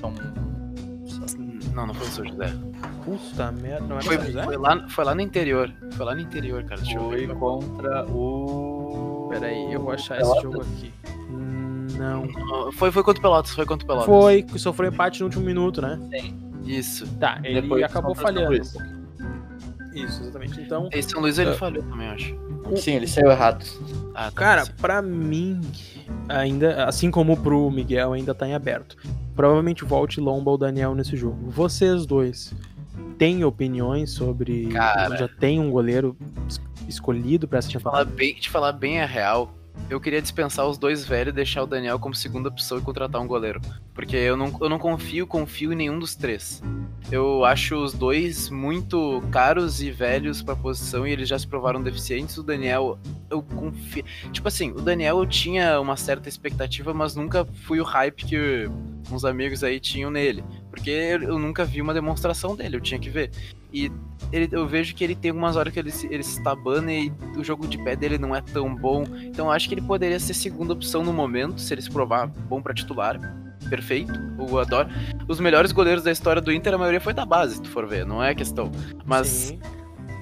São... 0.00 0.12
Não, 1.74 1.88
não 1.88 1.94
foi 1.94 2.06
o 2.06 2.10
São 2.10 2.24
José. 2.26 2.54
Puta 3.04 3.50
merda, 3.52 3.84
não 3.86 3.98
é 3.98 4.02
Foi, 4.02 4.16
São 4.16 4.26
José? 4.26 4.42
foi 4.44 4.56
lá, 4.56 4.88
foi 4.88 5.04
lá 5.04 5.14
no 5.14 5.20
interior. 5.20 5.72
Foi 5.92 6.06
lá 6.06 6.14
no 6.14 6.20
interior, 6.20 6.62
cara. 6.64 6.80
Deixa 6.80 6.96
eu 6.96 7.02
Foi 7.02 7.26
ver. 7.26 7.34
contra 7.36 8.06
o. 8.10 9.26
Peraí, 9.30 9.72
eu 9.72 9.80
vou 9.82 9.90
achar 9.92 10.20
esse 10.20 10.40
jogo 10.40 10.60
aqui. 10.62 10.92
Não. 11.98 12.72
Foi, 12.72 12.92
foi 12.92 13.02
contra 13.02 13.18
o 13.18 13.22
Pelotas, 13.22 13.52
foi 13.52 13.66
contra 13.66 13.84
o 13.84 13.86
Pelotas. 13.88 14.06
Foi, 14.06 14.46
sofreu 14.56 14.90
empate 14.92 15.20
no 15.20 15.26
último 15.26 15.44
minuto, 15.44 15.82
né? 15.82 15.98
Isso. 16.64 17.06
Tá, 17.18 17.40
ele 17.42 17.62
Depois 17.62 17.82
acabou 17.82 18.14
falhando. 18.14 18.56
Isso, 19.94 20.22
exatamente. 20.22 20.60
Então, 20.60 20.88
Esse 20.92 21.10
São 21.10 21.20
Luís 21.20 21.38
ele 21.38 21.50
É. 21.50 21.54
falhou 21.54 21.82
também, 21.84 22.08
eu 22.08 22.12
acho. 22.14 22.36
Sim, 22.76 22.92
ele 22.94 23.06
saiu 23.06 23.30
errado. 23.30 23.64
Ah, 24.14 24.24
tá, 24.24 24.32
cara, 24.32 24.66
pra 24.80 25.00
mim, 25.02 25.60
ainda, 26.28 26.84
assim 26.86 27.10
como 27.10 27.36
pro 27.36 27.70
Miguel, 27.70 28.12
ainda 28.12 28.34
tá 28.34 28.46
em 28.48 28.54
aberto. 28.54 28.96
Provavelmente 29.36 29.84
volte 29.84 30.20
Lomba 30.20 30.50
ou 30.50 30.58
Daniel 30.58 30.94
nesse 30.94 31.16
jogo. 31.16 31.50
Vocês 31.50 32.06
dois 32.06 32.54
têm 33.18 33.44
opiniões 33.44 34.10
sobre. 34.10 34.68
Cara. 34.68 35.16
Já 35.16 35.28
tem 35.28 35.60
um 35.60 35.70
goleiro 35.70 36.16
es- 36.48 36.60
escolhido 36.88 37.46
pra 37.48 37.58
essa 37.58 37.68
Te 37.68 37.78
falar 37.78 37.98
temporada? 38.04 38.16
bem, 38.16 38.34
te 38.34 38.50
falar 38.50 38.72
bem 38.72 39.00
a 39.00 39.06
real, 39.06 39.52
eu 39.90 40.00
queria 40.00 40.22
dispensar 40.22 40.66
os 40.66 40.78
dois 40.78 41.04
velhos 41.04 41.32
e 41.32 41.36
deixar 41.36 41.62
o 41.62 41.66
Daniel 41.66 41.98
como 41.98 42.14
segunda 42.14 42.48
opção 42.48 42.78
e 42.78 42.80
contratar 42.80 43.20
um 43.20 43.26
goleiro. 43.26 43.60
Porque 43.92 44.16
eu 44.16 44.36
não, 44.36 44.56
eu 44.60 44.68
não 44.68 44.78
confio, 44.78 45.26
confio 45.26 45.72
em 45.72 45.76
nenhum 45.76 45.98
dos 45.98 46.14
três. 46.14 46.62
Eu 47.10 47.44
acho 47.44 47.76
os 47.76 47.92
dois 47.92 48.48
muito 48.48 49.22
caros 49.30 49.82
e 49.82 49.90
velhos 49.90 50.42
pra 50.42 50.56
posição 50.56 51.06
e 51.06 51.12
eles 51.12 51.28
já 51.28 51.38
se 51.38 51.46
provaram 51.46 51.82
deficientes. 51.82 52.36
O 52.38 52.42
Daniel, 52.42 52.98
eu 53.30 53.42
confio. 53.42 54.04
Tipo 54.32 54.48
assim, 54.48 54.70
o 54.70 54.80
Daniel 54.80 55.18
eu 55.18 55.26
tinha 55.26 55.78
uma 55.80 55.96
certa 55.96 56.28
expectativa, 56.28 56.94
mas 56.94 57.14
nunca 57.14 57.44
fui 57.44 57.78
o 57.80 57.84
hype 57.84 58.24
que 58.24 58.68
uns 59.12 59.24
amigos 59.24 59.62
aí 59.62 59.78
tinham 59.78 60.10
nele. 60.10 60.42
Porque 60.74 60.90
eu 60.90 61.38
nunca 61.38 61.64
vi 61.64 61.80
uma 61.80 61.94
demonstração 61.94 62.56
dele, 62.56 62.76
eu 62.76 62.80
tinha 62.80 62.98
que 62.98 63.08
ver. 63.08 63.30
E 63.72 63.90
ele- 64.32 64.48
eu 64.50 64.66
vejo 64.66 64.92
que 64.94 65.04
ele 65.04 65.14
tem 65.14 65.30
algumas 65.30 65.54
horas 65.56 65.72
que 65.72 65.78
ele, 65.78 65.92
ele 66.10 66.22
se 66.22 66.38
estabana 66.38 66.92
e 66.92 67.12
o 67.36 67.44
jogo 67.44 67.66
de 67.68 67.78
pé 67.78 67.94
dele 67.94 68.18
não 68.18 68.34
é 68.34 68.40
tão 68.40 68.74
bom. 68.74 69.04
Então 69.22 69.46
eu 69.46 69.52
acho 69.52 69.68
que 69.68 69.74
ele 69.74 69.82
poderia 69.82 70.18
ser 70.18 70.34
segunda 70.34 70.72
opção 70.72 71.04
no 71.04 71.12
momento, 71.12 71.60
se 71.60 71.72
ele 71.72 71.80
se 71.82 71.90
provar 71.90 72.26
bom 72.26 72.60
pra 72.60 72.74
titular. 72.74 73.18
Perfeito, 73.70 74.12
eu 74.38 74.58
adoro. 74.58 74.88
Os 75.28 75.38
melhores 75.40 75.70
goleiros 75.72 76.02
da 76.02 76.10
história 76.10 76.42
do 76.42 76.52
Inter, 76.52 76.74
a 76.74 76.78
maioria 76.78 77.00
foi 77.00 77.14
da 77.14 77.24
base, 77.24 77.54
se 77.54 77.62
tu 77.62 77.70
for 77.70 77.86
ver, 77.86 78.04
não 78.04 78.22
é 78.22 78.34
questão. 78.34 78.70
Mas, 79.06 79.28
Sim. 79.28 79.60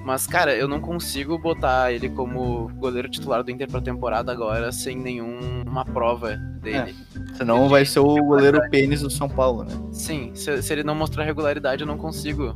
Mas 0.03 0.27
cara, 0.27 0.55
eu 0.55 0.67
não 0.67 0.79
consigo 0.79 1.37
botar 1.37 1.91
ele 1.91 2.09
como 2.09 2.69
goleiro 2.75 3.09
titular 3.09 3.43
do 3.43 3.49
Inter 3.49 3.69
pra 3.69 3.81
temporada 3.81 4.31
agora 4.31 4.71
sem 4.71 4.97
nenhuma 4.97 5.85
prova 5.85 6.35
dele. 6.35 6.95
Senão 7.35 7.69
vai 7.69 7.85
ser 7.85 7.99
o 7.99 8.15
goleiro 8.17 8.59
pênis 8.69 9.01
do 9.01 9.09
São 9.09 9.29
Paulo, 9.29 9.63
né? 9.63 9.73
Sim, 9.91 10.31
se, 10.35 10.61
se 10.61 10.73
ele 10.73 10.83
não 10.83 10.93
mostrar 10.93 11.23
regularidade, 11.23 11.81
eu 11.81 11.87
não 11.87 11.97
consigo 11.97 12.55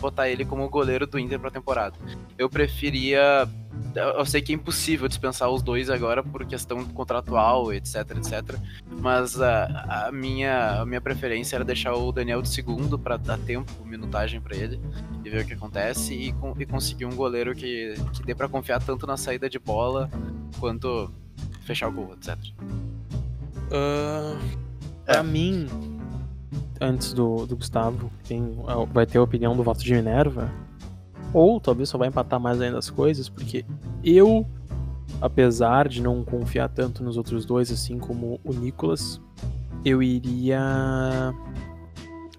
botar 0.00 0.28
ele 0.28 0.44
como 0.44 0.68
goleiro 0.68 1.06
do 1.06 1.18
Inter 1.18 1.38
pra 1.38 1.50
temporada. 1.50 1.96
Eu 2.38 2.48
preferia. 2.48 3.48
Eu 3.94 4.26
sei 4.26 4.42
que 4.42 4.52
é 4.52 4.54
impossível 4.54 5.08
dispensar 5.08 5.48
os 5.50 5.62
dois 5.62 5.88
agora 5.88 6.22
por 6.22 6.44
questão 6.44 6.84
contratual, 6.84 7.72
etc, 7.72 7.96
etc. 8.16 8.58
Mas 9.00 9.40
a, 9.40 10.06
a 10.08 10.12
minha, 10.12 10.80
a 10.82 10.86
minha 10.86 11.00
preferência 11.00 11.56
era 11.56 11.64
deixar 11.64 11.94
o 11.94 12.12
Daniel 12.12 12.42
de 12.42 12.48
segundo 12.48 12.98
pra 12.98 13.16
dar 13.16 13.38
tempo, 13.38 13.72
minutagem 13.84 14.40
pra 14.40 14.54
ele 14.54 14.78
e 15.24 15.30
ver 15.30 15.44
o 15.44 15.46
que 15.46 15.54
acontece 15.54 16.14
e, 16.14 16.34
e 16.58 16.66
conseguir 16.66 17.06
um 17.06 17.14
goleiro 17.16 17.54
que, 17.54 17.94
que 18.12 18.22
dê 18.22 18.34
pra 18.34 18.48
confiar 18.48 18.82
tanto 18.82 19.06
na 19.06 19.16
saída 19.16 19.48
de 19.48 19.58
bola 19.58 20.10
quanto 20.60 21.10
fechar 21.62 21.88
o 21.88 21.92
gol, 21.92 22.14
etc. 22.14 22.36
Ah, 23.72 24.36
É. 25.06 25.12
pra 25.14 25.22
mim, 25.22 25.66
antes 26.80 27.12
do, 27.12 27.46
do 27.46 27.56
Gustavo, 27.56 28.10
tem, 28.28 28.56
vai 28.92 29.06
ter 29.06 29.18
a 29.18 29.22
opinião 29.22 29.56
do 29.56 29.62
voto 29.62 29.82
de 29.82 29.94
Minerva. 29.94 30.50
Ou 31.36 31.60
talvez 31.60 31.88
só 31.90 31.98
vai 31.98 32.08
empatar 32.08 32.40
mais 32.40 32.60
ainda 32.60 32.78
as 32.78 32.88
coisas, 32.88 33.28
porque 33.28 33.64
eu, 34.02 34.46
apesar 35.20 35.86
de 35.88 36.00
não 36.00 36.24
confiar 36.24 36.68
tanto 36.68 37.04
nos 37.04 37.16
outros 37.18 37.44
dois, 37.44 37.70
assim 37.70 37.98
como 37.98 38.40
o 38.42 38.52
Nicolas, 38.54 39.20
eu 39.84 40.02
iria 40.02 41.34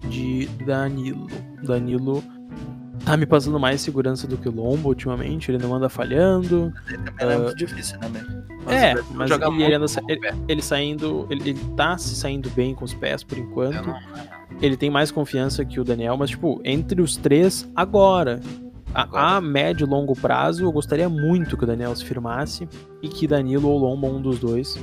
de 0.08 0.46
Danilo. 0.66 1.26
Danilo 1.62 2.22
tá 3.04 3.16
me 3.16 3.24
passando 3.24 3.58
mais 3.58 3.80
segurança 3.80 4.26
do 4.26 4.36
que 4.36 4.48
o 4.48 4.52
Lombo 4.52 4.88
ultimamente, 4.88 5.50
ele 5.50 5.58
não 5.62 5.74
anda 5.74 5.88
falhando. 5.88 6.72
Também 6.86 7.26
não 7.26 7.30
é 7.30 7.38
muito 7.38 7.56
difícil, 7.56 7.98
né, 8.00 8.08
mesmo? 8.08 8.38
É, 8.68 8.90
ele 8.92 9.02
mas 9.14 9.30
ele, 9.30 9.46
muito 9.50 9.74
anda, 9.74 9.86
ele, 10.08 10.20
ele 10.48 10.62
saindo. 10.62 11.26
Ele, 11.30 11.50
ele 11.50 11.60
tá 11.76 11.96
se 11.96 12.14
saindo 12.14 12.50
bem 12.50 12.74
com 12.74 12.84
os 12.84 12.92
pés 12.92 13.22
por 13.22 13.38
enquanto. 13.38 13.86
Não- 13.86 13.98
Ele 14.60 14.76
tem 14.76 14.90
mais 14.90 15.10
confiança 15.12 15.64
que 15.64 15.78
o 15.78 15.84
Daniel, 15.84 16.16
mas, 16.16 16.30
tipo, 16.30 16.60
entre 16.64 17.00
os 17.00 17.16
três, 17.16 17.66
agora. 17.76 18.40
A, 18.94 19.36
a 19.36 19.40
médio 19.40 19.86
e 19.86 19.88
longo 19.88 20.14
prazo, 20.16 20.64
eu 20.64 20.72
gostaria 20.72 21.08
muito 21.08 21.56
que 21.56 21.64
o 21.64 21.66
Daniel 21.66 21.94
se 21.94 22.04
firmasse 22.04 22.68
e 23.02 23.08
que 23.08 23.26
Danilo 23.26 23.68
ou 23.68 23.78
Lomba, 23.78 24.06
um 24.08 24.20
dos 24.20 24.38
dois, 24.38 24.76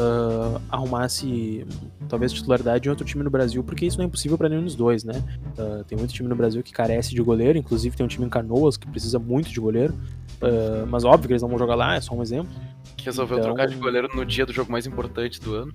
ah, 0.00 0.60
arrumasse 0.70 1.66
talvez 2.08 2.32
titularidade 2.32 2.88
em 2.88 2.90
outro 2.90 3.04
time 3.04 3.22
no 3.22 3.28
Brasil, 3.30 3.62
porque 3.62 3.84
isso 3.84 3.98
não 3.98 4.04
é 4.04 4.06
impossível 4.06 4.38
pra 4.38 4.48
nenhum 4.48 4.64
dos 4.64 4.74
dois, 4.74 5.04
né? 5.04 5.22
Ah, 5.58 5.82
tem 5.86 5.98
muito 5.98 6.14
time 6.14 6.28
no 6.28 6.36
Brasil 6.36 6.62
que 6.62 6.72
carece 6.72 7.14
de 7.14 7.20
goleiro, 7.22 7.58
inclusive 7.58 7.96
tem 7.96 8.04
um 8.06 8.08
time 8.08 8.24
em 8.24 8.28
Canoas 8.30 8.76
que 8.76 8.86
precisa 8.86 9.18
muito 9.18 9.50
de 9.50 9.60
goleiro, 9.60 9.92
ah, 10.40 10.86
mas 10.88 11.04
óbvio 11.04 11.26
que 11.26 11.32
eles 11.34 11.42
não 11.42 11.48
vão 11.50 11.58
jogar 11.58 11.74
lá, 11.74 11.96
é 11.96 12.00
só 12.00 12.14
um 12.14 12.22
exemplo. 12.22 12.48
que 12.96 13.04
resolveu 13.04 13.38
Então- 13.38 13.50
trocar 13.54 13.68
de 13.68 13.76
goleiro 13.76 14.08
no 14.14 14.24
dia 14.24 14.44
do 14.46 14.52
jogo 14.52 14.72
mais 14.72 14.84
importante 14.86 15.40
do 15.40 15.54
ano. 15.54 15.72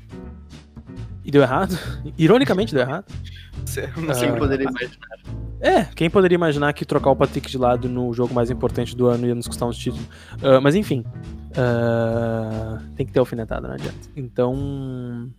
E 1.24 1.32
deu 1.32 1.42
errado. 1.42 1.78
Ironicamente 2.18 2.74
deu 2.74 2.82
errado. 2.84 3.06
Sei 3.66 3.86
Ah. 3.86 4.14
Quem 4.20 4.36
poderia 4.36 4.68
imaginar? 4.70 5.20
É, 5.62 5.86
quem 5.86 6.10
poderia 6.10 6.36
imaginar 6.36 6.74
que 6.74 6.84
trocar 6.84 7.12
o 7.12 7.16
Patrick 7.16 7.50
de 7.50 7.58
lado 7.58 7.88
no 7.88 8.14
jogo 8.14 8.34
mais 8.34 8.52
importante 8.52 8.96
do 8.96 9.08
ano 9.08 9.26
ia 9.26 9.34
nos 9.34 9.48
custar 9.48 9.68
uns 9.70 9.78
títulos? 9.78 10.06
Ah, 10.42 10.60
mas 10.60 10.76
enfim. 10.76 11.06
ah, 11.56 12.82
tem 12.96 13.06
que 13.06 13.14
ter 13.14 13.20
alfinetada, 13.20 13.68
não 13.68 13.76
adianta. 13.76 14.10
Então. 14.16 15.30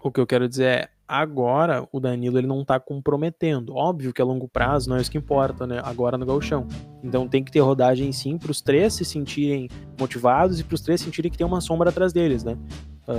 O 0.00 0.10
que 0.12 0.20
eu 0.20 0.26
quero 0.26 0.48
dizer 0.48 0.64
é. 0.64 0.88
Agora 1.06 1.86
o 1.92 2.00
Danilo 2.00 2.38
ele 2.38 2.46
não 2.46 2.64
tá 2.64 2.80
comprometendo. 2.80 3.74
Óbvio 3.74 4.12
que 4.12 4.22
a 4.22 4.24
longo 4.24 4.48
prazo 4.48 4.88
não 4.88 4.96
é 4.96 5.00
isso 5.00 5.10
que 5.10 5.18
importa, 5.18 5.66
né? 5.66 5.80
Agora 5.84 6.16
no 6.16 6.24
Gauchão. 6.24 6.66
Então 7.02 7.28
tem 7.28 7.44
que 7.44 7.52
ter 7.52 7.60
rodagem 7.60 8.10
sim 8.10 8.38
pros 8.38 8.62
três 8.62 8.94
se 8.94 9.04
sentirem 9.04 9.68
motivados 10.00 10.58
e 10.60 10.64
pros 10.64 10.80
três 10.80 11.00
sentirem 11.02 11.30
que 11.30 11.36
tem 11.36 11.46
uma 11.46 11.60
sombra 11.60 11.90
atrás 11.90 12.12
deles, 12.12 12.42
né? 12.42 12.56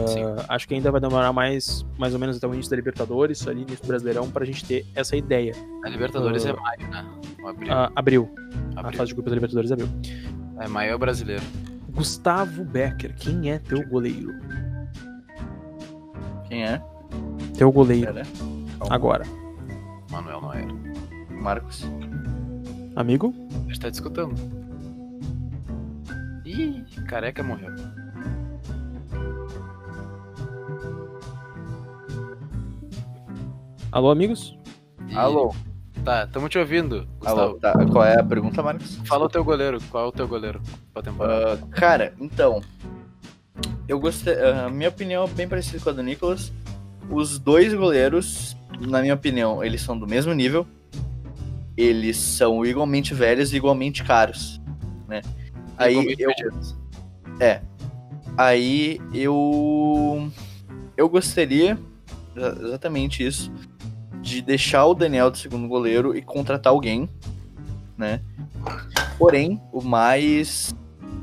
Sim. 0.08 0.24
acho 0.50 0.68
que 0.68 0.74
ainda 0.74 0.92
vai 0.92 1.00
demorar 1.00 1.32
mais, 1.32 1.86
mais 1.96 2.12
ou 2.16 2.20
menos 2.20 2.38
até 2.38 2.48
o 2.48 2.54
início 2.56 2.72
da 2.72 2.76
Libertadores, 2.76 3.48
ali 3.48 3.62
início 3.62 3.84
do 3.84 3.88
Brasileirão, 3.88 4.32
pra 4.32 4.44
gente 4.44 4.66
ter 4.66 4.84
essa 4.96 5.16
ideia. 5.16 5.52
A 5.84 5.90
Libertadores 5.90 6.44
Ah. 6.44 6.50
é 6.50 6.54
maio, 6.54 6.90
né? 6.90 7.06
Ou 7.44 7.50
abril. 7.50 7.72
Ah, 7.72 7.92
abril. 7.96 8.36
A 8.76 8.80
Abril. 8.80 8.98
fase 8.98 9.10
de 9.10 9.14
grupos 9.14 9.30
da 9.30 9.36
Libertadores 9.36 9.72
abriu. 9.72 9.88
É 10.60 10.68
maio 10.68 10.92
é 10.92 10.96
o 10.96 10.98
brasileiro. 10.98 11.44
Gustavo 11.94 12.64
Becker, 12.66 13.14
quem 13.16 13.52
é 13.52 13.60
teu 13.60 13.88
goleiro? 13.88 14.32
Quem 16.50 16.64
é? 16.64 16.82
Teu 17.58 17.72
goleiro, 17.72 18.14
Pera. 18.14 18.28
Agora. 18.90 19.26
Manuel 20.12 20.42
Noer. 20.42 20.68
Marcos. 21.32 21.86
Amigo? 22.96 23.34
A 23.66 23.68
gente 23.68 23.80
tá 23.80 23.90
discutindo. 23.90 24.36
Ih, 26.46 26.84
careca 27.08 27.44
morreu. 27.44 27.74
Alô, 33.92 34.12
amigos? 34.12 34.58
Ih, 35.08 35.16
Alô. 35.16 35.54
Tá, 36.04 36.28
tamo 36.28 36.48
te 36.48 36.60
ouvindo, 36.60 37.08
Gustavo. 37.20 37.42
Alô. 37.42 37.54
Tá, 37.56 37.74
qual 37.92 38.04
é 38.04 38.20
a 38.20 38.24
pergunta, 38.24 38.62
Marcos? 38.62 38.98
Fala 39.06 39.26
o 39.26 39.30
teu 39.30 39.44
goleiro. 39.44 39.80
Qual 39.90 40.06
é 40.06 40.08
o 40.08 40.12
teu 40.12 40.28
goleiro 40.28 40.62
pra 40.94 41.02
temporada? 41.02 41.64
Ah, 41.64 41.68
cara, 41.76 42.14
então. 42.20 42.62
Eu 43.88 44.00
gostei. 44.00 44.36
A 44.40 44.70
minha 44.70 44.90
opinião 44.90 45.24
é 45.24 45.28
bem 45.28 45.48
parecida 45.48 45.80
com 45.84 45.90
a 45.90 45.94
do 45.94 46.04
Nicolas. 46.04 46.52
Os 47.10 47.40
dois 47.40 47.74
goleiros, 47.74 48.56
na 48.80 49.02
minha 49.02 49.14
opinião, 49.14 49.64
eles 49.64 49.82
são 49.82 49.98
do 49.98 50.08
mesmo 50.08 50.34
nível. 50.34 50.66
Eles 51.78 52.18
são 52.18 52.66
igualmente 52.66 53.14
velhos 53.14 53.54
e 53.54 53.58
igualmente 53.58 54.04
caros. 54.04 54.62
Né? 55.08 55.22
Aí 55.78 55.96
eu, 55.96 56.30
pedidos. 56.30 56.76
aí 58.38 59.00
eu. 59.14 60.32
Eu 60.96 61.10
gostaria 61.10 61.78
exatamente 62.36 63.26
isso. 63.26 63.52
De 64.22 64.42
deixar 64.42 64.86
o 64.86 64.96
Daniel 64.96 65.30
de 65.30 65.38
segundo 65.38 65.68
goleiro 65.68 66.18
e 66.18 66.22
contratar 66.22 66.74
alguém, 66.74 67.08
né? 67.98 68.22
Porém, 69.20 69.62
o 69.72 69.82
mais. 69.82 70.74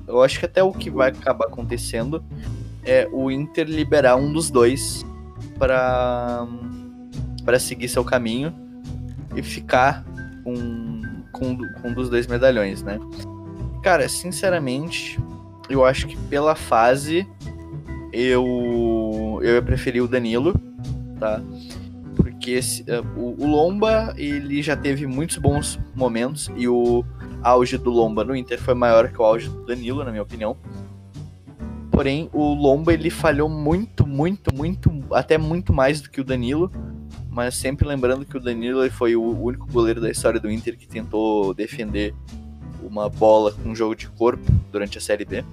Eu 0.07 0.23
acho 0.23 0.39
que 0.39 0.47
até 0.47 0.63
o 0.63 0.73
que 0.73 0.91
vai 0.91 1.09
acabar 1.11 1.47
acontecendo 1.47 2.23
é 2.85 3.09
o 3.11 3.31
Inter 3.31 3.67
liberar 3.67 4.17
um 4.17 4.33
dos 4.33 4.51
dois 4.51 5.05
para 5.63 6.45
para 7.45 7.59
seguir 7.61 7.89
seu 7.89 8.05
caminho 8.05 8.53
e 9.37 9.43
ficar 9.45 10.05
com, 10.43 11.03
com, 11.33 11.57
com 11.57 11.89
um 11.89 11.95
dos 11.95 12.11
dois 12.11 12.27
medalhões, 12.27 12.83
né? 12.83 12.99
Cara, 13.81 14.09
sinceramente, 14.09 15.21
eu 15.69 15.85
acho 15.85 16.09
que 16.09 16.17
pela 16.17 16.57
fase 16.57 17.29
eu 18.13 19.39
eu 19.41 19.55
ia 19.55 19.63
preferir 19.63 20.03
o 20.03 20.09
Danilo, 20.09 20.53
tá? 21.21 21.41
Porque 22.17 22.51
esse, 22.51 22.83
uh, 22.83 23.07
o, 23.17 23.45
o, 23.45 23.47
Lomba 23.47 24.15
ele 24.17 24.63
já 24.63 24.77
teve 24.77 25.07
muitos 25.07 25.37
bons 25.37 25.79
momentos 25.95 26.51
e 26.57 26.67
o 26.67 27.05
auge 27.41 27.79
do 27.79 27.91
Lomba 27.91 28.25
no 28.25 28.35
Inter 28.35 28.61
foi 28.61 28.75
maior 28.75 29.09
que 29.09 29.21
o 29.21 29.25
auge 29.25 29.49
do 29.49 29.65
Danilo, 29.65 30.03
na 30.05 30.11
minha 30.11 30.23
opinião. 30.25 30.57
Porém, 31.93 32.31
o 32.33 32.55
Lomba 32.55 32.95
ele 32.95 33.11
falhou 33.11 33.51
muito, 33.51 34.07
muito, 34.07 34.53
muito, 34.53 34.91
até 35.13 35.37
muito 35.37 35.75
mais 35.75 36.01
do 36.01 36.11
que 36.11 36.23
o 36.23 36.25
Danilo. 36.25 36.73
Mas 37.31 37.55
sempre 37.55 37.87
lembrando 37.87 38.25
que 38.25 38.37
o 38.37 38.41
Danilo 38.41 38.91
foi 38.91 39.15
o 39.15 39.23
único 39.23 39.67
goleiro 39.71 40.01
da 40.01 40.11
história 40.11 40.41
do 40.41 40.51
Inter 40.51 40.77
que 40.77 40.89
tentou 40.89 41.53
defender 41.53 42.15
uma 42.83 43.09
bola 43.09 43.53
com 43.53 43.71
um 43.71 43.75
jogo 43.75 43.95
de 43.95 44.09
corpo 44.09 44.43
durante 44.71 44.97
a 44.97 45.01
Série 45.01 45.25
B. 45.25 45.45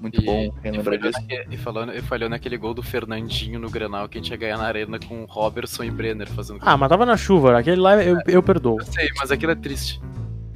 Muito 0.00 0.20
e, 0.20 0.24
bom 0.24 0.52
lembrar 0.64 0.96
disso. 0.96 1.18
e, 1.48 1.56
falando, 1.56 1.94
e 1.94 2.02
falhou 2.02 2.28
naquele 2.28 2.56
gol 2.56 2.74
do 2.74 2.82
Fernandinho 2.82 3.60
no 3.60 3.70
Granal 3.70 4.08
que 4.08 4.18
a 4.18 4.20
gente 4.20 4.30
ia 4.32 4.36
ganhar 4.36 4.58
na 4.58 4.64
arena 4.64 4.98
com 4.98 5.24
Robertson 5.26 5.84
e 5.84 5.90
Brenner 5.92 6.28
fazendo. 6.28 6.58
Ah, 6.60 6.76
mas 6.76 6.88
tava 6.88 7.06
na 7.06 7.16
chuva, 7.16 7.56
aquele 7.56 7.80
lá 7.80 8.02
eu, 8.02 8.18
eu 8.26 8.42
perdoo. 8.42 8.80
Eu 8.80 8.86
sei, 8.86 9.08
mas 9.16 9.30
aquilo 9.30 9.52
é 9.52 9.54
triste. 9.54 10.00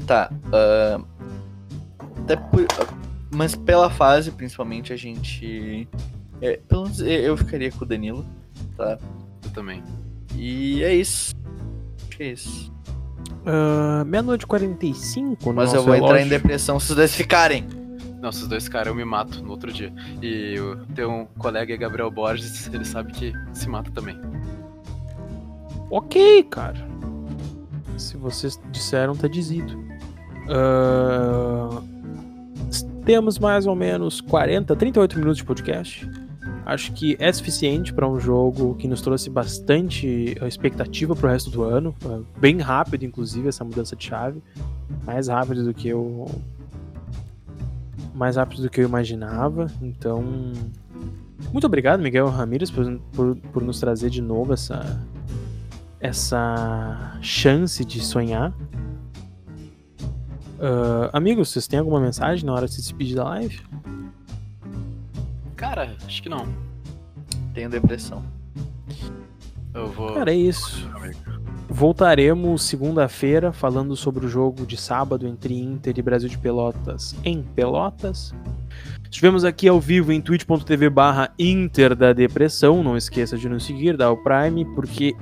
Tá. 0.05 0.31
Uh, 0.47 1.05
até 2.23 2.35
por, 2.35 2.67
mas 3.37 3.55
pela 3.55 3.91
fase, 3.91 4.30
principalmente, 4.30 4.93
a 4.93 4.97
gente. 4.97 5.87
É, 6.41 6.59
pelo 6.68 6.84
menos 6.84 7.01
eu 7.01 7.37
ficaria 7.37 7.70
com 7.70 7.84
o 7.84 7.87
Danilo, 7.87 8.26
tá? 8.76 8.99
Eu 9.45 9.51
também. 9.51 9.82
E 10.34 10.82
é 10.82 10.95
isso. 10.95 11.34
Acho 11.99 12.16
que 12.16 12.22
é 12.22 12.32
isso. 12.32 12.72
Uh, 13.47 14.05
Meia-noite 14.07 14.47
45, 14.47 15.53
Mas 15.53 15.72
eu 15.72 15.82
vou 15.82 15.95
entrar 15.95 16.20
em 16.20 16.28
depressão 16.28 16.80
se 16.80 16.91
os 16.91 16.97
dois 16.97 17.14
ficarem. 17.14 17.66
Não, 18.20 18.32
se 18.32 18.43
os 18.43 18.49
dois 18.49 18.64
ficarem, 18.64 18.91
eu 18.91 18.97
me 18.97 19.05
mato 19.05 19.43
no 19.43 19.51
outro 19.51 19.72
dia. 19.72 19.93
E 20.22 20.55
eu 20.57 20.84
tenho 20.95 21.11
um 21.11 21.26
colega, 21.26 21.76
Gabriel 21.76 22.11
Borges, 22.11 22.66
ele 22.72 22.84
sabe 22.84 23.12
que 23.12 23.32
se 23.53 23.68
mata 23.68 23.91
também. 23.91 24.18
Ok, 25.91 26.43
cara. 26.45 26.87
Se 27.99 28.16
vocês 28.16 28.59
disseram, 28.72 29.14
tá 29.14 29.28
dizido. 29.28 29.78
Uh, 30.49 31.96
temos 33.07 33.39
mais 33.39 33.69
ou 33.69 33.77
menos 33.77 34.21
40, 34.21 34.75
38 34.75 35.17
minutos 35.17 35.39
de 35.39 35.45
podcast. 35.45 36.11
Acho 36.67 36.93
que 36.93 37.17
é 37.21 37.33
suficiente 37.33 37.95
para 37.95 38.07
um 38.09 38.19
jogo 38.19 38.75
que 38.75 38.89
nos 38.89 39.01
trouxe 39.01 39.31
bastante 39.31 40.37
eh, 40.41 40.49
expectativa 40.49 41.15
para 41.15 41.29
o 41.29 41.31
resto 41.31 41.49
do 41.49 41.63
ano. 41.63 41.95
Eh, 42.05 42.21
bem 42.41 42.59
rápido, 42.59 43.05
inclusive, 43.05 43.49
essa 43.49 43.63
mudança 43.63 43.95
de 43.95 44.05
chave. 44.05 44.43
Mais 45.05 45.29
rápido 45.29 45.63
do 45.63 45.73
que 45.73 45.89
eu. 45.89 46.29
Mais 48.13 48.35
rápido 48.35 48.63
do 48.63 48.69
que 48.69 48.81
eu 48.81 48.85
imaginava. 48.85 49.69
Então. 49.81 50.25
Muito 51.53 51.65
obrigado, 51.65 52.01
Miguel 52.01 52.29
Ramírez, 52.29 52.73
por, 52.73 52.99
por, 53.13 53.37
por 53.37 53.63
nos 53.63 53.79
trazer 53.79 54.11
de 54.11 54.21
novo 54.21 54.53
essa, 54.53 55.01
essa 56.01 57.17
chance 57.23 57.85
de 57.85 58.01
sonhar. 58.01 58.53
Uh, 60.57 61.11
amigos, 61.13 61.51
vocês 61.51 61.67
têm 61.67 61.79
alguma 61.79 62.01
mensagem 62.01 62.45
na 62.45 62.53
hora 62.53 62.67
de 62.67 62.75
se 62.75 62.81
despedir 62.81 63.17
da 63.17 63.25
live? 63.25 63.61
Cara, 65.55 65.95
acho 66.07 66.23
que 66.23 66.29
não. 66.29 66.47
Tenho 67.53 67.71
depressão. 67.71 68.23
Eu 69.75 69.89
vou. 69.89 70.15
Cara, 70.15 70.33
é 70.33 70.37
isso. 70.37 70.89
Voltaremos 71.69 72.63
segunda-feira 72.63 73.53
falando 73.53 73.97
sobre 73.97 74.25
o 74.25 74.29
jogo 74.29 74.65
de 74.65 74.77
sábado 74.77 75.27
entre 75.27 75.59
Inter 75.59 75.99
e 75.99 76.03
Brasil 76.03 76.29
de 76.29 76.39
Pelotas 76.39 77.15
em 77.25 77.43
Pelotas. 77.43 78.33
Estivemos 79.05 79.45
aqui 79.45 79.69
ao 79.69 79.81
vivo 79.81 80.13
em 80.13 80.21
twitch.tv 80.21 80.91
barra 80.91 81.33
Inter 81.39 81.95
da 81.95 82.13
Depressão. 82.13 82.83
Não 82.83 82.97
esqueça 82.97 83.37
de 83.37 83.49
nos 83.49 83.65
seguir, 83.65 83.97
dar 83.97 84.11
o 84.11 84.17
Prime, 84.17 84.65
porque 84.75 85.15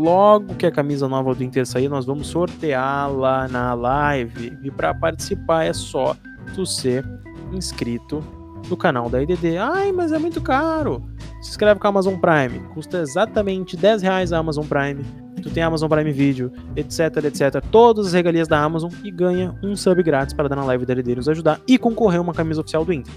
logo 0.00 0.54
que 0.54 0.64
a 0.64 0.70
camisa 0.70 1.06
nova 1.06 1.34
do 1.34 1.44
Inter 1.44 1.66
sair, 1.66 1.88
nós 1.88 2.06
vamos 2.06 2.28
sorteá-la 2.28 3.46
na 3.48 3.74
live. 3.74 4.56
E 4.62 4.70
para 4.70 4.94
participar 4.94 5.64
é 5.64 5.72
só 5.74 6.16
tu 6.54 6.64
ser 6.64 7.04
inscrito 7.52 8.24
do 8.68 8.76
canal 8.76 9.10
da 9.10 9.22
IDD. 9.22 9.58
Ai, 9.58 9.92
mas 9.92 10.10
é 10.10 10.18
muito 10.18 10.40
caro. 10.40 11.04
Se 11.42 11.50
inscreve 11.50 11.78
com 11.78 11.86
a 11.86 11.90
Amazon 11.90 12.14
Prime. 12.16 12.60
Custa 12.72 12.98
exatamente 12.98 13.76
10 13.76 14.02
reais 14.02 14.32
a 14.32 14.38
Amazon 14.38 14.64
Prime. 14.64 15.04
Tu 15.42 15.50
tem 15.50 15.62
Amazon 15.62 15.88
Prime 15.88 16.12
Video, 16.12 16.52
etc, 16.76 17.24
etc. 17.24 17.62
Todas 17.70 18.08
as 18.08 18.12
regalias 18.12 18.48
da 18.48 18.62
Amazon 18.62 18.90
e 19.04 19.10
ganha 19.10 19.54
um 19.62 19.76
sub 19.76 20.02
grátis 20.02 20.34
para 20.34 20.48
dar 20.48 20.56
na 20.56 20.64
live 20.64 20.84
da 20.84 20.92
IDD 20.94 21.16
nos 21.16 21.28
ajudar 21.28 21.60
e 21.66 21.78
concorrer 21.78 22.18
a 22.18 22.22
uma 22.22 22.34
camisa 22.34 22.60
oficial 22.60 22.84
do 22.84 22.92
Inter. 22.92 23.12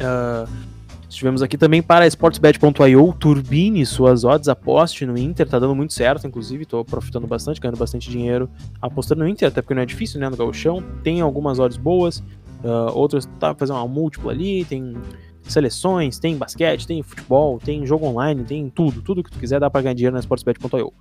Uh, 0.00 0.48
estivemos 1.08 1.42
aqui 1.42 1.56
também 1.56 1.82
para 1.82 2.06
sportsbet.io. 2.06 3.12
Turbine 3.14 3.84
suas 3.86 4.24
odds, 4.24 4.48
aposte 4.48 5.06
no 5.06 5.16
Inter. 5.16 5.48
Tá 5.48 5.58
dando 5.58 5.74
muito 5.74 5.92
certo, 5.92 6.26
inclusive. 6.26 6.66
Tô 6.66 6.80
aproveitando 6.80 7.26
bastante, 7.26 7.60
ganhando 7.60 7.78
bastante 7.78 8.10
dinheiro 8.10 8.48
apostando 8.80 9.22
no 9.22 9.28
Inter, 9.28 9.48
até 9.48 9.62
porque 9.62 9.74
não 9.74 9.82
é 9.82 9.86
difícil, 9.86 10.20
né? 10.20 10.28
No 10.28 10.36
Gauchão. 10.36 10.82
Tem 11.02 11.20
algumas 11.20 11.58
odds 11.58 11.76
boas. 11.78 12.18
Uh, 12.62 12.92
outras 12.92 13.26
tá 13.38 13.54
fazendo 13.54 13.76
uma 13.76 13.86
múltipla 13.86 14.32
ali, 14.32 14.64
tem 14.64 14.96
seleções, 15.44 16.18
tem 16.18 16.36
basquete, 16.36 16.86
tem 16.86 17.02
futebol, 17.02 17.58
tem 17.58 17.86
jogo 17.86 18.06
online, 18.06 18.44
tem 18.44 18.68
tudo, 18.68 19.00
tudo 19.00 19.22
que 19.22 19.30
tu 19.30 19.38
quiser 19.38 19.60
dá 19.60 19.70
pra 19.70 19.80
ganhar 19.80 19.94
dinheiro 19.94 20.14
na 20.14 20.20
sportsbet.io. 20.20 20.92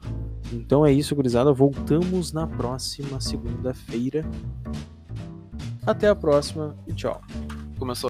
Então 0.53 0.85
é 0.85 0.91
isso, 0.91 1.15
gurizada. 1.15 1.51
Voltamos 1.51 2.31
na 2.31 2.47
próxima 2.47 3.19
segunda-feira. 3.19 4.25
Até 5.85 6.07
a 6.07 6.15
próxima 6.15 6.75
e 6.87 6.93
tchau. 6.93 7.21
Começou. 7.77 8.09